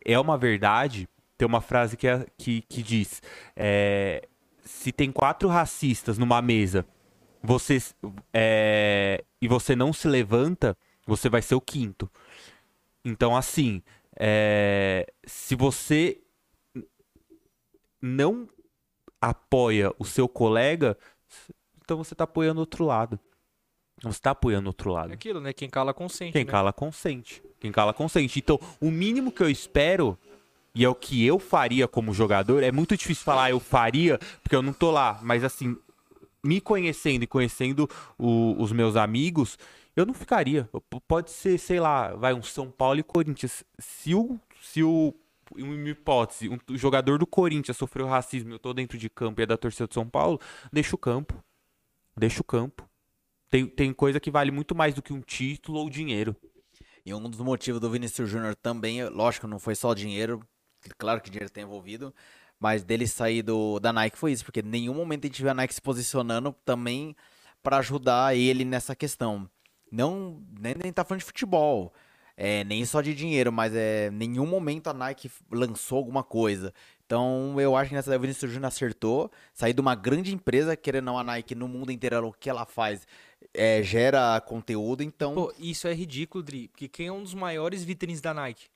[0.04, 3.22] é uma verdade tem uma frase que, é, que, que diz:
[3.56, 4.28] é,
[4.64, 6.86] se tem quatro racistas numa mesa,
[7.42, 7.78] você
[8.32, 10.76] é, e você não se levanta,
[11.06, 12.10] você vai ser o quinto.
[13.04, 13.82] Então, assim,
[14.16, 16.20] é, se você
[18.00, 18.48] não
[19.20, 20.96] apoia o seu colega,
[21.82, 23.18] então você está apoiando o outro lado.
[24.02, 25.10] Você está apoiando o outro lado.
[25.10, 25.52] É aquilo, né?
[25.52, 26.32] Quem cala consente.
[26.32, 26.50] Quem né?
[26.50, 27.42] cala consente.
[27.60, 28.38] Quem cala consente.
[28.38, 30.18] Então, o mínimo que eu espero
[30.74, 34.56] e é o que eu faria como jogador, é muito difícil falar eu faria, porque
[34.56, 35.76] eu não tô lá, mas assim,
[36.42, 39.58] me conhecendo e conhecendo o, os meus amigos,
[39.96, 40.68] eu não ficaria.
[41.06, 43.64] Pode ser, sei lá, vai um São Paulo e Corinthians.
[43.78, 45.14] Se o, se o
[45.56, 49.46] uma hipótese, um jogador do Corinthians sofreu racismo, eu tô dentro de campo e é
[49.46, 50.40] da torcida de São Paulo,
[50.72, 51.34] deixa o campo.
[52.16, 52.88] Deixa o campo.
[53.50, 56.34] Tem, tem coisa que vale muito mais do que um título ou dinheiro.
[57.04, 60.40] E um dos motivos do Vinícius Júnior também, lógico, não foi só dinheiro,
[60.98, 62.14] claro que dinheiro tem envolvido,
[62.58, 65.50] mas dele sair do, da Nike foi isso, porque em nenhum momento a gente viu
[65.50, 67.16] a Nike se posicionando também
[67.62, 69.48] para ajudar ele nessa questão.
[69.90, 71.92] Não, nem, nem tá falando de futebol,
[72.36, 76.72] é, nem só de dinheiro, mas é nenhum momento a Nike lançou alguma coisa.
[77.06, 80.76] Então eu acho que nessa daí o Vinícius Júnior acertou, sair de uma grande empresa,
[80.76, 83.06] querendo não a Nike no mundo inteiro, o que ela faz
[83.52, 85.34] é, gera conteúdo, então...
[85.34, 88.66] Pô, isso é ridículo, Dri, porque quem é um dos maiores vitrines da Nike?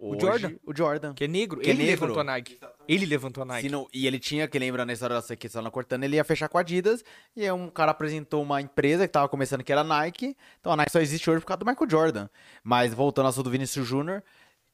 [0.00, 0.52] Hoje, o Jordan.
[0.64, 1.14] O Jordan.
[1.14, 1.60] Que é negro.
[1.60, 2.02] Que ele é negro.
[2.06, 2.58] levantou a Nike.
[2.86, 3.68] Ele levantou a Nike.
[3.68, 6.48] Não- e ele tinha, que lembra na história da que na cortando, ele ia fechar
[6.48, 7.04] com a Adidas.
[7.36, 10.36] E aí um cara apresentou uma empresa que tava começando que era a Nike.
[10.60, 12.28] Então a Nike só existe hoje por causa do Michael Jordan.
[12.62, 14.22] Mas voltando ao assunto do Vinicius Júnior,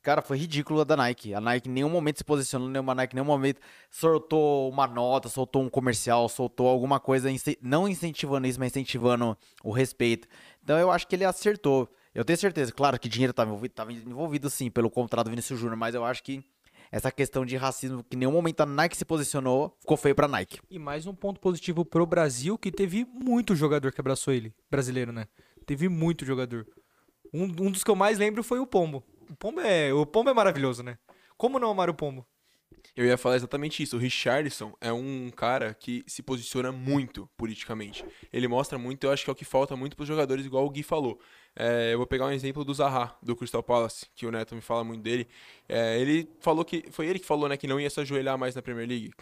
[0.02, 1.32] cara, foi ridículo a da Nike.
[1.32, 3.60] A Nike em nenhum momento se posicionou, nenhuma Nike em nenhum momento
[3.90, 7.28] soltou uma nota, soltou um comercial, soltou alguma coisa,
[7.62, 10.28] não incentivando isso, mas incentivando o respeito.
[10.62, 11.88] Então eu acho que ele acertou.
[12.14, 15.58] Eu tenho certeza, claro que dinheiro estava envolvido, tava envolvido sim pelo contrato do Vinicius
[15.58, 16.44] Júnior, mas eu acho que
[16.92, 20.28] essa questão de racismo, que em nenhum momento a Nike se posicionou, ficou feio pra
[20.28, 20.60] Nike.
[20.70, 24.54] E mais um ponto positivo pro Brasil, que teve muito jogador que abraçou ele.
[24.70, 25.26] Brasileiro, né?
[25.66, 26.64] Teve muito jogador.
[27.32, 29.02] Um, um dos que eu mais lembro foi o Pombo.
[29.28, 30.96] O Pombo é, o Pombo é maravilhoso, né?
[31.36, 32.24] Como não amar o Pombo?
[32.96, 33.96] Eu ia falar exatamente isso.
[33.96, 38.04] O Richardson é um cara que se posiciona muito politicamente.
[38.32, 40.70] Ele mostra muito, eu acho que é o que falta muito pros jogadores, igual o
[40.70, 41.18] Gui falou.
[41.56, 44.60] É, eu vou pegar um exemplo do Zaha, do Crystal Palace, que o Neto me
[44.60, 45.28] fala muito dele.
[45.68, 46.84] É, ele falou que.
[46.90, 49.12] Foi ele que falou, né, que não ia se ajoelhar mais na Premier League.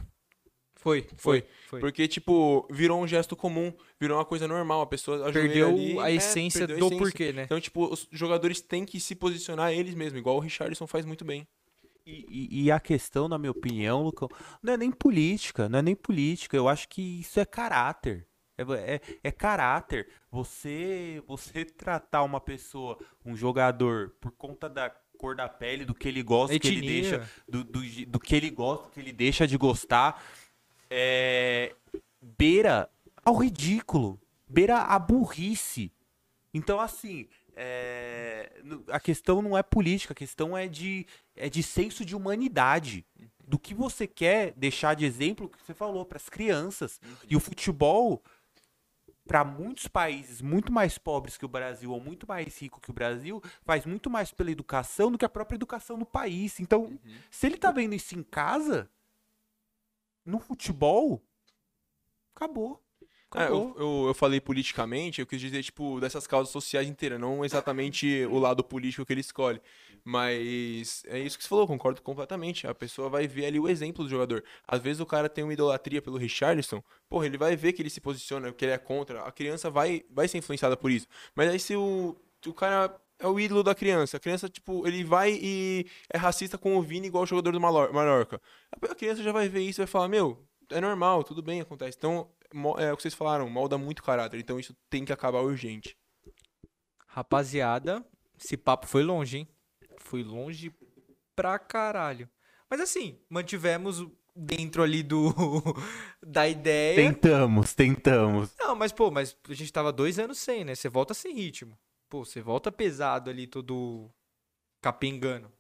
[0.77, 1.79] Foi, foi, foi.
[1.79, 4.81] Porque, tipo, virou um gesto comum, virou uma coisa normal.
[4.81, 7.05] A pessoa Perdeu ali, a é, essência perdeu a do essência.
[7.05, 7.43] porquê, né?
[7.45, 11.25] Então, tipo, os jogadores têm que se posicionar eles mesmos, igual o Richardson faz muito
[11.25, 11.47] bem.
[12.05, 14.29] E, e- e a questão, na minha opinião, Lucão,
[14.61, 16.57] não é nem política, não é nem política.
[16.57, 18.27] Eu acho que isso é caráter.
[18.59, 18.63] É,
[18.95, 20.09] é- é caráter.
[20.31, 26.09] Você, você tratar uma pessoa, um jogador, por conta da cor da pele, do que
[26.09, 27.03] ele gosta, do que ele Etnia.
[27.19, 30.21] deixa, do, do, do que ele gosta, que ele deixa de gostar,
[30.91, 31.75] é,
[32.21, 32.91] beira
[33.25, 35.93] ao ridículo, beira a burrice.
[36.53, 38.53] Então, assim, é,
[38.89, 41.07] a questão não é política, a questão é de,
[41.37, 43.07] é de senso de humanidade.
[43.47, 47.01] Do que você quer deixar de exemplo, que você falou, para as crianças.
[47.29, 48.23] E o futebol,
[49.33, 52.93] para muitos países muito mais pobres que o Brasil, ou muito mais rico que o
[52.93, 56.61] Brasil, faz muito mais pela educação do que a própria educação no país.
[56.61, 57.01] Então,
[57.31, 58.91] se ele tá vendo isso em casa,
[60.23, 61.25] no futebol,
[62.37, 62.82] acabou.
[63.35, 63.75] É, Acabou.
[63.79, 68.27] eu, eu, eu falei politicamente, eu quis dizer, tipo, dessas causas sociais inteiras, não exatamente
[68.27, 69.61] o lado político que ele escolhe.
[70.05, 72.67] Mas é isso que você falou, concordo completamente.
[72.67, 74.43] A pessoa vai ver ali o exemplo do jogador.
[74.67, 77.91] Às vezes o cara tem uma idolatria pelo Richarlison, porra, ele vai ver que ele
[77.91, 81.07] se posiciona, que ele é contra, a criança vai, vai ser influenciada por isso.
[81.35, 85.05] Mas aí se o, o cara é o ídolo da criança, a criança, tipo, ele
[85.05, 88.41] vai e é racista com o Vini igual o jogador do Mallorca.
[88.73, 91.97] A criança já vai ver isso e vai falar, meu, é normal, tudo bem, acontece.
[91.97, 92.29] Então,
[92.79, 94.39] é o que vocês falaram, molda muito caráter.
[94.41, 95.97] Então isso tem que acabar urgente.
[97.07, 98.05] Rapaziada,
[98.39, 99.49] esse papo foi longe, hein?
[99.99, 100.73] Foi longe
[101.37, 102.29] pra caralho.
[102.71, 105.29] Mas assim, mantivemos o- dentro ali do
[106.27, 106.97] da ideia.
[106.97, 108.55] Tentamos, tentamos.
[108.59, 110.75] Não, mas pô, mas a gente tava dois anos sem, né?
[110.75, 111.79] Você volta sem ritmo.
[112.09, 114.11] Pô, você volta pesado ali, todo
[114.81, 115.53] capengando.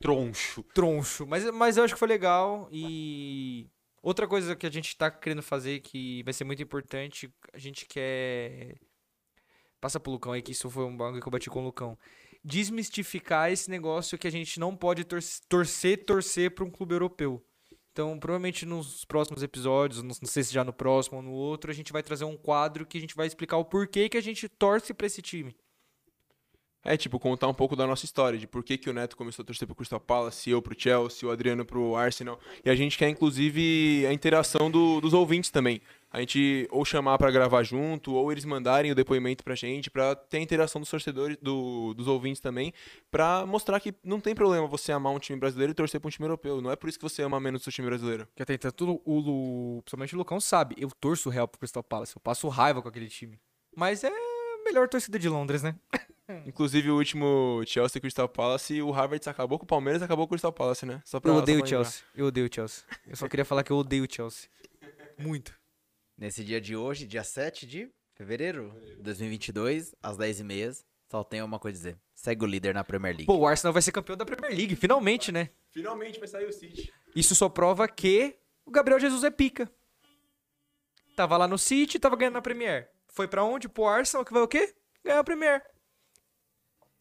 [0.00, 0.62] Troncho.
[0.74, 1.26] Troncho.
[1.26, 2.68] Mas, mas eu acho que foi legal.
[2.72, 3.68] E
[4.02, 7.86] outra coisa que a gente tá querendo fazer que vai ser muito importante, a gente
[7.86, 8.76] quer.
[9.80, 11.98] Passa pro Lucão aí, que isso foi um bagulho que eu bati com o Lucão.
[12.44, 17.42] Desmistificar esse negócio que a gente não pode tor- torcer, torcer pra um clube europeu.
[17.92, 21.74] Então, provavelmente nos próximos episódios, não sei se já no próximo ou no outro, a
[21.74, 24.48] gente vai trazer um quadro que a gente vai explicar o porquê que a gente
[24.48, 25.56] torce pra esse time.
[26.82, 29.42] É, tipo, contar um pouco da nossa história, de por que, que o Neto começou
[29.42, 32.40] a torcer pro Crystal Palace, eu pro Chelsea, o Adriano pro Arsenal.
[32.64, 35.82] E a gente quer, inclusive, a interação do- dos ouvintes também.
[36.10, 40.14] A gente ou chamar pra gravar junto, ou eles mandarem o depoimento pra gente, pra
[40.16, 42.72] ter a interação dos torcedores, do- dos ouvintes também,
[43.10, 46.10] pra mostrar que não tem problema você amar um time brasileiro e torcer pra um
[46.10, 46.62] time europeu.
[46.62, 48.26] Não é por isso que você ama menos o seu time brasileiro.
[48.34, 51.82] Que até tanto o, Lu, principalmente o Lucão sabe, eu torço o Real pro Crystal
[51.84, 53.38] Palace, eu passo raiva com aquele time.
[53.76, 54.10] Mas é
[54.64, 55.76] melhor torcida de Londres, né?
[56.46, 60.34] Inclusive, o último Chelsea e Crystal Palace, o Harvard acabou com o Palmeiras acabou com
[60.34, 61.02] o Crystal Palace, né?
[61.04, 61.66] Só pra, Eu só odeio o.
[61.66, 62.02] Chelsea.
[62.14, 62.84] Eu odeio o Chelsea.
[63.06, 64.48] Eu só queria falar que eu odeio o Chelsea.
[65.18, 65.58] Muito.
[66.16, 71.58] Nesse dia de hoje, dia 7 de fevereiro de 2022, às 10h30, só tenho uma
[71.58, 71.98] coisa a dizer.
[72.14, 73.26] Segue o líder na Premier League.
[73.26, 75.48] Pô, o Arsenal vai ser campeão da Premier League, finalmente, né?
[75.70, 76.92] Finalmente vai sair o City.
[77.16, 78.36] Isso só prova que
[78.66, 79.70] o Gabriel Jesus é pica.
[81.16, 82.90] Tava lá no City, tava ganhando na Premier.
[83.08, 83.68] Foi pra onde?
[83.68, 84.74] Pro Arsenal, que vai o quê?
[85.04, 85.62] Ganhar a Premier.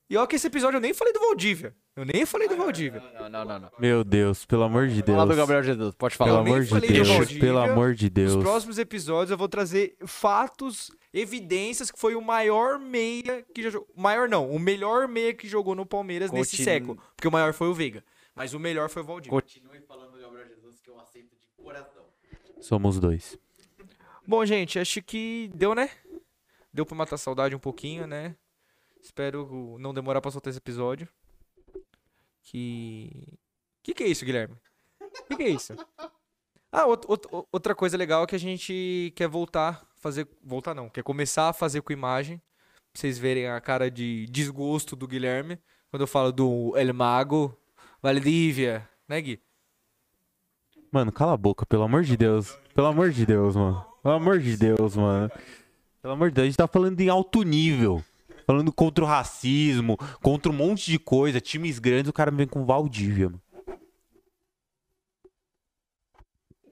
[0.10, 1.76] E ó que esse episódio eu nem falei do Valdívia.
[1.96, 3.00] Eu nem falei do Valdívia.
[3.20, 3.72] Não, não, não, não.
[3.78, 5.16] Meu Deus, pelo amor de Deus.
[5.18, 6.44] Fala do Gabriel Jesus, pode Pelo falar.
[6.44, 7.40] nem amor de Deus, Valdívia.
[7.42, 8.36] pelo amor de Nos Deus.
[8.44, 13.88] próximos episódios eu vou trazer fatos, evidências que foi o maior meia que já jogou.
[13.96, 17.02] Maior não, o melhor meia que jogou no Palmeiras nesse Continu- século.
[17.16, 18.04] Porque o maior foi o Veiga.
[18.36, 19.40] Mas o melhor foi o Valdívia.
[19.40, 22.04] Continue falando do Gabriel Jesus, que eu aceito de coração.
[22.62, 23.38] Somos dois.
[24.26, 25.90] Bom, gente, acho que deu, né?
[26.74, 28.36] Deu pra matar a saudade um pouquinho, né?
[29.02, 31.08] Espero não demorar pra soltar esse episódio.
[32.44, 33.28] Que.
[33.84, 34.56] Que que é isso, Guilherme?
[35.28, 35.74] Que, que é isso?
[36.72, 40.28] Ah, out- out- outra coisa legal é que a gente quer voltar, fazer.
[40.44, 42.38] Voltar não, quer começar a fazer com imagem.
[42.38, 45.60] Pra vocês verem a cara de desgosto do Guilherme.
[45.90, 47.58] Quando eu falo do El Mago,
[48.02, 49.42] Valdívia, né, Gui?
[50.92, 52.56] Mano, cala a boca, pelo amor de Deus.
[52.74, 53.86] Pelo amor de Deus, mano.
[54.04, 55.32] Pelo amor de Deus, mano.
[56.02, 58.04] Pelo amor de Deus, a gente tá falando em alto nível.
[58.50, 62.66] Falando contra o racismo, contra um monte de coisa, times grandes, o cara vem com
[62.66, 63.44] Valdívia, mano.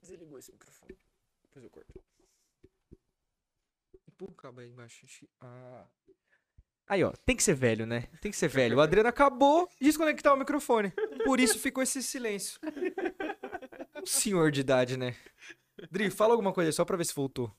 [0.02, 0.98] Desligou esse microfone.
[1.44, 1.94] Depois eu corto.
[4.20, 5.06] O cabo aí embaixo.
[5.40, 5.86] Ah.
[6.88, 8.08] Aí, ó, tem que ser velho, né?
[8.22, 8.78] Tem que ser velho.
[8.78, 10.91] O Adriano acabou de desconectar o microfone.
[11.26, 12.60] Por isso ficou esse silêncio.
[14.02, 15.16] Um senhor de idade, né?
[15.91, 17.56] Dri, fala alguma coisa só pra ver se voltou.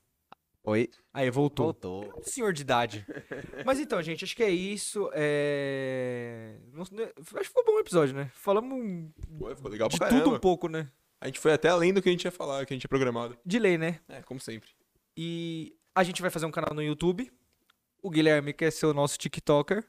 [0.64, 0.90] Oi?
[1.14, 1.66] Aí, voltou.
[1.66, 2.22] Voltou.
[2.22, 3.06] Senhor de idade.
[3.64, 5.08] Mas então, gente, acho que é isso.
[5.14, 6.58] É...
[6.72, 8.30] não- Acho que foi um bom episódio, né?
[8.34, 10.90] Falamos Pô, ficou legal de pra tudo um pouco, né?
[11.20, 12.88] A gente foi até além do que a gente ia falar, que a gente tinha
[12.88, 13.36] programado.
[13.44, 14.00] De lei, né?
[14.08, 14.68] É, como sempre.
[15.16, 17.32] E a gente vai fazer um canal no YouTube.
[18.02, 19.84] O Guilherme quer ser o nosso TikToker.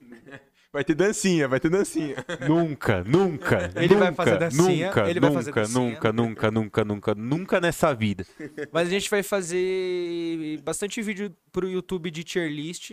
[0.72, 2.14] Vai ter dancinha, vai ter dancinha.
[2.48, 3.70] Nunca, nunca.
[3.74, 5.84] Ele vai nunca, fazer dancinha, Nunca, ele vai nunca, fazer dancinha.
[5.90, 8.24] nunca, nunca, nunca, nunca, nunca nessa vida.
[8.72, 12.92] Mas a gente vai fazer bastante vídeo pro YouTube de tier list.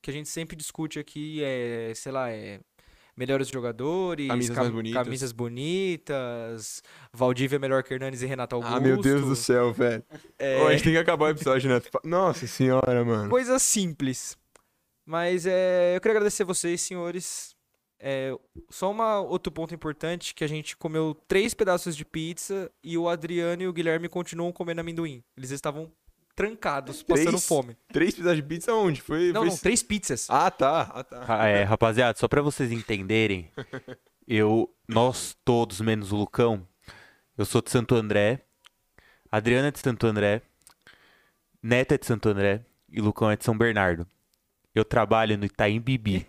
[0.00, 1.42] Que a gente sempre discute aqui.
[1.44, 2.60] É, sei lá, é.
[3.14, 5.04] Melhores jogadores, Camisas mais bonitas.
[5.04, 6.82] camisas bonitas,
[7.12, 8.74] Valdívia é melhor que Hernanes e Renato Augusto.
[8.74, 10.02] Ah, meu Deus do céu, velho.
[10.38, 11.78] É, Ô, a gente tem que acabar o episódio, né?
[12.02, 13.28] Nossa senhora, mano.
[13.28, 14.38] Coisa simples.
[15.04, 17.54] Mas é, eu queria agradecer vocês, senhores.
[17.98, 18.36] É,
[18.68, 23.08] só uma, outro ponto importante, que a gente comeu três pedaços de pizza e o
[23.08, 25.22] Adriano e o Guilherme continuam comendo amendoim.
[25.36, 25.92] Eles estavam
[26.34, 27.46] trancados, passando Três?
[27.46, 27.76] fome.
[27.92, 29.00] Três pedaços de pizza onde?
[29.00, 29.32] Foi.
[29.32, 29.50] Não, foi...
[29.50, 30.26] não, três pizzas.
[30.28, 30.90] Ah, tá.
[30.94, 31.24] Ah, tá.
[31.28, 33.50] Ah, É, rapaziada, só pra vocês entenderem,
[34.26, 36.66] eu, nós todos, menos o Lucão,
[37.36, 38.40] eu sou de Santo André,
[39.30, 40.42] Adriana é de Santo André,
[41.62, 44.06] Neto é de Santo André e Lucão é de São Bernardo.
[44.74, 46.26] Eu trabalho no Itaim Bibi.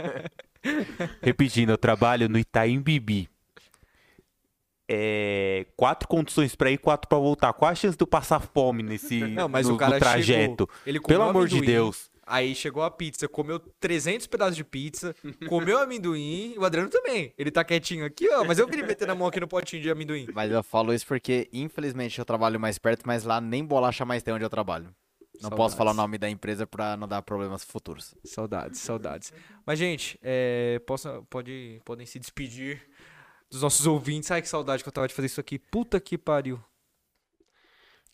[1.22, 3.28] Repetindo, eu trabalho no Itaim Bibi.
[4.90, 7.52] É, quatro condições pra ir, quatro pra voltar.
[7.52, 10.66] Qual a chance de eu passar fome nesse Não, mas no, o cara trajeto?
[10.66, 12.10] chegou, ele comeu Pelo amor de Deus.
[12.26, 15.16] Aí chegou a pizza, comeu 300 pedaços de pizza,
[15.48, 17.32] comeu amendoim, e o Adriano também.
[17.38, 19.90] Ele tá quietinho aqui, ó, mas eu queria meter na mão aqui no potinho de
[19.90, 20.26] amendoim.
[20.34, 24.22] Mas eu falo isso porque, infelizmente, eu trabalho mais perto, mas lá nem bolacha mais
[24.22, 24.94] tem onde eu trabalho.
[25.42, 28.14] Não posso falar o nome da empresa pra não dar problemas futuros.
[28.24, 29.32] Saudades, saudades.
[29.64, 32.88] Mas, gente, é, possa, pode, podem se despedir
[33.50, 34.30] dos nossos ouvintes.
[34.30, 35.58] Ai, que saudade que eu tava de fazer isso aqui.
[35.58, 36.62] Puta que pariu.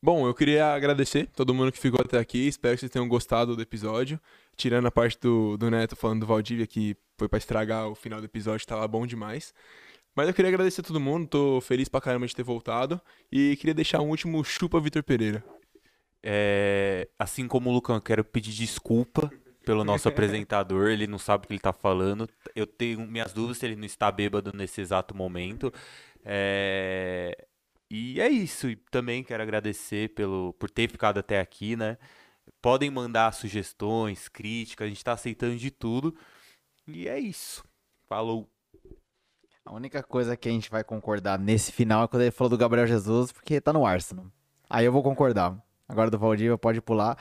[0.03, 2.47] Bom, eu queria agradecer todo mundo que ficou até aqui.
[2.47, 4.21] Espero que vocês tenham gostado do episódio.
[4.55, 8.21] Tirando a parte do, do Neto falando do Valdívia, que foi pra estragar o final
[8.21, 9.55] do episódio, tava bom demais.
[10.15, 13.01] Mas eu queria agradecer a todo mundo, tô feliz pra caramba de ter voltado.
[13.33, 15.43] E queria deixar um último chupa Vitor Pereira.
[16.27, 19.31] É, assim como o Lucão, quero pedir desculpa
[19.63, 22.27] pelo nosso apresentador, ele não sabe o que ele tá falando.
[22.57, 25.71] Eu tenho minhas dúvidas se ele não está bêbado nesse exato momento.
[26.25, 27.47] É,
[27.91, 28.71] e é isso.
[28.71, 31.99] E também quero agradecer pelo, por ter ficado até aqui, né?
[32.63, 36.17] Podem mandar sugestões, críticas, a gente tá aceitando de tudo.
[36.87, 37.63] E é isso.
[38.09, 38.49] Falou.
[39.63, 42.59] A única coisa que a gente vai concordar nesse final é quando ele falou do
[42.59, 44.27] Gabriel Jesus, porque tá no Arsenal.
[44.69, 45.63] Aí eu vou concordar.
[45.95, 47.17] Agora do Valdívia pode pular.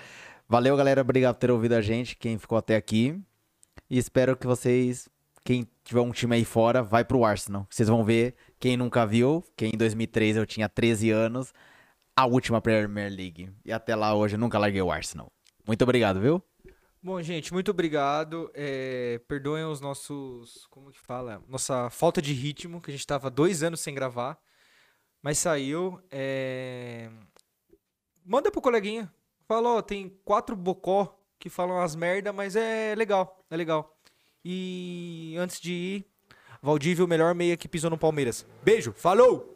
[0.50, 1.02] Valeu, galera.
[1.02, 3.16] Obrigado por ter ouvido a gente, quem ficou até aqui.
[3.88, 5.08] E espero que vocês,
[5.46, 7.68] quem tiver um time aí fora, vai pro Arsenal.
[7.70, 11.54] Vocês vão ver, quem nunca viu, que em 2003 eu tinha 13 anos,
[12.16, 13.52] a última Premier League.
[13.64, 15.32] E até lá hoje eu nunca larguei o Arsenal.
[15.68, 16.42] Muito obrigado, viu?
[17.00, 18.50] Bom, gente, muito obrigado.
[18.56, 20.66] É, perdoem os nossos.
[20.72, 21.44] Como que fala?
[21.48, 24.36] Nossa falta de ritmo, que a gente tava dois anos sem gravar.
[25.22, 26.02] Mas saiu.
[26.10, 27.12] é,
[28.26, 29.12] Manda pro coleguinha.
[29.48, 33.98] Fala, ó, tem quatro bocó que falam as merda, mas é legal, é legal.
[34.44, 36.06] E antes de ir,
[36.62, 38.46] Valdívia, o melhor meia que pisou no Palmeiras.
[38.64, 39.53] Beijo, falou!